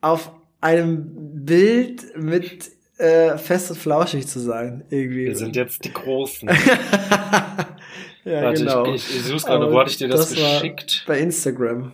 auf 0.00 0.30
einem 0.60 1.44
Bild 1.44 2.16
mit 2.16 2.70
äh, 2.98 3.36
fest 3.38 3.70
und 3.70 3.76
flauschig 3.76 4.26
zu 4.26 4.38
sein. 4.38 4.84
Irgendwie. 4.88 5.26
Wir 5.26 5.36
sind 5.36 5.56
jetzt 5.56 5.84
die 5.84 5.92
Großen. 5.92 6.48
ja, 8.24 8.42
Warte, 8.42 8.60
genau. 8.60 8.86
ich, 8.86 9.10
ich, 9.10 9.16
ich 9.16 9.22
suche 9.24 9.46
gerade, 9.46 9.72
wo 9.72 9.80
hatte 9.80 9.90
ich 9.90 9.96
dir 9.98 10.08
das, 10.08 10.36
war 10.40 10.60
geschickt? 10.60 11.04
Bei 11.06 11.18
Instagram. 11.18 11.92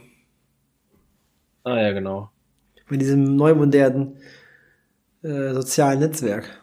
Ah 1.65 1.81
ja, 1.81 1.93
genau. 1.93 2.31
Mit 2.89 3.01
diesem 3.01 3.37
neumodernen 3.37 4.17
äh, 5.23 5.53
sozialen 5.53 6.01
Netzwerk. 6.01 6.63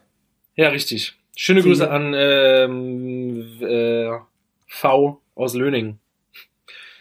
Ja, 0.55 0.69
richtig. 0.69 1.17
Schöne. 1.35 1.61
Grüße 1.61 1.89
an 1.89 2.13
ähm, 2.15 3.45
äh, 3.61 4.11
V 4.67 5.21
aus 5.37 5.53
Löning. 5.53 5.99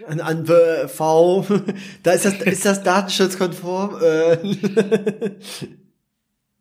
An, 0.07 0.21
an 0.21 0.47
V. 0.89 1.47
da 2.03 2.13
ist 2.13 2.25
das, 2.25 2.43
ist 2.43 2.65
das 2.65 2.83
datenschutzkonform. 2.83 4.03
Äh, 4.03 4.37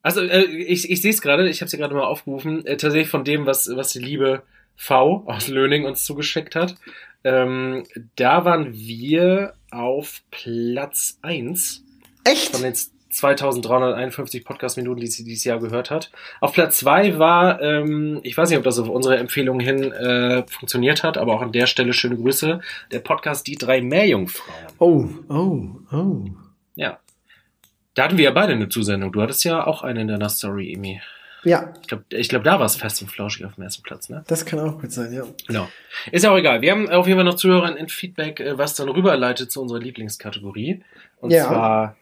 Also 0.05 0.21
äh, 0.21 0.43
ich, 0.43 0.91
ich 0.91 1.01
sehe 1.01 1.09
es 1.09 1.19
gerade, 1.19 1.49
ich 1.49 1.61
habe 1.61 1.65
es 1.65 1.71
ja 1.71 1.79
gerade 1.79 1.95
mal 1.95 2.03
aufgerufen, 2.03 2.63
äh, 2.67 2.77
tatsächlich 2.77 3.09
von 3.09 3.23
dem, 3.23 3.47
was, 3.47 3.75
was 3.75 3.91
die 3.91 3.97
liebe 3.97 4.43
V 4.75 5.23
aus 5.25 5.47
Löning 5.47 5.85
uns 5.85 6.05
zugeschickt 6.05 6.53
hat. 6.53 6.75
Ähm, 7.23 7.85
da 8.15 8.45
waren 8.45 8.71
wir 8.71 9.55
auf 9.71 10.21
Platz 10.29 11.17
eins 11.23 11.83
echt? 12.23 12.49
von 12.49 12.61
den 12.61 12.75
2351 13.15 14.43
Podcast-Minuten, 14.45 14.99
die 15.01 15.07
sie 15.07 15.23
dieses 15.23 15.43
Jahr 15.43 15.59
gehört 15.59 15.91
hat. 15.91 16.11
Auf 16.41 16.53
Platz 16.53 16.77
zwei 16.79 17.17
war, 17.19 17.61
ähm, 17.61 18.19
ich 18.23 18.37
weiß 18.37 18.49
nicht, 18.49 18.57
ob 18.57 18.63
das 18.63 18.79
auf 18.79 18.89
unsere 18.89 19.17
Empfehlung 19.17 19.59
hin 19.59 19.91
äh, 19.91 20.43
funktioniert 20.47 21.03
hat, 21.03 21.17
aber 21.17 21.33
auch 21.33 21.41
an 21.41 21.51
der 21.51 21.67
Stelle 21.67 21.93
schöne 21.93 22.15
Grüße, 22.17 22.59
der 22.91 22.99
Podcast 22.99 23.47
Die 23.47 23.55
drei 23.55 23.81
Meerjungfrauen. 23.81 24.67
Oh, 24.79 25.07
oh, 25.29 25.65
oh. 25.95 26.25
Ja. 26.75 26.99
Da 27.93 28.03
hatten 28.03 28.17
wir 28.17 28.25
ja 28.25 28.31
beide 28.31 28.53
eine 28.53 28.67
Zusendung. 28.69 29.11
Du 29.13 29.21
hattest 29.21 29.43
ja 29.45 29.65
auch 29.65 29.81
eine 29.83 30.01
in 30.01 30.07
deiner 30.09 30.29
Story, 30.29 30.73
Emi. 30.73 31.01
Ja, 31.45 31.71
Ich 31.81 31.87
glaube, 31.87 32.03
ich 32.09 32.27
glaub, 32.27 32.43
da 32.43 32.57
war 32.59 32.65
es 32.65 32.75
fest 32.75 33.03
und 33.03 33.07
flauschig 33.09 33.45
auf 33.45 33.53
dem 33.53 33.63
ersten 33.65 33.83
Platz, 33.83 34.09
ne? 34.09 34.23
das 34.25 34.47
kann 34.47 34.59
auch 34.59 34.81
gut 34.81 34.91
sein, 34.91 35.13
ja. 35.13 35.25
Genau. 35.45 35.69
Ist 36.11 36.23
ja 36.23 36.31
auch 36.31 36.37
egal. 36.37 36.61
Wir 36.63 36.71
haben 36.71 36.89
auf 36.89 37.05
jeden 37.05 37.19
Fall 37.19 37.23
noch 37.23 37.35
Zuhörer 37.35 37.77
in 37.77 37.87
Feedback, 37.87 38.39
äh, 38.39 38.57
was 38.57 38.73
dann 38.73 38.89
rüberleitet 38.89 39.51
zu 39.51 39.61
unserer 39.61 39.77
Lieblingskategorie. 39.79 40.81
Und 41.21 41.29
Ja. 41.29 41.45
zwar 41.45 41.95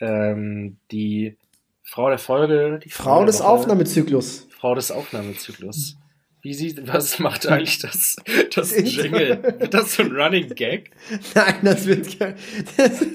ähm, 0.00 0.76
die 0.90 1.36
Frau 1.82 2.08
der 2.08 2.18
Folge. 2.18 2.80
Die 2.84 2.90
Frau 2.90 3.18
der 3.18 3.26
des 3.26 3.40
Woche, 3.40 3.48
Aufnahmezyklus. 3.48 4.46
Frau 4.50 4.74
des 4.74 4.90
Aufnahmezyklus. 4.90 5.96
Wie 6.42 6.54
sieht, 6.54 6.86
was 6.88 7.18
macht 7.18 7.46
eigentlich 7.46 7.80
das, 7.80 8.16
das. 8.54 8.74
Jingle? 8.76 9.42
Wird 9.58 9.74
das 9.74 9.94
so 9.94 10.02
ein 10.02 10.12
Running 10.12 10.48
Gag? 10.54 10.90
Nein, 11.34 11.56
das 11.62 11.86
wird 11.86 12.20
das 12.20 12.34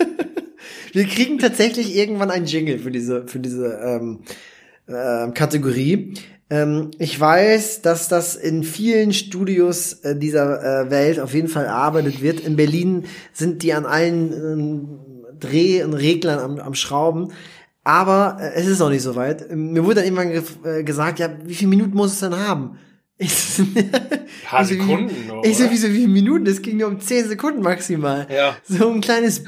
Wir 0.94 1.06
kriegen 1.06 1.40
tatsächlich 1.40 1.96
irgendwann 1.96 2.32
einen 2.32 2.46
Jingle 2.46 2.80
für 2.80 2.92
diese, 2.92 3.28
für 3.28 3.40
diese 3.40 3.68
ähm, 3.84 4.24
ähm, 4.88 5.34
Kategorie. 5.34 6.14
Ähm, 6.50 6.92
ich 7.00 7.20
weiß, 7.20 7.82
dass 7.82 8.08
das 8.08 8.36
in 8.36 8.64
vielen 8.64 9.14
Studios 9.14 9.94
äh, 10.04 10.16
dieser 10.16 10.86
äh, 10.86 10.92
Welt 10.92 11.20
auf 11.20 11.34
jeden 11.34 11.48
Fall 11.48 11.66
erarbeitet 11.66 12.22
wird. 12.22 12.40
In 12.40 12.56
Berlin 12.56 13.06
sind 13.34 13.64
die 13.64 13.74
an 13.74 13.86
allen 13.86 14.32
ähm, 14.32 15.00
Dreh- 15.40 15.84
und 15.84 15.94
Reglern 15.94 16.40
am, 16.40 16.60
am 16.60 16.76
Schrauben. 16.76 17.32
Aber 17.84 18.38
äh, 18.40 18.54
es 18.56 18.68
ist 18.68 18.80
noch 18.80 18.90
nicht 18.90 19.02
so 19.02 19.16
weit. 19.16 19.46
Ähm, 19.50 19.74
Mir 19.74 19.86
wurde 19.86 19.96
dann 19.96 20.06
irgendwann 20.06 20.32
ge 20.32 20.44
äh, 20.64 20.84
gesagt, 20.84 21.20
ja, 21.20 21.30
wie 21.46 21.56
viele 21.56 21.70
Minuten 21.70 21.96
muss 21.96 22.14
es 22.14 22.20
denn 22.20 22.36
haben? 22.36 22.78
Ich, 23.18 23.34
so, 23.34 23.64
Paar 24.46 24.66
Sekunden, 24.66 25.10
Ich 25.44 25.58
so, 25.58 25.72
wie 25.72 25.78
so, 25.78 25.88
wie 25.88 26.00
viele 26.00 26.10
Minuten? 26.10 26.44
Das 26.44 26.62
ging 26.62 26.76
nur 26.76 26.90
um 26.90 27.00
10 27.00 27.30
Sekunden 27.30 27.62
maximal. 27.62 28.28
Ja. 28.30 28.58
So 28.68 28.90
ein 28.90 29.00
kleines 29.00 29.42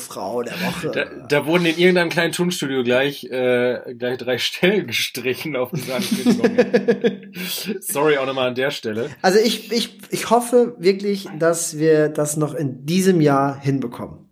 Frau 0.00 0.42
der 0.42 0.54
Woche. 0.54 0.90
Da, 0.90 1.04
da 1.28 1.46
wurden 1.46 1.66
in 1.66 1.78
irgendeinem 1.78 2.08
kleinen 2.10 2.32
Tonstudio 2.32 2.82
gleich, 2.82 3.24
äh, 3.24 3.94
gleich 3.96 4.18
drei 4.18 4.38
Stellen 4.38 4.86
gestrichen 4.88 5.54
auf 5.56 5.70
diese 5.72 5.94
Ankündigung. 5.94 7.32
Sorry 7.80 8.16
auch 8.18 8.26
nochmal 8.26 8.48
an 8.48 8.54
der 8.56 8.70
Stelle. 8.72 9.10
Also 9.22 9.38
ich, 9.38 9.70
ich, 9.70 9.98
ich 10.10 10.30
hoffe 10.30 10.74
wirklich, 10.78 11.28
dass 11.38 11.78
wir 11.78 12.08
das 12.08 12.36
noch 12.36 12.54
in 12.54 12.84
diesem 12.86 13.20
Jahr 13.20 13.60
hinbekommen. 13.60 14.28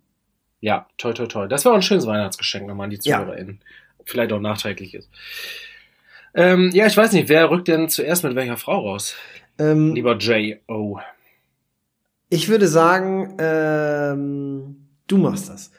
Ja, 0.61 0.87
toll, 0.97 1.13
toll, 1.13 1.29
toll. 1.29 1.47
Das 1.47 1.63
war 1.63 1.71
auch 1.71 1.77
ein 1.77 1.81
schönes 1.81 2.05
Weihnachtsgeschenk 2.05 2.67
nochmal 2.67 2.85
an 2.85 2.89
die 2.89 2.99
Ja. 3.03 3.19
ZuhörerInnen. 3.19 3.61
Vielleicht 4.03 4.33
auch 4.33 4.39
nachträglich 4.41 4.93
ist. 4.93 5.09
Ähm, 6.33 6.71
ja, 6.73 6.85
ich 6.85 6.97
weiß 6.97 7.11
nicht, 7.13 7.29
wer 7.29 7.49
rückt 7.49 7.67
denn 7.67 7.89
zuerst 7.89 8.23
mit 8.23 8.35
welcher 8.35 8.57
Frau 8.57 8.79
raus? 8.79 9.15
Ähm, 9.57 9.93
Lieber 9.95 10.17
J.O. 10.17 10.99
ich 12.29 12.49
würde 12.49 12.67
sagen, 12.67 13.35
ähm, 13.39 14.78
du 15.09 15.17
machst 15.17 15.49
das. 15.49 15.71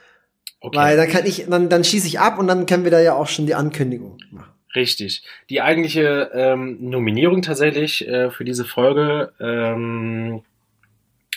Okay. 0.61 0.77
Weil 0.77 0.97
dann 0.99 1.09
kann 1.09 1.25
ich, 1.25 1.47
dann, 1.49 1.71
dann 1.71 1.85
schieße 1.85 2.07
ich 2.07 2.21
ab 2.21 2.39
und 2.39 2.47
dann 2.47 2.67
können 2.67 2.85
wir 2.85 2.91
da 2.91 3.01
ja 3.01 3.15
auch 3.15 3.29
schon 3.29 3.47
die 3.47 3.55
Ankündigung 3.55 4.19
machen. 4.31 4.53
Richtig. 4.75 5.25
Die 5.49 5.63
eigentliche 5.63 6.31
ähm, 6.35 6.79
Nominierung 6.91 7.43
tatsächlich 7.43 8.07
äh, 8.07 8.31
für 8.31 8.45
diese 8.45 8.65
Folge, 8.65 9.33
ähm, 9.41 10.43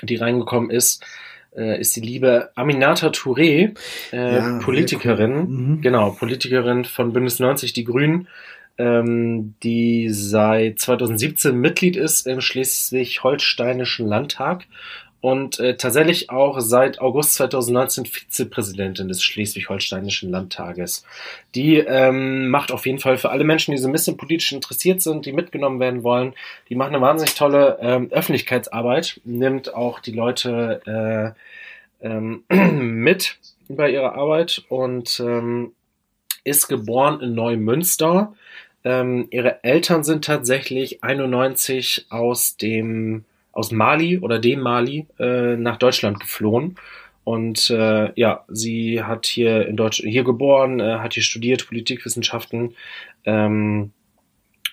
die 0.02 0.18
reingekommen 0.18 0.70
ist, 0.70 1.04
äh, 1.56 1.80
ist 1.80 1.96
die 1.96 2.02
liebe 2.02 2.52
Aminata 2.56 3.08
Touré, 3.08 3.76
äh, 4.12 4.36
Ja, 4.36 4.60
Politikerin. 4.60 5.32
cool. 5.36 5.48
Mhm. 5.48 5.82
Genau, 5.82 6.12
Politikerin 6.12 6.84
von 6.86 7.14
Bündnis 7.14 7.40
90 7.40 7.74
Die 7.74 7.86
Grünen, 7.86 8.28
ähm, 8.78 9.56
die 9.64 10.10
seit 10.10 10.80
2017 10.80 11.56
Mitglied 11.56 11.96
ist 11.96 12.28
im 12.28 12.42
Schleswig-Holsteinischen 12.42 14.08
Landtag 14.08 14.66
und 15.24 15.58
äh, 15.62 15.78
tatsächlich 15.78 16.30
auch 16.32 16.60
seit 16.60 17.00
August 17.00 17.36
2019 17.36 18.06
Vizepräsidentin 18.06 19.08
des 19.08 19.24
Schleswig-Holsteinischen 19.24 20.30
Landtages. 20.30 21.06
Die 21.56 21.78
ähm, 21.78 22.50
macht 22.50 22.74
auf 22.74 22.86
jeden 22.86 23.00
Fall 23.00 23.18
für 23.18 23.30
alle 23.30 23.46
Menschen, 23.46 23.72
die 23.72 23.78
so 23.78 23.88
ein 23.88 23.94
bisschen 23.94 24.18
politisch 24.18 24.52
interessiert 24.52 25.02
sind, 25.02 25.26
die 25.26 25.32
mitgenommen 25.32 25.80
werden 25.80 26.04
wollen, 26.04 26.34
die 26.68 26.76
macht 26.76 26.90
eine 26.90 27.00
wahnsinnig 27.00 27.36
tolle 27.36 27.78
ähm, 27.80 28.12
Öffentlichkeitsarbeit, 28.12 29.22
nimmt 29.24 29.74
auch 29.74 30.02
die 30.02 30.12
Leute 30.12 31.34
äh, 32.02 32.06
ähm, 32.06 32.44
mit 32.50 33.38
bei 33.70 33.92
ihrer 33.92 34.16
Arbeit 34.16 34.66
und 34.68 35.22
ähm, 35.22 35.72
ist 36.44 36.68
geboren 36.68 37.22
in 37.22 37.34
Neumünster. 37.34 38.34
Ähm, 38.84 39.30
ihre 39.32 39.64
Eltern 39.64 40.04
sind 40.04 40.26
tatsächlich 40.26 41.02
91 41.02 42.08
aus 42.10 42.58
dem 42.58 43.24
aus 43.54 43.72
Mali 43.72 44.20
oder 44.20 44.40
dem 44.40 44.60
Mali 44.60 45.08
äh, 45.20 45.56
nach 45.56 45.78
Deutschland 45.78 46.20
geflohen. 46.20 46.76
Und 47.24 47.70
äh, 47.70 48.12
ja, 48.20 48.44
sie 48.50 49.02
hat 49.02 49.26
hier 49.26 49.66
in 49.68 49.78
Deutsch 49.78 50.02
hier 50.02 50.26
geboren, 50.26 50.82
äh, 50.82 50.98
hat 50.98 51.14
hier 51.14 51.24
studiert 51.24 51.68
Politikwissenschaften 51.68 52.76
ähm, 53.24 53.92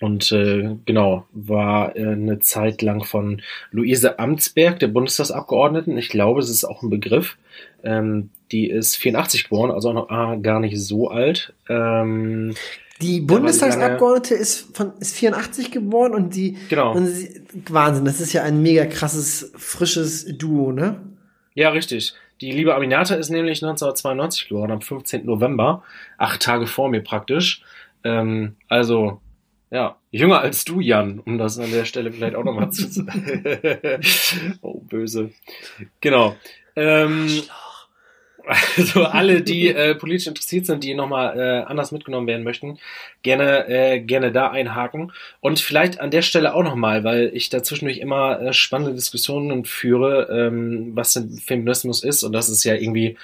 und 0.00 0.32
äh, 0.32 0.76
genau 0.86 1.26
war 1.32 1.94
äh, 1.94 2.06
eine 2.06 2.40
Zeit 2.40 2.82
lang 2.82 3.04
von 3.04 3.42
Luise 3.70 4.18
Amtsberg, 4.18 4.80
der 4.80 4.88
Bundestagsabgeordneten. 4.88 5.96
Ich 5.96 6.08
glaube, 6.08 6.40
es 6.40 6.50
ist 6.50 6.64
auch 6.64 6.82
ein 6.82 6.90
Begriff. 6.90 7.36
Ähm, 7.84 8.30
die 8.50 8.68
ist 8.68 8.96
84 8.96 9.44
geboren, 9.44 9.70
also 9.70 9.90
auch 9.90 9.94
noch 9.94 10.10
ah, 10.10 10.36
gar 10.36 10.58
nicht 10.58 10.78
so 10.80 11.08
alt. 11.08 11.52
Ähm, 11.68 12.54
Die 13.00 13.20
Bundestagsabgeordnete 13.20 14.34
ist 14.34 14.76
von 14.76 14.92
ist 15.00 15.14
84 15.16 15.70
geboren 15.70 16.12
und 16.12 16.34
die 16.34 16.58
Genau. 16.68 16.94
und 16.94 17.06
sie, 17.06 17.42
Wahnsinn, 17.68 18.04
das 18.04 18.20
ist 18.20 18.32
ja 18.32 18.42
ein 18.42 18.60
mega 18.62 18.84
krasses 18.86 19.52
frisches 19.56 20.26
Duo, 20.36 20.72
ne? 20.72 21.00
Ja, 21.54 21.70
richtig. 21.70 22.14
Die 22.40 22.52
liebe 22.52 22.74
Aminata 22.74 23.14
ist 23.16 23.28
nämlich 23.30 23.62
1992 23.62 24.48
geboren, 24.48 24.70
am 24.70 24.80
15. 24.80 25.26
November. 25.26 25.82
Acht 26.16 26.42
Tage 26.42 26.66
vor 26.66 26.88
mir 26.88 27.02
praktisch. 27.02 27.62
Ähm, 28.04 28.56
also, 28.68 29.20
ja, 29.70 29.96
jünger 30.10 30.40
als 30.40 30.64
du, 30.64 30.80
Jan, 30.80 31.18
um 31.20 31.36
das 31.38 31.58
an 31.58 31.70
der 31.70 31.84
Stelle 31.84 32.12
vielleicht 32.12 32.34
auch 32.34 32.44
nochmal 32.44 32.70
zu 32.70 32.88
sagen. 32.90 33.42
oh, 34.62 34.80
böse. 34.80 35.30
Genau. 36.00 36.34
Ähm, 36.76 37.28
also 38.76 39.04
alle, 39.04 39.42
die 39.42 39.68
äh, 39.74 39.94
politisch 39.94 40.26
interessiert 40.26 40.66
sind, 40.66 40.84
die 40.84 40.94
nochmal 40.94 41.38
äh, 41.38 41.62
anders 41.64 41.92
mitgenommen 41.92 42.26
werden 42.26 42.44
möchten, 42.44 42.78
gerne, 43.22 43.68
äh, 43.68 44.00
gerne 44.00 44.32
da 44.32 44.50
einhaken. 44.50 45.12
Und 45.40 45.60
vielleicht 45.60 46.00
an 46.00 46.10
der 46.10 46.22
Stelle 46.22 46.54
auch 46.54 46.62
nochmal, 46.62 47.04
weil 47.04 47.30
ich 47.34 47.48
da 47.48 47.62
zwischendurch 47.62 47.98
immer 47.98 48.40
äh, 48.40 48.52
spannende 48.52 48.94
Diskussionen 48.94 49.64
führe, 49.64 50.28
ähm, 50.30 50.92
was 50.94 51.12
denn 51.12 51.30
Feminismus 51.30 52.02
ist. 52.02 52.22
Und 52.22 52.32
das 52.32 52.48
ist 52.48 52.64
ja 52.64 52.74
irgendwie, 52.74 53.16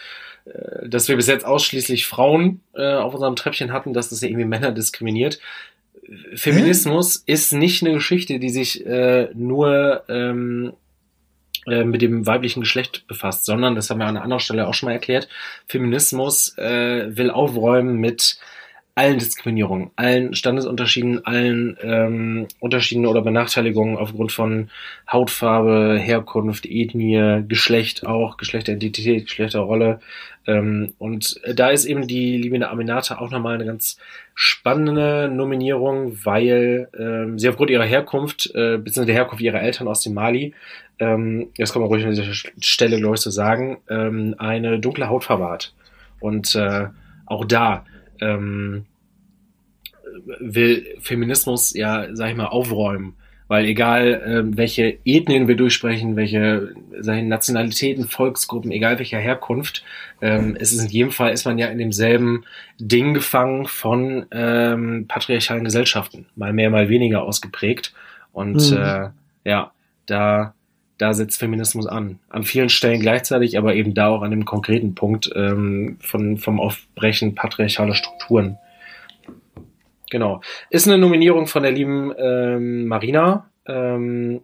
äh, 0.46 0.88
dass 0.88 1.08
wir 1.08 1.16
bis 1.16 1.26
jetzt 1.26 1.44
ausschließlich 1.44 2.06
Frauen 2.06 2.60
äh, 2.74 2.94
auf 2.94 3.14
unserem 3.14 3.36
Treppchen 3.36 3.72
hatten, 3.72 3.92
dass 3.92 4.10
das 4.10 4.20
ja 4.20 4.28
irgendwie 4.28 4.46
Männer 4.46 4.72
diskriminiert. 4.72 5.40
Feminismus 6.34 7.16
ist 7.26 7.52
nicht 7.52 7.82
eine 7.82 7.94
Geschichte, 7.94 8.38
die 8.38 8.50
sich 8.50 8.86
äh, 8.86 9.28
nur 9.34 10.04
ähm, 10.08 10.72
äh, 11.66 11.84
mit 11.84 12.02
dem 12.02 12.26
weiblichen 12.26 12.60
Geschlecht 12.60 13.06
befasst, 13.06 13.44
sondern, 13.44 13.74
das 13.74 13.90
haben 13.90 13.98
wir 13.98 14.06
an 14.06 14.16
einer 14.16 14.24
anderen 14.24 14.40
Stelle 14.40 14.66
auch 14.66 14.74
schon 14.74 14.88
mal 14.88 14.92
erklärt, 14.92 15.28
Feminismus 15.66 16.56
äh, 16.58 17.16
will 17.16 17.30
aufräumen 17.30 17.96
mit 17.96 18.38
allen 18.96 19.18
Diskriminierungen, 19.18 19.90
allen 19.94 20.34
Standesunterschieden, 20.34 21.24
allen 21.26 21.76
ähm, 21.82 22.48
Unterschieden 22.60 23.04
oder 23.04 23.20
Benachteiligungen 23.20 23.98
aufgrund 23.98 24.32
von 24.32 24.70
Hautfarbe, 25.12 25.98
Herkunft, 25.98 26.64
Ethnie, 26.64 27.44
Geschlecht 27.46 28.06
auch, 28.06 28.38
Geschlechteridentität, 28.38 29.26
Geschlechterrolle. 29.26 30.00
Ähm, 30.46 30.94
und 30.98 31.38
da 31.46 31.68
ist 31.68 31.84
eben 31.84 32.06
die 32.06 32.38
liebe 32.38 32.66
Aminata 32.66 33.18
auch 33.18 33.30
nochmal 33.30 33.56
eine 33.56 33.66
ganz 33.66 33.98
spannende 34.34 35.28
Nominierung, 35.30 36.24
weil 36.24 36.88
ähm, 36.98 37.38
sie 37.38 37.50
aufgrund 37.50 37.68
ihrer 37.68 37.84
Herkunft, 37.84 38.46
äh, 38.54 38.78
beziehungsweise 38.78 39.06
der 39.06 39.14
Herkunft 39.16 39.42
ihrer 39.42 39.60
Eltern 39.60 39.88
aus 39.88 40.00
dem 40.00 40.14
Mali, 40.14 40.54
ähm, 40.98 41.48
das 41.58 41.74
kann 41.74 41.82
man 41.82 41.90
ruhig 41.90 42.02
an 42.02 42.12
dieser 42.12 42.32
Stelle, 42.32 42.96
glaube 42.96 43.16
ich, 43.16 43.20
so 43.20 43.28
sagen, 43.28 43.76
ähm, 43.90 44.34
eine 44.38 44.78
dunkle 44.78 45.10
Hautfarbe 45.10 45.50
hat. 45.50 45.74
Und 46.18 46.54
äh, 46.54 46.86
auch 47.26 47.44
da 47.44 47.84
ähm, 48.20 48.86
will 50.40 50.96
Feminismus 51.00 51.74
ja, 51.74 52.14
sag 52.14 52.30
ich 52.30 52.36
mal, 52.36 52.46
aufräumen. 52.46 53.14
Weil 53.48 53.66
egal, 53.66 54.22
ähm, 54.26 54.56
welche 54.56 54.98
Ethnien 55.04 55.46
wir 55.46 55.54
durchsprechen, 55.54 56.16
welche 56.16 56.74
ich, 57.00 57.28
Nationalitäten, 57.28 58.08
Volksgruppen, 58.08 58.72
egal 58.72 58.98
welcher 58.98 59.20
Herkunft, 59.20 59.84
ähm, 60.20 60.56
es 60.58 60.72
ist 60.72 60.82
in 60.82 60.90
jedem 60.90 61.10
Fall, 61.12 61.32
ist 61.32 61.44
man 61.44 61.56
ja 61.56 61.68
in 61.68 61.78
demselben 61.78 62.44
Ding 62.80 63.14
gefangen 63.14 63.66
von 63.66 64.26
ähm, 64.32 65.04
patriarchalen 65.06 65.62
Gesellschaften. 65.62 66.26
Mal 66.34 66.52
mehr, 66.52 66.70
mal 66.70 66.88
weniger 66.88 67.22
ausgeprägt. 67.22 67.94
Und 68.32 68.68
mhm. 68.72 68.78
äh, 68.78 69.10
ja, 69.44 69.70
da 70.06 70.55
da 70.98 71.12
setzt 71.12 71.38
Feminismus 71.38 71.86
an. 71.86 72.18
An 72.28 72.44
vielen 72.44 72.68
Stellen 72.68 73.00
gleichzeitig, 73.00 73.58
aber 73.58 73.74
eben 73.74 73.94
da 73.94 74.08
auch 74.08 74.22
an 74.22 74.30
dem 74.30 74.44
konkreten 74.44 74.94
Punkt 74.94 75.30
ähm, 75.34 75.98
von, 76.00 76.38
vom 76.38 76.60
Aufbrechen 76.60 77.34
patriarchaler 77.34 77.94
Strukturen. 77.94 78.58
Genau. 80.10 80.40
Ist 80.70 80.86
eine 80.86 80.98
Nominierung 80.98 81.46
von 81.46 81.62
der 81.62 81.72
lieben 81.72 82.12
ähm, 82.16 82.86
Marina, 82.86 83.50
ähm, 83.66 84.40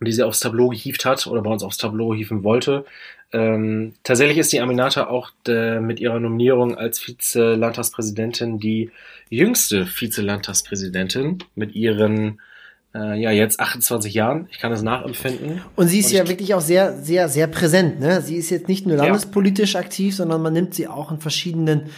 die 0.00 0.12
sie 0.12 0.22
aufs 0.22 0.40
Tableau 0.40 0.68
gehievt 0.68 1.04
hat 1.04 1.26
oder 1.26 1.42
bei 1.42 1.50
uns 1.50 1.62
aufs 1.62 1.78
Tableau 1.78 2.14
hieven 2.14 2.44
wollte. 2.44 2.84
Ähm, 3.32 3.94
tatsächlich 4.04 4.38
ist 4.38 4.52
die 4.52 4.60
Aminata 4.60 5.08
auch 5.08 5.30
de, 5.46 5.80
mit 5.80 6.00
ihrer 6.00 6.20
Nominierung 6.20 6.76
als 6.76 7.00
Vize-Landtagspräsidentin 7.00 8.60
die 8.60 8.90
jüngste 9.28 9.86
Vize-Landtagspräsidentin 9.86 11.38
mit 11.54 11.74
ihren 11.74 12.40
äh, 12.96 13.20
ja, 13.20 13.30
jetzt 13.30 13.60
28 13.60 14.14
Jahren. 14.14 14.48
Ich 14.50 14.58
kann 14.58 14.72
es 14.72 14.82
nachempfinden. 14.82 15.62
Und 15.76 15.88
sie 15.88 15.98
ist 15.98 16.06
und 16.06 16.12
ja 16.12 16.28
wirklich 16.28 16.54
auch 16.54 16.60
sehr, 16.60 16.96
sehr, 17.02 17.28
sehr 17.28 17.46
präsent. 17.46 18.00
Ne? 18.00 18.22
Sie 18.22 18.36
ist 18.36 18.50
jetzt 18.50 18.68
nicht 18.68 18.86
nur 18.86 18.96
landespolitisch 18.96 19.74
ja. 19.74 19.80
aktiv, 19.80 20.16
sondern 20.16 20.42
man 20.42 20.52
nimmt 20.52 20.74
sie 20.74 20.88
auch 20.88 21.10
in 21.10 21.18
verschiedenen 21.18 21.90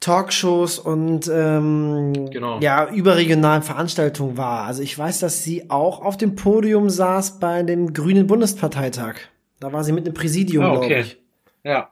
Talkshows 0.00 0.78
und 0.78 1.30
ähm, 1.32 2.30
genau. 2.30 2.58
ja 2.60 2.88
überregionalen 2.90 3.62
Veranstaltungen 3.62 4.38
wahr. 4.38 4.64
Also 4.64 4.82
ich 4.82 4.98
weiß, 4.98 5.20
dass 5.20 5.44
sie 5.44 5.68
auch 5.68 6.00
auf 6.02 6.16
dem 6.16 6.36
Podium 6.36 6.88
saß 6.88 7.38
bei 7.38 7.62
dem 7.62 7.92
Grünen 7.92 8.26
Bundesparteitag. 8.26 9.16
Da 9.60 9.72
war 9.74 9.84
sie 9.84 9.92
mit 9.92 10.06
einem 10.06 10.14
Präsidium, 10.14 10.64
oh, 10.64 10.76
okay. 10.76 10.86
glaube 10.88 11.02
ich. 11.02 11.18
Ja. 11.64 11.90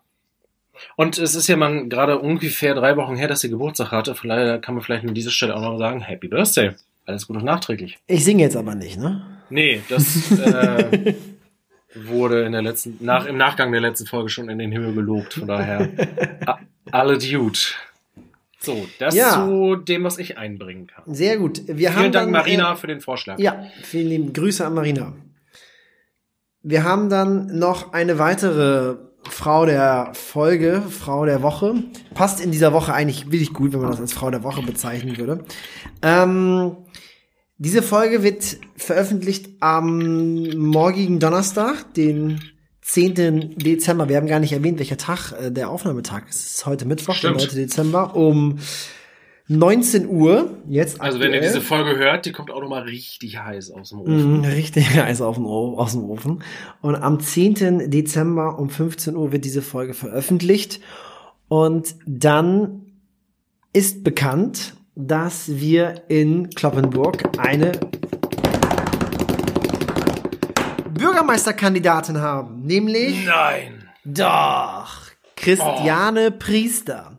Und 0.97 1.19
es 1.19 1.35
ist 1.35 1.49
ja 1.49 1.57
man 1.57 1.91
gerade 1.91 2.19
ungefähr 2.19 2.75
drei 2.75 2.97
Wochen 2.97 3.17
her, 3.17 3.29
dass 3.29 3.41
sie 3.41 3.51
Geburtstag 3.51 3.91
hatte. 3.91 4.15
Von 4.15 4.31
daher 4.31 4.59
kann 4.59 4.75
man 4.75 4.83
vielleicht 4.83 5.05
an 5.07 5.13
dieser 5.13 5.31
Stelle 5.31 5.55
auch 5.55 5.61
noch 5.61 5.77
sagen, 5.77 6.01
Happy 6.01 6.29
Birthday. 6.29 6.75
Alles 7.09 7.27
Gute 7.27 7.43
nachträglich. 7.43 7.99
Ich 8.07 8.23
singe 8.23 8.43
jetzt 8.43 8.57
aber 8.57 8.75
nicht, 8.75 8.99
ne? 8.99 9.23
Nee, 9.49 9.81
das 9.89 10.31
äh, 10.31 11.15
wurde 11.95 12.45
in 12.45 12.53
der 12.53 12.61
letzten, 12.61 12.99
nach, 13.01 13.25
im 13.25 13.39
Nachgang 13.39 13.73
der 13.73 13.81
letzten 13.81 14.05
Folge 14.05 14.29
schon 14.29 14.51
in 14.51 14.59
den 14.59 14.71
Himmel 14.71 14.93
gelobt. 14.93 15.33
Von 15.33 15.49
daher, 15.49 15.89
alle 16.91 17.17
Dude. 17.17 17.59
So, 18.61 18.87
das 18.99 19.15
ja. 19.15 19.33
zu 19.33 19.77
dem, 19.77 20.05
was 20.05 20.19
ich 20.19 20.37
einbringen 20.37 20.87
kann. 20.87 21.03
Sehr 21.07 21.39
gut. 21.39 21.63
Wir 21.67 21.75
vielen 21.75 21.95
haben 21.95 22.13
Dank, 22.13 22.27
dann, 22.27 22.31
Marina, 22.31 22.75
äh, 22.75 22.77
für 22.77 22.89
den 22.89 23.01
Vorschlag. 23.01 23.39
Ja, 23.39 23.65
vielen 23.83 24.09
lieben 24.09 24.33
Grüße 24.35 24.67
an 24.67 24.75
Marina. 24.75 25.15
Wir 26.63 26.85
haben 26.85 27.09
dann 27.09 27.59
noch 27.59 27.95
eine 27.95 28.19
weitere 28.19 28.97
Frau 29.31 29.67
der 29.67 30.13
Folge, 30.15 30.83
Frau 30.89 31.25
der 31.25 31.43
Woche. 31.43 31.75
Passt 32.15 32.41
in 32.41 32.51
dieser 32.51 32.73
Woche 32.73 32.93
eigentlich 32.93 33.27
wirklich 33.27 33.53
gut, 33.53 33.73
wenn 33.73 33.81
man 33.81 33.91
das 33.91 34.01
als 34.01 34.13
Frau 34.13 34.31
der 34.31 34.43
Woche 34.43 34.63
bezeichnen 34.63 35.17
würde. 35.17 35.45
Ähm, 36.03 36.77
diese 37.59 37.83
Folge 37.83 38.23
wird 38.23 38.57
veröffentlicht 38.77 39.49
am 39.61 40.45
morgigen 40.57 41.19
Donnerstag, 41.19 41.93
den 41.95 42.41
10. 42.83 43.59
Dezember. 43.59 44.09
Wir 44.09 44.17
haben 44.17 44.27
gar 44.27 44.39
nicht 44.39 44.53
erwähnt, 44.53 44.79
welcher 44.79 44.97
Tag 44.97 45.33
äh, 45.33 45.51
der 45.51 45.69
Aufnahmetag 45.69 46.29
ist. 46.29 46.37
Es 46.37 46.51
ist 46.53 46.67
heute 46.67 46.87
Mittwoch, 46.87 47.15
Stimmt. 47.15 47.41
der 47.41 47.49
9. 47.49 47.57
Dezember, 47.57 48.17
um 48.17 48.59
19 49.49 50.09
Uhr. 50.09 50.59
Jetzt 50.69 51.01
also 51.01 51.17
aktuell. 51.17 51.33
wenn 51.33 51.43
ihr 51.43 51.49
diese 51.49 51.63
Folge 51.63 51.97
hört, 51.99 52.27
die 52.27 52.33
kommt 52.33 52.51
auch 52.51 52.61
nochmal 52.61 52.83
richtig 52.83 53.39
heiß 53.39 53.71
aus 53.71 53.91
dem 53.91 54.01
Ofen. 54.01 54.41
Mm, 54.41 54.45
richtig 54.45 54.91
heiß 54.95 55.23
auf 55.23 55.37
dem, 55.37 55.47
aus 55.47 55.93
dem 55.93 56.05
Ofen. 56.05 56.43
Und 56.83 56.95
am 56.97 57.19
10. 57.19 57.91
Dezember 57.91 58.59
um 58.59 58.69
15 58.69 59.17
Uhr 59.17 59.33
wird 59.33 59.45
diese 59.45 59.63
Folge 59.63 59.95
veröffentlicht. 59.95 60.81
Und 61.49 61.95
dann 62.07 62.83
ist 63.73 64.05
bekannt, 64.05 64.75
dass 64.95 65.59
wir 65.59 66.03
in 66.09 66.51
Kloppenburg 66.51 67.39
eine 67.39 67.73
Bürgermeisterkandidatin 70.93 72.19
haben, 72.19 72.63
nämlich 72.65 73.25
Nein. 73.25 73.89
Doch, 74.05 75.07
Christiane 75.37 76.33
oh. 76.35 76.39
Priester. 76.39 77.18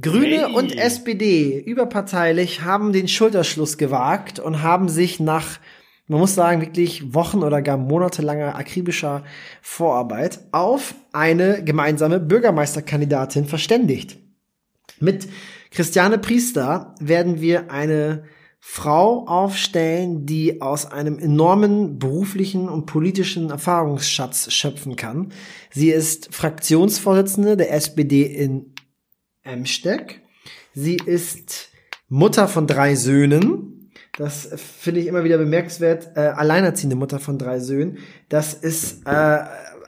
Grüne 0.00 0.46
hey. 0.46 0.54
und 0.54 0.76
SPD 0.76 1.60
überparteilich 1.60 2.62
haben 2.62 2.92
den 2.92 3.08
Schulterschluss 3.08 3.76
gewagt 3.76 4.38
und 4.38 4.62
haben 4.62 4.88
sich 4.88 5.20
nach, 5.20 5.58
man 6.06 6.20
muss 6.20 6.34
sagen, 6.34 6.62
wirklich 6.62 7.12
Wochen 7.12 7.42
oder 7.42 7.60
gar 7.60 7.76
monatelanger 7.76 8.56
akribischer 8.56 9.22
Vorarbeit 9.60 10.40
auf 10.50 10.94
eine 11.12 11.62
gemeinsame 11.62 12.20
Bürgermeisterkandidatin 12.20 13.44
verständigt. 13.44 14.16
Mit 14.98 15.28
Christiane 15.70 16.18
Priester 16.18 16.94
werden 16.98 17.40
wir 17.40 17.70
eine 17.70 18.24
Frau 18.60 19.26
aufstellen, 19.26 20.24
die 20.24 20.62
aus 20.62 20.86
einem 20.86 21.18
enormen 21.18 21.98
beruflichen 21.98 22.68
und 22.68 22.86
politischen 22.86 23.50
Erfahrungsschatz 23.50 24.52
schöpfen 24.52 24.96
kann. 24.96 25.32
Sie 25.70 25.90
ist 25.90 26.32
Fraktionsvorsitzende 26.32 27.56
der 27.56 27.74
SPD 27.74 28.22
in 28.22 28.72
Emsteck. 29.44 30.20
Sie 30.74 30.96
ist 30.96 31.68
Mutter 32.08 32.48
von 32.48 32.66
drei 32.66 32.94
Söhnen. 32.94 33.90
Das 34.16 34.48
finde 34.56 35.00
ich 35.00 35.06
immer 35.06 35.24
wieder 35.24 35.38
bemerkenswert. 35.38 36.10
Äh, 36.16 36.20
alleinerziehende 36.20 36.96
Mutter 36.96 37.18
von 37.18 37.38
drei 37.38 37.60
Söhnen. 37.60 37.98
Das 38.28 38.52
ist 38.52 39.06
äh, 39.06 39.38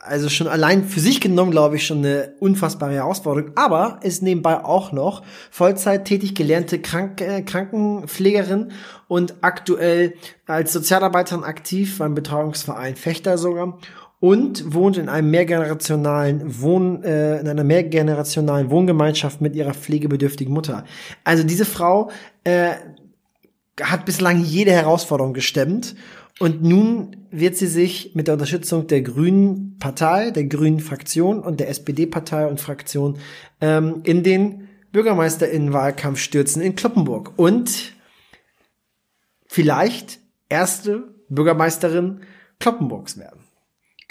also 0.04 0.28
schon 0.28 0.48
allein 0.48 0.84
für 0.84 1.00
sich 1.00 1.20
genommen, 1.20 1.50
glaube 1.50 1.76
ich, 1.76 1.86
schon 1.86 1.98
eine 1.98 2.34
unfassbare 2.40 2.94
Herausforderung. 2.94 3.52
Aber 3.54 4.00
ist 4.02 4.22
nebenbei 4.22 4.62
auch 4.62 4.92
noch 4.92 5.22
Vollzeit 5.50 6.04
tätig 6.04 6.34
gelernte 6.34 6.80
Krank 6.80 7.20
äh, 7.20 7.42
Krankenpflegerin 7.42 8.72
und 9.08 9.34
aktuell 9.40 10.14
als 10.46 10.72
Sozialarbeiterin 10.72 11.44
aktiv 11.44 11.98
beim 11.98 12.14
Betreuungsverein 12.14 12.96
Fechter 12.96 13.38
sogar 13.38 13.78
und 14.24 14.72
wohnt 14.72 14.96
in 14.96 15.10
einem 15.10 15.30
mehrgenerationalen 15.30 16.62
Wohn 16.62 17.04
äh, 17.04 17.40
in 17.40 17.46
einer 17.46 17.62
mehrgenerationalen 17.62 18.70
Wohngemeinschaft 18.70 19.42
mit 19.42 19.54
ihrer 19.54 19.74
pflegebedürftigen 19.74 20.50
Mutter. 20.50 20.86
Also 21.24 21.44
diese 21.44 21.66
Frau 21.66 22.10
äh, 22.44 22.70
hat 23.82 24.06
bislang 24.06 24.42
jede 24.42 24.70
Herausforderung 24.70 25.34
gestemmt 25.34 25.94
und 26.38 26.62
nun 26.62 27.26
wird 27.30 27.56
sie 27.56 27.66
sich 27.66 28.14
mit 28.14 28.26
der 28.26 28.32
Unterstützung 28.32 28.86
der 28.86 29.02
Grünen 29.02 29.76
Partei, 29.78 30.30
der 30.30 30.44
Grünen 30.44 30.80
Fraktion 30.80 31.40
und 31.40 31.60
der 31.60 31.68
SPD-Partei 31.68 32.46
und 32.46 32.62
Fraktion 32.62 33.18
ähm, 33.60 34.00
in 34.04 34.22
den 34.22 34.68
Bürgermeisterinnenwahlkampf 34.92 36.18
stürzen 36.18 36.62
in 36.62 36.76
Kloppenburg 36.76 37.34
und 37.36 37.92
vielleicht 39.44 40.18
erste 40.48 41.12
Bürgermeisterin 41.28 42.22
Kloppenburgs 42.58 43.18
werden. 43.18 43.43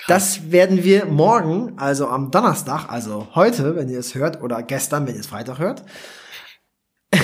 Das 0.08 0.52
werden 0.52 0.84
wir 0.84 1.06
morgen, 1.06 1.78
also 1.78 2.08
am 2.08 2.30
Donnerstag, 2.30 2.90
also 2.90 3.30
heute, 3.36 3.76
wenn 3.76 3.88
ihr 3.88 4.00
es 4.00 4.16
hört, 4.16 4.42
oder 4.42 4.62
gestern, 4.62 5.08
wenn 5.08 5.16
ihr 5.16 5.22
es 5.22 5.28
Freitag 5.28 5.60
hört, 5.60 5.86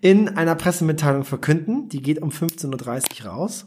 in 0.00 0.36
einer 0.36 0.54
Pressemitteilung 0.54 1.24
verkünden. 1.24 1.88
Die 1.88 2.02
geht 2.02 2.22
um 2.22 2.30
15.30 2.30 3.24
Uhr 3.24 3.30
raus. 3.30 3.66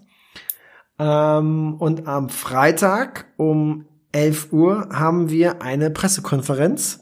Ähm, 1.00 1.76
und 1.80 2.08
am 2.08 2.30
Freitag 2.30 3.26
um 3.38 3.86
11 4.12 4.54
Uhr 4.54 4.90
haben 4.92 5.30
wir 5.30 5.62
eine 5.62 5.90
Pressekonferenz 5.90 7.02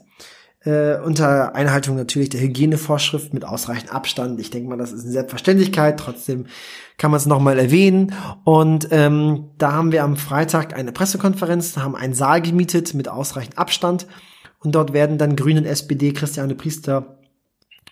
äh, 0.68 1.00
unter 1.02 1.54
Einhaltung 1.54 1.96
natürlich 1.96 2.28
der 2.28 2.42
Hygienevorschrift 2.42 3.32
mit 3.32 3.44
ausreichend 3.44 3.90
Abstand. 3.90 4.38
Ich 4.38 4.50
denke 4.50 4.68
mal, 4.68 4.76
das 4.76 4.92
ist 4.92 5.04
eine 5.04 5.12
Selbstverständlichkeit. 5.12 5.98
Trotzdem 5.98 6.44
kann 6.98 7.10
man 7.10 7.16
es 7.16 7.24
nochmal 7.24 7.58
erwähnen. 7.58 8.12
Und 8.44 8.88
ähm, 8.90 9.48
da 9.56 9.72
haben 9.72 9.92
wir 9.92 10.04
am 10.04 10.16
Freitag 10.16 10.76
eine 10.76 10.92
Pressekonferenz, 10.92 11.76
haben 11.78 11.96
einen 11.96 12.12
Saal 12.12 12.42
gemietet 12.42 12.92
mit 12.92 13.08
ausreichend 13.08 13.56
Abstand. 13.56 14.06
Und 14.58 14.74
dort 14.74 14.92
werden 14.92 15.16
dann 15.16 15.36
Grüne 15.36 15.60
und 15.60 15.66
SPD 15.66 16.12
Christiane 16.12 16.54
Priester 16.54 17.18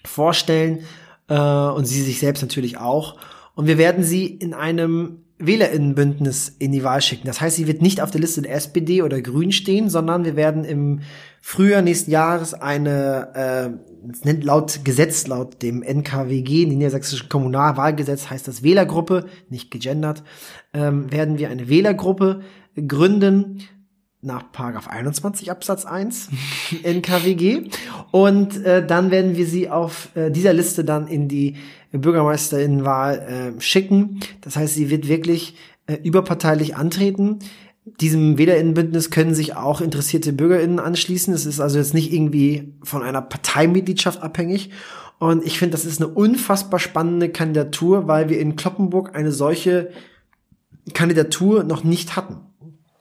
vorstellen 0.05 0.81
äh, 1.29 1.35
und 1.35 1.87
sie 1.87 2.03
sich 2.03 2.21
selbst 2.21 2.43
natürlich 2.43 2.77
auch. 2.77 3.17
Und 3.55 3.69
wir 3.69 3.79
werden 3.79 4.05
sie 4.05 4.27
in 4.27 4.53
einem 4.53 5.25
Wählerinnenbündnis 5.39 6.55
in 6.59 6.73
die 6.73 6.83
Wahl 6.83 7.03
schicken. 7.03 7.27
Das 7.27 7.41
heißt, 7.41 7.57
sie 7.57 7.67
wird 7.67 7.83
nicht 7.83 8.01
auf 8.01 8.11
der 8.11 8.21
Liste 8.21 8.43
der 8.43 8.55
SPD 8.55 9.03
oder 9.03 9.21
Grün 9.21 9.53
stehen, 9.53 9.91
sondern 9.91 10.25
wir 10.25 10.35
werden 10.35 10.65
im 10.65 11.01
Frühjahr 11.43 11.83
nächsten 11.83 12.11
Jahres 12.11 12.55
eine, 12.55 13.77
äh, 14.25 14.33
laut 14.41 14.81
Gesetz, 14.85 15.27
laut 15.27 15.63
dem 15.63 15.83
NKWG, 15.83 16.65
dem 16.65 16.79
Niedersächsischen 16.79 17.29
Kommunalwahlgesetz 17.29 18.31
heißt 18.31 18.49
das 18.49 18.63
Wählergruppe, 18.63 19.27
nicht 19.51 19.71
gegendert, 19.71 20.23
ähm, 20.73 21.13
werden 21.13 21.39
wir 21.39 21.51
eine 21.51 21.69
Wählergruppe 21.69 22.41
gründen, 22.89 23.61
nach 24.27 24.53
Paragraph 24.53 24.89
21 24.89 25.51
Absatz 25.51 25.87
1 25.87 26.29
NKWG 26.83 27.71
und 28.11 28.63
äh, 28.65 28.85
dann 28.85 29.11
werden 29.11 29.37
wir 29.37 29.47
sie 29.47 29.71
auf 29.71 30.09
äh, 30.15 30.31
dieser 30.31 30.53
Liste 30.53 30.85
dann 30.85 31.07
in 31.07 31.29
die 31.29 31.57
Bürgermeisterinnenwahl 31.93 33.55
äh, 33.57 33.61
schicken. 33.61 34.21
Das 34.41 34.57
heißt, 34.57 34.75
sie 34.75 34.91
wird 34.91 35.09
wirklich 35.09 35.57
äh, 35.87 35.95
überparteilich 36.03 36.77
antreten. 36.77 37.39
Diesem 38.01 38.37
Wählerinnenbündnis 38.37 39.11
können 39.11 39.35
sich 39.35 39.55
auch 39.55 39.81
interessierte 39.81 40.33
Bürgerinnen 40.33 40.81
anschließen. 40.81 41.33
Es 41.33 41.47
ist 41.47 41.61
also 41.61 41.79
jetzt 41.79 41.95
nicht 41.95 42.13
irgendwie 42.13 42.75
von 42.83 43.03
einer 43.03 43.23
Parteimitgliedschaft 43.23 44.23
abhängig. 44.23 44.71
Und 45.19 45.47
ich 45.47 45.59
finde, 45.59 45.73
das 45.73 45.85
ist 45.85 46.03
eine 46.03 46.13
unfassbar 46.13 46.81
spannende 46.81 47.29
Kandidatur, 47.29 48.09
weil 48.09 48.29
wir 48.29 48.41
in 48.41 48.57
Kloppenburg 48.57 49.15
eine 49.15 49.31
solche 49.31 49.91
Kandidatur 50.93 51.65
noch 51.65 51.85
nicht 51.85 52.17
hatten. 52.17 52.46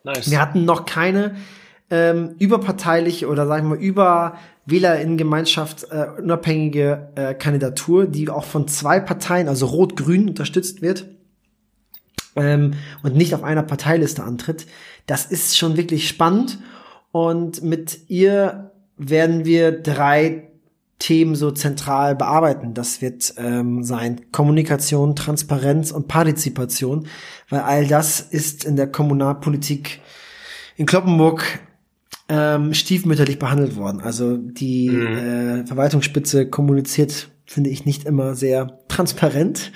Nice. 0.06 0.30
Wir 0.30 0.39
hatten 0.39 0.66
noch 0.66 0.86
keine 0.86 1.36
ähm, 1.89 2.36
überparteiliche 2.39 3.28
oder 3.28 3.47
sagen 3.47 3.70
wir 3.70 3.78
über 3.78 4.38
Wähler 4.66 4.99
in 4.99 5.18
Gemeinschaft 5.18 5.88
äh, 5.91 6.08
unabhängige 6.22 7.10
äh, 7.16 7.34
Kandidatur, 7.34 8.06
die 8.06 8.30
auch 8.30 8.45
von 8.45 8.68
zwei 8.68 8.99
Parteien, 8.99 9.47
also 9.47 9.66
Rot-Grün, 9.66 10.30
unterstützt 10.30 10.82
wird 10.82 11.08
ähm, 12.36 12.74
und 13.03 13.16
nicht 13.16 13.34
auf 13.34 13.43
einer 13.43 13.64
Parteiliste 13.64 14.24
antritt. 14.24 14.68
Das 15.08 15.26
ist 15.26 15.58
schon 15.58 15.76
wirklich 15.76 16.08
spannend 16.08 16.60
und 17.12 17.64
mit 17.64 18.08
ihr 18.08 18.72
werden 18.97 19.45
wir 19.45 19.72
drei 19.72 20.51
Themen 20.99 21.35
so 21.35 21.51
zentral 21.51 22.15
bearbeiten. 22.15 22.73
Das 22.73 23.01
wird 23.01 23.33
ähm, 23.37 23.83
sein 23.83 24.31
Kommunikation, 24.31 25.15
Transparenz 25.15 25.91
und 25.91 26.07
Partizipation, 26.07 27.07
weil 27.49 27.61
all 27.61 27.87
das 27.87 28.21
ist 28.21 28.63
in 28.63 28.75
der 28.75 28.87
Kommunalpolitik 28.87 29.99
in 30.77 30.85
Kloppenburg 30.85 31.59
ähm, 32.29 32.73
stiefmütterlich 32.73 33.39
behandelt 33.39 33.75
worden. 33.75 34.01
Also 34.01 34.37
die 34.37 34.89
mhm. 34.89 35.17
äh, 35.17 35.65
Verwaltungsspitze 35.65 36.49
kommuniziert, 36.49 37.29
finde 37.45 37.69
ich, 37.69 37.85
nicht 37.85 38.05
immer 38.05 38.35
sehr 38.35 38.79
transparent. 38.87 39.71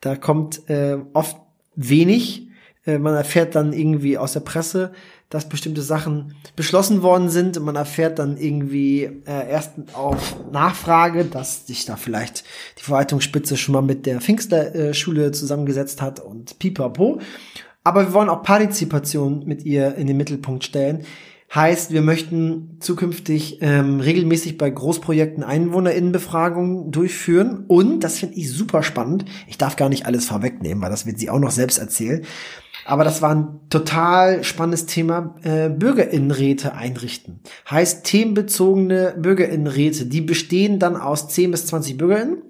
Da 0.00 0.16
kommt 0.16 0.68
äh, 0.68 0.98
oft 1.12 1.36
wenig. 1.76 2.48
Äh, 2.84 2.98
man 2.98 3.14
erfährt 3.14 3.54
dann 3.54 3.72
irgendwie 3.72 4.18
aus 4.18 4.32
der 4.32 4.40
Presse, 4.40 4.92
dass 5.34 5.48
bestimmte 5.48 5.82
Sachen 5.82 6.36
beschlossen 6.54 7.02
worden 7.02 7.28
sind 7.28 7.56
und 7.56 7.64
man 7.64 7.74
erfährt 7.74 8.20
dann 8.20 8.36
irgendwie 8.36 9.02
äh, 9.02 9.50
erst 9.50 9.72
auf 9.92 10.36
Nachfrage, 10.52 11.24
dass 11.24 11.66
sich 11.66 11.84
da 11.86 11.96
vielleicht 11.96 12.44
die 12.78 12.84
Verwaltungsspitze 12.84 13.56
schon 13.56 13.72
mal 13.72 13.82
mit 13.82 14.06
der 14.06 14.20
Pfingstler-Schule 14.20 15.32
zusammengesetzt 15.32 16.00
hat 16.00 16.20
und 16.20 16.60
pipapo. 16.60 17.20
Aber 17.82 18.06
wir 18.06 18.12
wollen 18.12 18.28
auch 18.28 18.44
Partizipation 18.44 19.44
mit 19.44 19.64
ihr 19.64 19.96
in 19.96 20.06
den 20.06 20.16
Mittelpunkt 20.16 20.62
stellen. 20.62 21.04
Heißt, 21.52 21.90
wir 21.90 22.02
möchten 22.02 22.76
zukünftig 22.78 23.58
ähm, 23.60 23.98
regelmäßig 23.98 24.56
bei 24.56 24.70
Großprojekten 24.70 25.42
EinwohnerInnenbefragungen 25.42 26.92
durchführen. 26.92 27.64
Und, 27.66 28.04
das 28.04 28.18
finde 28.18 28.36
ich 28.36 28.52
super 28.52 28.84
spannend, 28.84 29.24
ich 29.48 29.58
darf 29.58 29.74
gar 29.74 29.88
nicht 29.88 30.06
alles 30.06 30.26
vorwegnehmen, 30.26 30.80
weil 30.80 30.90
das 30.90 31.06
wird 31.06 31.18
sie 31.18 31.28
auch 31.28 31.40
noch 31.40 31.50
selbst 31.50 31.78
erzählen. 31.78 32.24
Aber 32.84 33.04
das 33.04 33.22
war 33.22 33.34
ein 33.34 33.60
total 33.70 34.44
spannendes 34.44 34.86
Thema, 34.86 35.34
äh, 35.42 35.68
Bürgerinnenräte 35.68 36.74
einrichten. 36.74 37.40
Heißt 37.70 38.04
themenbezogene 38.04 39.14
Bürgerinnenräte, 39.18 40.06
die 40.06 40.20
bestehen 40.20 40.78
dann 40.78 40.96
aus 40.96 41.28
10 41.28 41.50
bis 41.50 41.66
20 41.66 41.96
Bürgerinnen, 41.96 42.42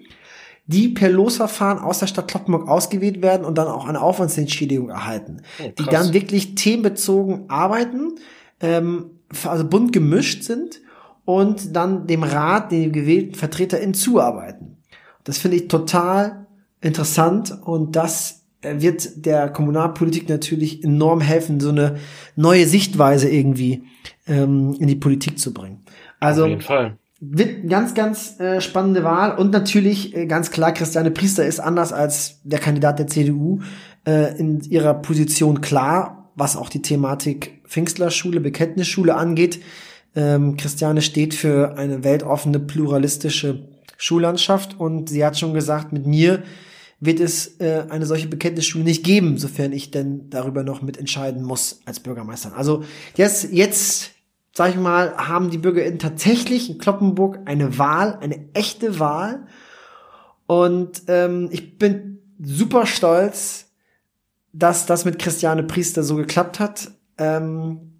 die 0.66 0.88
per 0.88 1.10
Losverfahren 1.10 1.78
aus 1.78 2.00
der 2.00 2.06
Stadt 2.06 2.28
Kloppenburg 2.28 2.68
ausgewählt 2.68 3.22
werden 3.22 3.44
und 3.44 3.58
dann 3.58 3.68
auch 3.68 3.86
eine 3.86 4.00
Aufwandsentschädigung 4.00 4.88
erhalten. 4.88 5.42
Oh, 5.62 5.70
die 5.78 5.84
dann 5.84 6.12
wirklich 6.12 6.54
themenbezogen 6.54 7.48
arbeiten 7.48 8.14
ähm, 8.60 9.10
also 9.44 9.68
bunt 9.68 9.92
gemischt 9.92 10.42
sind 10.44 10.80
und 11.24 11.74
dann 11.74 12.06
dem 12.06 12.22
Rat, 12.22 12.72
den 12.72 12.92
gewählten 12.92 13.34
VertreterInnen 13.34 13.94
zuarbeiten. 13.94 14.78
Das 15.24 15.38
finde 15.38 15.56
ich 15.56 15.68
total 15.68 16.46
interessant 16.80 17.56
und 17.62 17.96
das 17.96 18.43
wird 18.64 19.26
der 19.26 19.48
Kommunalpolitik 19.48 20.28
natürlich 20.28 20.82
enorm 20.84 21.20
helfen, 21.20 21.60
so 21.60 21.70
eine 21.70 21.96
neue 22.36 22.66
Sichtweise 22.66 23.28
irgendwie 23.28 23.84
ähm, 24.26 24.76
in 24.78 24.88
die 24.88 24.96
Politik 24.96 25.38
zu 25.38 25.52
bringen. 25.52 25.84
Also 26.20 26.44
Auf 26.44 26.48
jeden 26.48 26.60
Fall. 26.60 26.96
wird 27.20 27.68
ganz, 27.68 27.94
ganz 27.94 28.40
äh, 28.40 28.60
spannende 28.60 29.04
Wahl 29.04 29.36
und 29.36 29.52
natürlich 29.52 30.16
äh, 30.16 30.26
ganz 30.26 30.50
klar, 30.50 30.72
Christiane 30.72 31.10
Priester 31.10 31.44
ist 31.46 31.60
anders 31.60 31.92
als 31.92 32.40
der 32.44 32.58
Kandidat 32.58 32.98
der 32.98 33.06
CDU 33.06 33.60
äh, 34.06 34.36
in 34.38 34.60
ihrer 34.62 34.94
Position 34.94 35.60
klar 35.60 36.24
was 36.34 36.56
auch 36.56 36.68
die 36.68 36.82
Thematik 36.82 37.60
Pfingstlerschule, 37.66 38.40
Bekenntnisschule 38.40 39.14
angeht. 39.14 39.60
Ähm, 40.16 40.56
Christiane 40.56 41.02
steht 41.02 41.34
für 41.34 41.76
eine 41.76 42.04
weltoffene, 42.04 42.60
pluralistische 42.60 43.68
Schullandschaft 43.96 44.78
und 44.78 45.08
sie 45.08 45.24
hat 45.24 45.38
schon 45.38 45.54
gesagt, 45.54 45.92
mit 45.92 46.06
mir 46.06 46.42
wird 47.04 47.20
es 47.20 47.60
äh, 47.60 47.84
eine 47.88 48.06
solche 48.06 48.28
Bekenntnisschule 48.28 48.84
nicht 48.84 49.04
geben, 49.04 49.38
sofern 49.38 49.72
ich 49.72 49.90
denn 49.90 50.30
darüber 50.30 50.62
noch 50.62 50.82
mitentscheiden 50.82 51.42
muss 51.42 51.80
als 51.84 52.00
Bürgermeister. 52.00 52.56
Also 52.56 52.84
jetzt, 53.16 53.52
jetzt 53.52 54.10
sag 54.52 54.70
ich 54.70 54.76
mal, 54.76 55.16
haben 55.16 55.50
die 55.50 55.58
BürgerInnen 55.58 55.98
tatsächlich 55.98 56.70
in 56.70 56.78
Kloppenburg 56.78 57.40
eine 57.44 57.78
Wahl, 57.78 58.18
eine 58.20 58.48
echte 58.54 59.00
Wahl. 59.00 59.46
Und 60.46 61.02
ähm, 61.08 61.48
ich 61.50 61.78
bin 61.78 62.20
super 62.40 62.86
stolz, 62.86 63.72
dass 64.52 64.86
das 64.86 65.04
mit 65.04 65.18
Christiane 65.18 65.64
Priester 65.64 66.04
so 66.04 66.14
geklappt 66.14 66.60
hat, 66.60 66.92
ähm, 67.18 67.94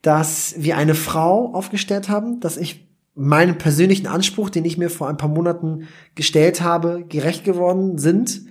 dass 0.00 0.54
wir 0.56 0.76
eine 0.76 0.94
Frau 0.94 1.52
aufgestellt 1.52 2.08
haben, 2.08 2.40
dass 2.40 2.56
ich 2.56 2.87
meinen 3.18 3.58
persönlichen 3.58 4.06
Anspruch, 4.06 4.48
den 4.48 4.64
ich 4.64 4.78
mir 4.78 4.90
vor 4.90 5.08
ein 5.08 5.16
paar 5.16 5.28
Monaten 5.28 5.88
gestellt 6.14 6.60
habe, 6.60 7.04
gerecht 7.08 7.44
geworden 7.44 7.98
sind. 7.98 8.42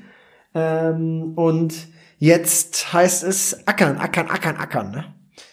Ähm, 0.53 1.33
und 1.35 1.73
jetzt 2.19 2.91
heißt 2.91 3.23
es 3.23 3.65
ackern, 3.65 3.97
ackern, 3.97 4.27
ackern, 4.27 4.57
ackern. 4.57 4.91
Ne? 4.91 5.05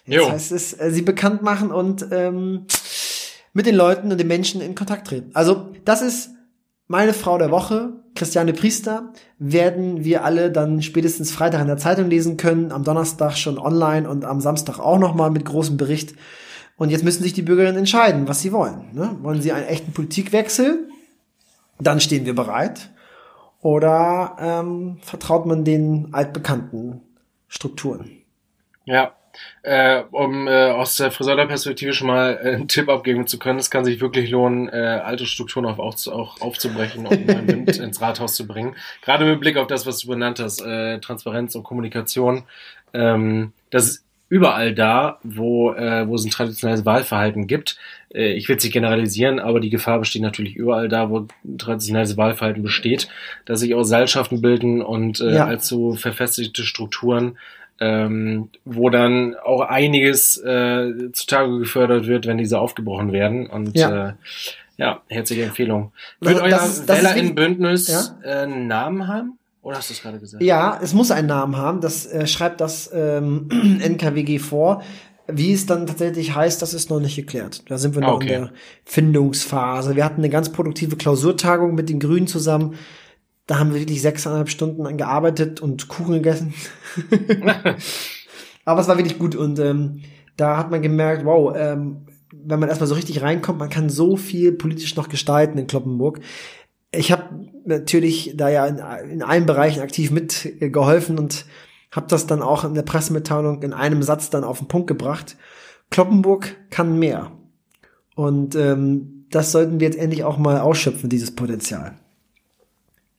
Jetzt 0.04 0.16
jo. 0.16 0.30
heißt 0.30 0.52
es, 0.52 0.78
äh, 0.78 0.90
sie 0.90 1.02
bekannt 1.02 1.42
machen 1.42 1.70
und 1.70 2.06
ähm, 2.10 2.66
mit 3.52 3.66
den 3.66 3.76
Leuten 3.76 4.10
und 4.10 4.18
den 4.18 4.26
Menschen 4.26 4.60
in 4.60 4.74
Kontakt 4.74 5.06
treten. 5.06 5.30
Also 5.34 5.70
das 5.84 6.02
ist 6.02 6.30
meine 6.88 7.14
Frau 7.14 7.38
der 7.38 7.50
Woche, 7.50 7.92
Christiane 8.14 8.52
Priester, 8.52 9.12
werden 9.38 10.04
wir 10.04 10.24
alle 10.24 10.50
dann 10.50 10.82
spätestens 10.82 11.30
Freitag 11.30 11.60
in 11.60 11.68
der 11.68 11.76
Zeitung 11.76 12.10
lesen 12.10 12.36
können, 12.36 12.72
am 12.72 12.84
Donnerstag 12.84 13.36
schon 13.36 13.58
online 13.58 14.08
und 14.08 14.24
am 14.24 14.40
Samstag 14.40 14.78
auch 14.78 14.98
nochmal 14.98 15.30
mit 15.30 15.44
großem 15.44 15.76
Bericht. 15.76 16.14
Und 16.76 16.90
jetzt 16.90 17.04
müssen 17.04 17.22
sich 17.22 17.32
die 17.32 17.42
Bürgerinnen 17.42 17.78
entscheiden, 17.78 18.26
was 18.28 18.40
sie 18.40 18.52
wollen. 18.52 18.90
Ne? 18.92 19.16
Wollen 19.22 19.40
sie 19.40 19.52
einen 19.52 19.66
echten 19.66 19.92
Politikwechsel? 19.92 20.88
Dann 21.78 22.00
stehen 22.00 22.26
wir 22.26 22.34
bereit. 22.34 22.90
Oder 23.60 24.36
ähm, 24.40 24.98
vertraut 25.00 25.46
man 25.46 25.64
den 25.64 26.08
altbekannten 26.12 27.00
Strukturen? 27.48 28.10
Ja, 28.84 29.14
äh, 29.62 30.02
um 30.10 30.46
äh, 30.46 30.70
aus 30.70 30.96
der 30.96 31.10
Friseurperspektive 31.10 31.92
schon 31.92 32.08
mal 32.08 32.38
äh, 32.42 32.54
einen 32.54 32.68
Tipp 32.68 32.88
abgeben 32.88 33.26
zu 33.26 33.38
können. 33.38 33.58
Es 33.58 33.70
kann 33.70 33.84
sich 33.84 34.00
wirklich 34.00 34.30
lohnen, 34.30 34.68
äh, 34.68 35.00
alte 35.02 35.26
Strukturen 35.26 35.66
auf, 35.66 35.78
auch, 35.78 35.96
auch 36.12 36.40
aufzubrechen 36.40 37.06
und 37.06 37.26
Wind 37.26 37.76
ins 37.78 38.00
Rathaus 38.00 38.34
zu 38.34 38.46
bringen. 38.46 38.76
Gerade 39.02 39.24
mit 39.24 39.40
Blick 39.40 39.56
auf 39.56 39.66
das, 39.66 39.86
was 39.86 39.98
du 40.00 40.08
benannt 40.08 40.40
hast, 40.40 40.60
äh, 40.60 40.98
Transparenz 41.00 41.54
und 41.54 41.64
Kommunikation. 41.64 42.44
Ähm, 42.92 43.52
das 43.70 43.86
ist 43.86 44.03
überall 44.34 44.74
da, 44.74 45.18
wo, 45.22 45.72
äh, 45.72 46.08
wo 46.08 46.16
es 46.16 46.24
ein 46.24 46.30
traditionelles 46.30 46.84
Wahlverhalten 46.84 47.46
gibt. 47.46 47.78
Äh, 48.12 48.32
ich 48.32 48.48
will 48.48 48.56
es 48.56 48.64
nicht 48.64 48.72
generalisieren, 48.72 49.38
aber 49.38 49.60
die 49.60 49.70
Gefahr 49.70 50.00
besteht 50.00 50.22
natürlich 50.22 50.56
überall 50.56 50.88
da, 50.88 51.08
wo 51.08 51.20
ein 51.44 51.58
traditionelles 51.58 52.16
Wahlverhalten 52.16 52.64
besteht, 52.64 53.08
dass 53.44 53.60
sich 53.60 53.74
auch 53.74 53.84
Seilschaften 53.84 54.40
bilden 54.40 54.82
und 54.82 55.20
äh, 55.20 55.36
ja. 55.36 55.46
allzu 55.46 55.94
verfestigte 55.94 56.64
Strukturen 56.64 57.36
ähm, 57.80 58.50
wo 58.64 58.88
dann 58.88 59.34
auch 59.34 59.60
einiges 59.60 60.38
äh, 60.38 61.10
zutage 61.12 61.58
gefördert 61.58 62.06
wird, 62.06 62.26
wenn 62.26 62.38
diese 62.38 62.58
aufgebrochen 62.58 63.12
werden. 63.12 63.48
Und 63.48 63.76
ja, 63.76 64.10
äh, 64.10 64.12
ja 64.76 65.02
herzliche 65.08 65.42
Empfehlung. 65.42 65.92
Wird 66.20 66.40
euer 66.40 66.50
das, 66.50 66.86
das 66.86 66.98
Wähler 66.98 67.16
in 67.16 67.34
Bündnis 67.34 67.88
ja? 67.88 68.16
äh, 68.22 68.42
einen 68.44 68.68
Namen 68.68 69.08
haben? 69.08 69.38
Oder 69.64 69.78
hast 69.78 69.88
du 69.88 69.94
es 69.94 70.02
gerade 70.02 70.20
gesagt? 70.20 70.42
Ja, 70.42 70.78
es 70.82 70.92
muss 70.92 71.10
einen 71.10 71.26
Namen 71.26 71.56
haben. 71.56 71.80
Das 71.80 72.06
äh, 72.06 72.26
schreibt 72.26 72.60
das 72.60 72.90
ähm, 72.94 73.48
NKWG 73.82 74.38
vor. 74.38 74.82
Wie 75.26 75.54
es 75.54 75.64
dann 75.64 75.86
tatsächlich 75.86 76.34
heißt, 76.34 76.60
das 76.60 76.74
ist 76.74 76.90
noch 76.90 77.00
nicht 77.00 77.16
geklärt. 77.16 77.62
Da 77.70 77.78
sind 77.78 77.94
wir 77.94 78.02
noch 78.02 78.16
Okay. 78.16 78.34
in 78.34 78.40
der 78.42 78.52
Findungsphase. 78.84 79.96
Wir 79.96 80.04
hatten 80.04 80.20
eine 80.20 80.28
ganz 80.28 80.52
produktive 80.52 80.96
Klausurtagung 80.96 81.74
mit 81.74 81.88
den 81.88 81.98
Grünen 81.98 82.26
zusammen. 82.26 82.74
Da 83.46 83.58
haben 83.58 83.72
wir 83.72 83.80
wirklich 83.80 84.02
sechseinhalb 84.02 84.50
Stunden 84.50 84.86
an 84.86 84.98
gearbeitet 84.98 85.62
und 85.62 85.88
Kuchen 85.88 86.12
gegessen. 86.12 86.52
Aber 88.66 88.80
es 88.80 88.88
war 88.88 88.98
wirklich 88.98 89.18
gut 89.18 89.34
und 89.34 89.58
ähm, 89.58 90.02
da 90.36 90.56
hat 90.58 90.70
man 90.70 90.82
gemerkt, 90.82 91.24
wow, 91.24 91.54
ähm, 91.56 92.06
wenn 92.32 92.60
man 92.60 92.68
erstmal 92.68 92.88
so 92.88 92.94
richtig 92.94 93.22
reinkommt, 93.22 93.58
man 93.58 93.70
kann 93.70 93.88
so 93.88 94.16
viel 94.16 94.52
politisch 94.52 94.96
noch 94.96 95.08
gestalten 95.08 95.56
in 95.58 95.66
Kloppenburg. 95.66 96.20
Ich 96.96 97.12
habe 97.12 97.48
natürlich 97.64 98.34
da 98.36 98.48
ja 98.48 98.66
in, 98.66 99.10
in 99.10 99.22
allen 99.22 99.46
Bereichen 99.46 99.82
aktiv 99.82 100.10
mitgeholfen 100.10 101.18
und 101.18 101.46
habe 101.90 102.06
das 102.08 102.26
dann 102.26 102.42
auch 102.42 102.64
in 102.64 102.74
der 102.74 102.82
Pressemitteilung 102.82 103.62
in 103.62 103.72
einem 103.72 104.02
Satz 104.02 104.30
dann 104.30 104.44
auf 104.44 104.58
den 104.58 104.68
Punkt 104.68 104.86
gebracht. 104.86 105.36
Kloppenburg 105.90 106.56
kann 106.70 106.98
mehr. 106.98 107.32
Und 108.14 108.54
ähm, 108.54 109.26
das 109.30 109.52
sollten 109.52 109.80
wir 109.80 109.88
jetzt 109.88 109.98
endlich 109.98 110.24
auch 110.24 110.38
mal 110.38 110.60
ausschöpfen, 110.60 111.08
dieses 111.08 111.34
Potenzial. 111.34 111.94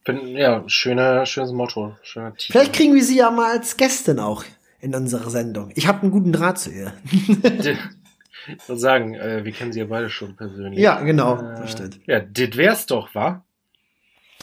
Bin, 0.03 0.27
ja, 0.35 0.63
schöner, 0.67 1.25
schönes 1.25 1.51
Motto. 1.51 1.95
Schöner 2.03 2.35
Titel. 2.35 2.51
Vielleicht 2.51 2.73
kriegen 2.73 2.93
wir 2.93 3.03
sie 3.03 3.17
ja 3.17 3.31
mal 3.31 3.51
als 3.51 3.77
Gästin 3.77 4.19
auch 4.19 4.43
in 4.79 4.93
unsere 4.93 5.29
Sendung. 5.29 5.71
Ich 5.75 5.87
habe 5.87 6.03
einen 6.03 6.11
guten 6.11 6.31
Draht 6.31 6.59
zu 6.59 6.71
ihr. 6.71 6.93
Ich 8.47 8.69
würde 8.69 8.79
sagen, 8.79 9.15
äh, 9.15 9.43
wir 9.43 9.51
kennen 9.51 9.73
sie 9.73 9.79
ja 9.79 9.85
beide 9.85 10.09
schon 10.09 10.35
persönlich. 10.35 10.79
Ja, 10.79 11.01
genau. 11.01 11.41
Äh. 11.41 11.89
Ja, 12.05 12.19
das 12.19 12.57
wär's 12.57 12.85
doch, 12.85 13.15
wa? 13.15 13.43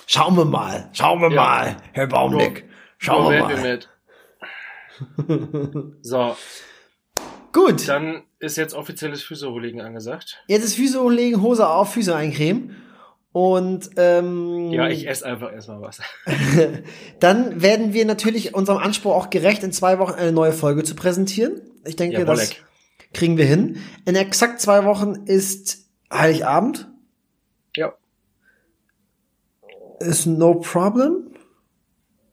Schauen 0.06 0.36
wir 0.36 0.44
mal, 0.44 0.90
schauen 0.92 1.20
wir 1.20 1.30
Ja. 1.30 1.36
mal, 1.42 1.76
Herr 1.92 2.06
Baumnick. 2.06 2.68
Schauen 2.98 3.32
wir 3.32 3.40
mal. 3.40 3.62
mit. 3.62 3.88
So, 6.02 6.36
Gut, 7.52 7.86
dann 7.86 8.22
ist 8.38 8.56
jetzt 8.56 8.74
offizielles 8.74 9.22
Füße 9.22 9.46
angesagt. 9.80 10.42
jetzt 10.46 10.64
ist 10.64 10.76
Füße 10.76 11.00
hochlegen, 11.02 11.42
Hose 11.42 11.68
auf, 11.68 11.92
Füße 11.92 12.14
eincremen. 12.14 12.76
Und 13.32 13.90
ähm, 13.96 14.70
Ja, 14.72 14.88
ich 14.88 15.08
esse 15.08 15.24
einfach 15.26 15.52
erstmal 15.52 15.80
was. 15.80 16.00
dann 17.20 17.62
werden 17.62 17.92
wir 17.94 18.04
natürlich 18.04 18.54
unserem 18.54 18.78
Anspruch 18.78 19.14
auch 19.14 19.30
gerecht, 19.30 19.62
in 19.62 19.72
zwei 19.72 19.98
Wochen 19.98 20.12
eine 20.12 20.32
neue 20.32 20.52
Folge 20.52 20.82
zu 20.84 20.94
präsentieren. 20.94 21.60
Ich 21.86 21.96
denke, 21.96 22.18
Ja, 22.18 22.24
das 22.24 22.54
kriegen 23.14 23.36
wir 23.38 23.46
hin. 23.46 23.78
In 24.04 24.16
exakt 24.16 24.60
zwei 24.60 24.84
Wochen 24.84 25.24
ist 25.26 25.86
Heiligabend. 26.12 26.88
Ja. 27.76 27.94
Ist 30.06 30.26
no 30.26 30.54
problem. 30.56 31.28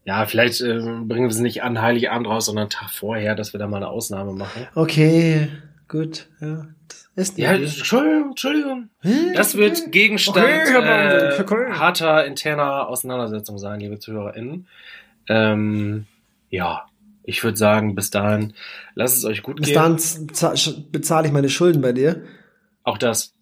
Ja, 0.05 0.25
vielleicht 0.25 0.61
äh, 0.61 0.79
bringen 0.79 1.25
wir 1.25 1.27
es 1.27 1.39
nicht 1.39 1.61
an 1.63 1.81
Heiligabend 1.81 2.27
raus, 2.27 2.45
sondern 2.45 2.63
einen 2.63 2.69
Tag 2.71 2.89
vorher, 2.89 3.35
dass 3.35 3.53
wir 3.53 3.59
da 3.59 3.67
mal 3.67 3.77
eine 3.77 3.89
Ausnahme 3.89 4.33
machen. 4.33 4.67
Okay, 4.75 5.49
gut. 5.87 6.27
Ja, 6.41 6.67
ist 7.15 7.37
Ja. 7.37 7.51
Entschuldigung, 7.51 8.29
Entschuldigung. 8.29 8.89
Das 9.35 9.55
wird 9.55 9.91
Gegenstand 9.91 10.37
Okay, 10.37 10.77
äh, 10.77 11.71
harter 11.73 12.25
interner 12.25 12.87
Auseinandersetzung 12.87 13.59
sein, 13.59 13.79
liebe 13.81 13.99
ZuhörerInnen. 13.99 14.67
Ähm, 15.27 16.05
ja, 16.49 16.85
ich 17.23 17.43
würde 17.43 17.57
sagen, 17.57 17.93
bis 17.93 18.09
dahin, 18.09 18.53
lasst 18.95 19.17
es 19.17 19.25
euch 19.25 19.43
gut 19.43 19.57
Bis 19.57 19.67
gehen. 19.67 19.75
dahin 19.75 19.99
za- 19.99 20.53
sch- 20.53 20.89
bezahle 20.91 21.27
ich 21.27 21.33
meine 21.33 21.49
Schulden 21.49 21.81
bei 21.83 21.91
dir. 21.91 22.23
Auch 22.83 22.97
das. 22.97 23.33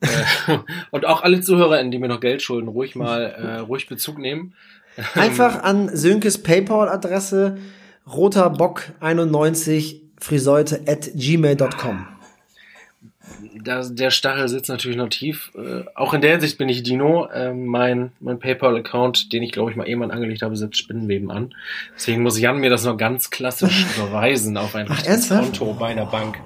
Äh, 0.00 0.58
Und 0.90 1.06
auch 1.06 1.22
alle 1.22 1.40
ZuhörerInnen, 1.40 1.90
die 1.90 1.98
mir 1.98 2.08
noch 2.08 2.20
Geld 2.20 2.42
schulden, 2.42 2.68
ruhig 2.68 2.94
mal, 2.96 3.22
äh, 3.22 3.58
ruhig 3.60 3.88
Bezug 3.88 4.18
nehmen. 4.18 4.54
Einfach 5.14 5.62
an 5.62 5.94
Sönkes 5.94 6.42
PayPal-Adresse 6.42 7.58
roterbock91 8.06 10.00
friseute 10.18 10.82
at 10.86 11.10
gmail.com. 11.14 12.08
Der 13.52 14.10
Stachel 14.10 14.48
sitzt 14.48 14.68
natürlich 14.68 14.96
noch 14.96 15.08
tief. 15.08 15.50
Äh, 15.56 15.82
auch 15.94 16.14
in 16.14 16.20
der 16.20 16.32
Hinsicht 16.32 16.56
bin 16.56 16.68
ich 16.68 16.84
Dino. 16.84 17.28
Ähm, 17.34 17.66
mein 17.66 18.12
mein 18.20 18.38
PayPal-Account, 18.38 19.32
den 19.32 19.42
ich 19.42 19.50
glaube 19.50 19.70
ich 19.70 19.76
mal 19.76 19.88
eben 19.88 20.08
angelegt 20.08 20.42
habe, 20.42 20.56
setzt 20.56 20.78
Spinnenweben 20.78 21.30
an. 21.30 21.52
Deswegen 21.94 22.22
muss 22.22 22.38
Jan 22.38 22.58
mir 22.58 22.70
das 22.70 22.84
noch 22.84 22.96
ganz 22.96 23.30
klassisch 23.30 23.86
überweisen 23.96 24.56
auf 24.56 24.74
ein 24.76 24.86
Ach? 24.88 25.02
Konto 25.28 25.74
bei 25.74 25.88
einer 25.88 26.06
Bank. 26.06 26.38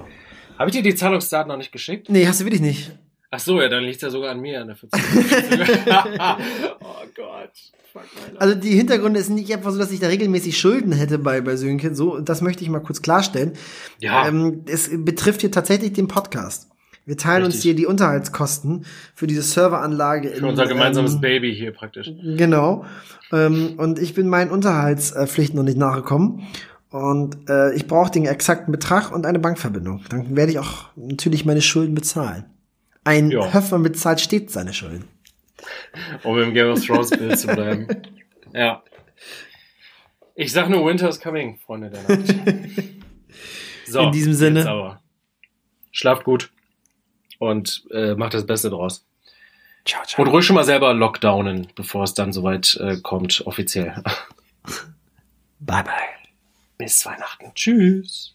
Habe 0.59 0.70
ich 0.70 0.76
dir 0.76 0.82
die 0.82 0.94
Zahlungsdaten 0.94 1.48
noch 1.48 1.59
nicht 1.59 1.72
geschickt? 1.72 2.09
Nee, 2.09 2.26
hast 2.26 2.40
du 2.40 2.44
wirklich 2.46 2.62
nicht. 2.62 2.90
Ach 3.33 3.39
so, 3.39 3.61
ja, 3.61 3.68
dann 3.68 3.85
liegt 3.85 4.03
ja 4.03 4.11
sogar 4.11 4.33
an 4.33 4.41
mir 4.41 4.61
an 4.61 4.66
der 4.66 4.76
Oh 6.81 7.07
Gott. 7.14 7.53
Fuck. 7.93 8.03
Also 8.39 8.55
die 8.55 8.70
Hintergründe 8.70 9.20
ist 9.20 9.31
nicht 9.31 9.53
einfach 9.53 9.70
so, 9.70 9.78
dass 9.78 9.93
ich 9.93 10.01
da 10.01 10.09
regelmäßig 10.09 10.59
Schulden 10.59 10.93
hätte 10.93 11.18
bei, 11.18 11.41
bei 11.41 11.57
Sönke. 11.57 11.95
So, 11.95 12.20
das 12.20 12.41
möchte 12.41 12.64
ich 12.64 12.70
mal 12.70 12.81
kurz 12.81 13.03
klarstellen. 13.03 13.53
Ja. 13.99 14.26
Ähm, 14.26 14.64
es 14.66 14.91
betrifft 14.93 15.41
hier 15.43 15.51
tatsächlich 15.51 15.93
den 15.93 16.09
Podcast. 16.09 16.68
Wir 17.07 17.16
teilen 17.16 17.45
uns 17.45 17.55
Richtig. 17.55 17.62
hier 17.62 17.74
die 17.74 17.87
Unterhaltskosten 17.87 18.85
für 19.14 19.26
diese 19.26 19.43
Serveranlage. 19.43 20.31
Für 20.31 20.47
unser 20.47 20.66
gemeinsames 20.66 21.14
ähm, 21.14 21.20
Baby 21.20 21.55
hier 21.55 21.72
praktisch. 21.72 22.11
Genau. 22.37 22.85
Ähm, 23.33 23.74
und 23.78 23.99
ich 23.99 24.14
bin 24.14 24.28
meinen 24.28 24.51
Unterhaltspflichten 24.51 25.57
noch 25.57 25.64
nicht 25.64 25.78
nachgekommen. 25.78 26.47
Und 26.91 27.49
äh, 27.49 27.74
ich 27.74 27.87
brauche 27.87 28.11
den 28.11 28.26
exakten 28.26 28.72
Betrag 28.72 29.12
und 29.12 29.24
eine 29.24 29.39
Bankverbindung. 29.39 30.03
Dann 30.09 30.37
werde 30.37 30.53
ich 30.53 30.59
auch 30.59 30.89
natürlich 30.97 31.45
meine 31.45 31.62
Schulden 31.62 31.95
bezahlen. 31.95 32.45
Ein 33.05 33.30
Ja. 33.30 33.53
Höfmann 33.53 33.82
bezahlt 33.82 34.20
stets 34.20 34.53
seine 34.53 34.72
Schulden. 34.74 35.09
Um 36.22 36.38
im 36.38 36.55
Game 36.55 36.68
of 36.70 36.84
Thrones 36.84 37.11
Bild 37.11 37.38
zu 37.38 37.46
bleiben. 37.48 37.86
Ja. 38.53 38.82
Ich 40.34 40.53
sag 40.53 40.68
nur 40.70 40.84
Winter 40.84 41.09
is 41.09 41.20
coming, 41.20 41.59
Freunde 41.59 41.88
der 41.90 42.03
Nacht. 42.03 42.34
So, 43.86 44.01
In 44.01 44.12
diesem 44.12 44.34
Sinne. 44.34 44.68
aber. 44.68 45.01
Schlaft 45.92 46.24
gut 46.24 46.51
und 47.38 47.84
äh, 47.92 48.14
macht 48.14 48.34
das 48.34 48.46
Beste 48.46 48.70
draus. 48.70 49.05
Ciao, 49.84 50.05
ciao. 50.05 50.22
Und 50.24 50.28
ruhig 50.32 50.44
schon 50.46 50.55
mal 50.55 50.64
selber 50.64 50.94
lockdownen, 50.94 51.68
bevor 51.74 52.05
es 52.05 52.14
dann 52.14 52.32
soweit 52.32 52.76
äh, 52.80 52.96
kommt, 53.01 53.44
offiziell. 53.46 54.03
Bye, 55.61 55.82
bye. 55.84 55.92
Bis 56.78 57.05
Weihnachten. 57.07 57.53
Tschüss. 57.55 58.34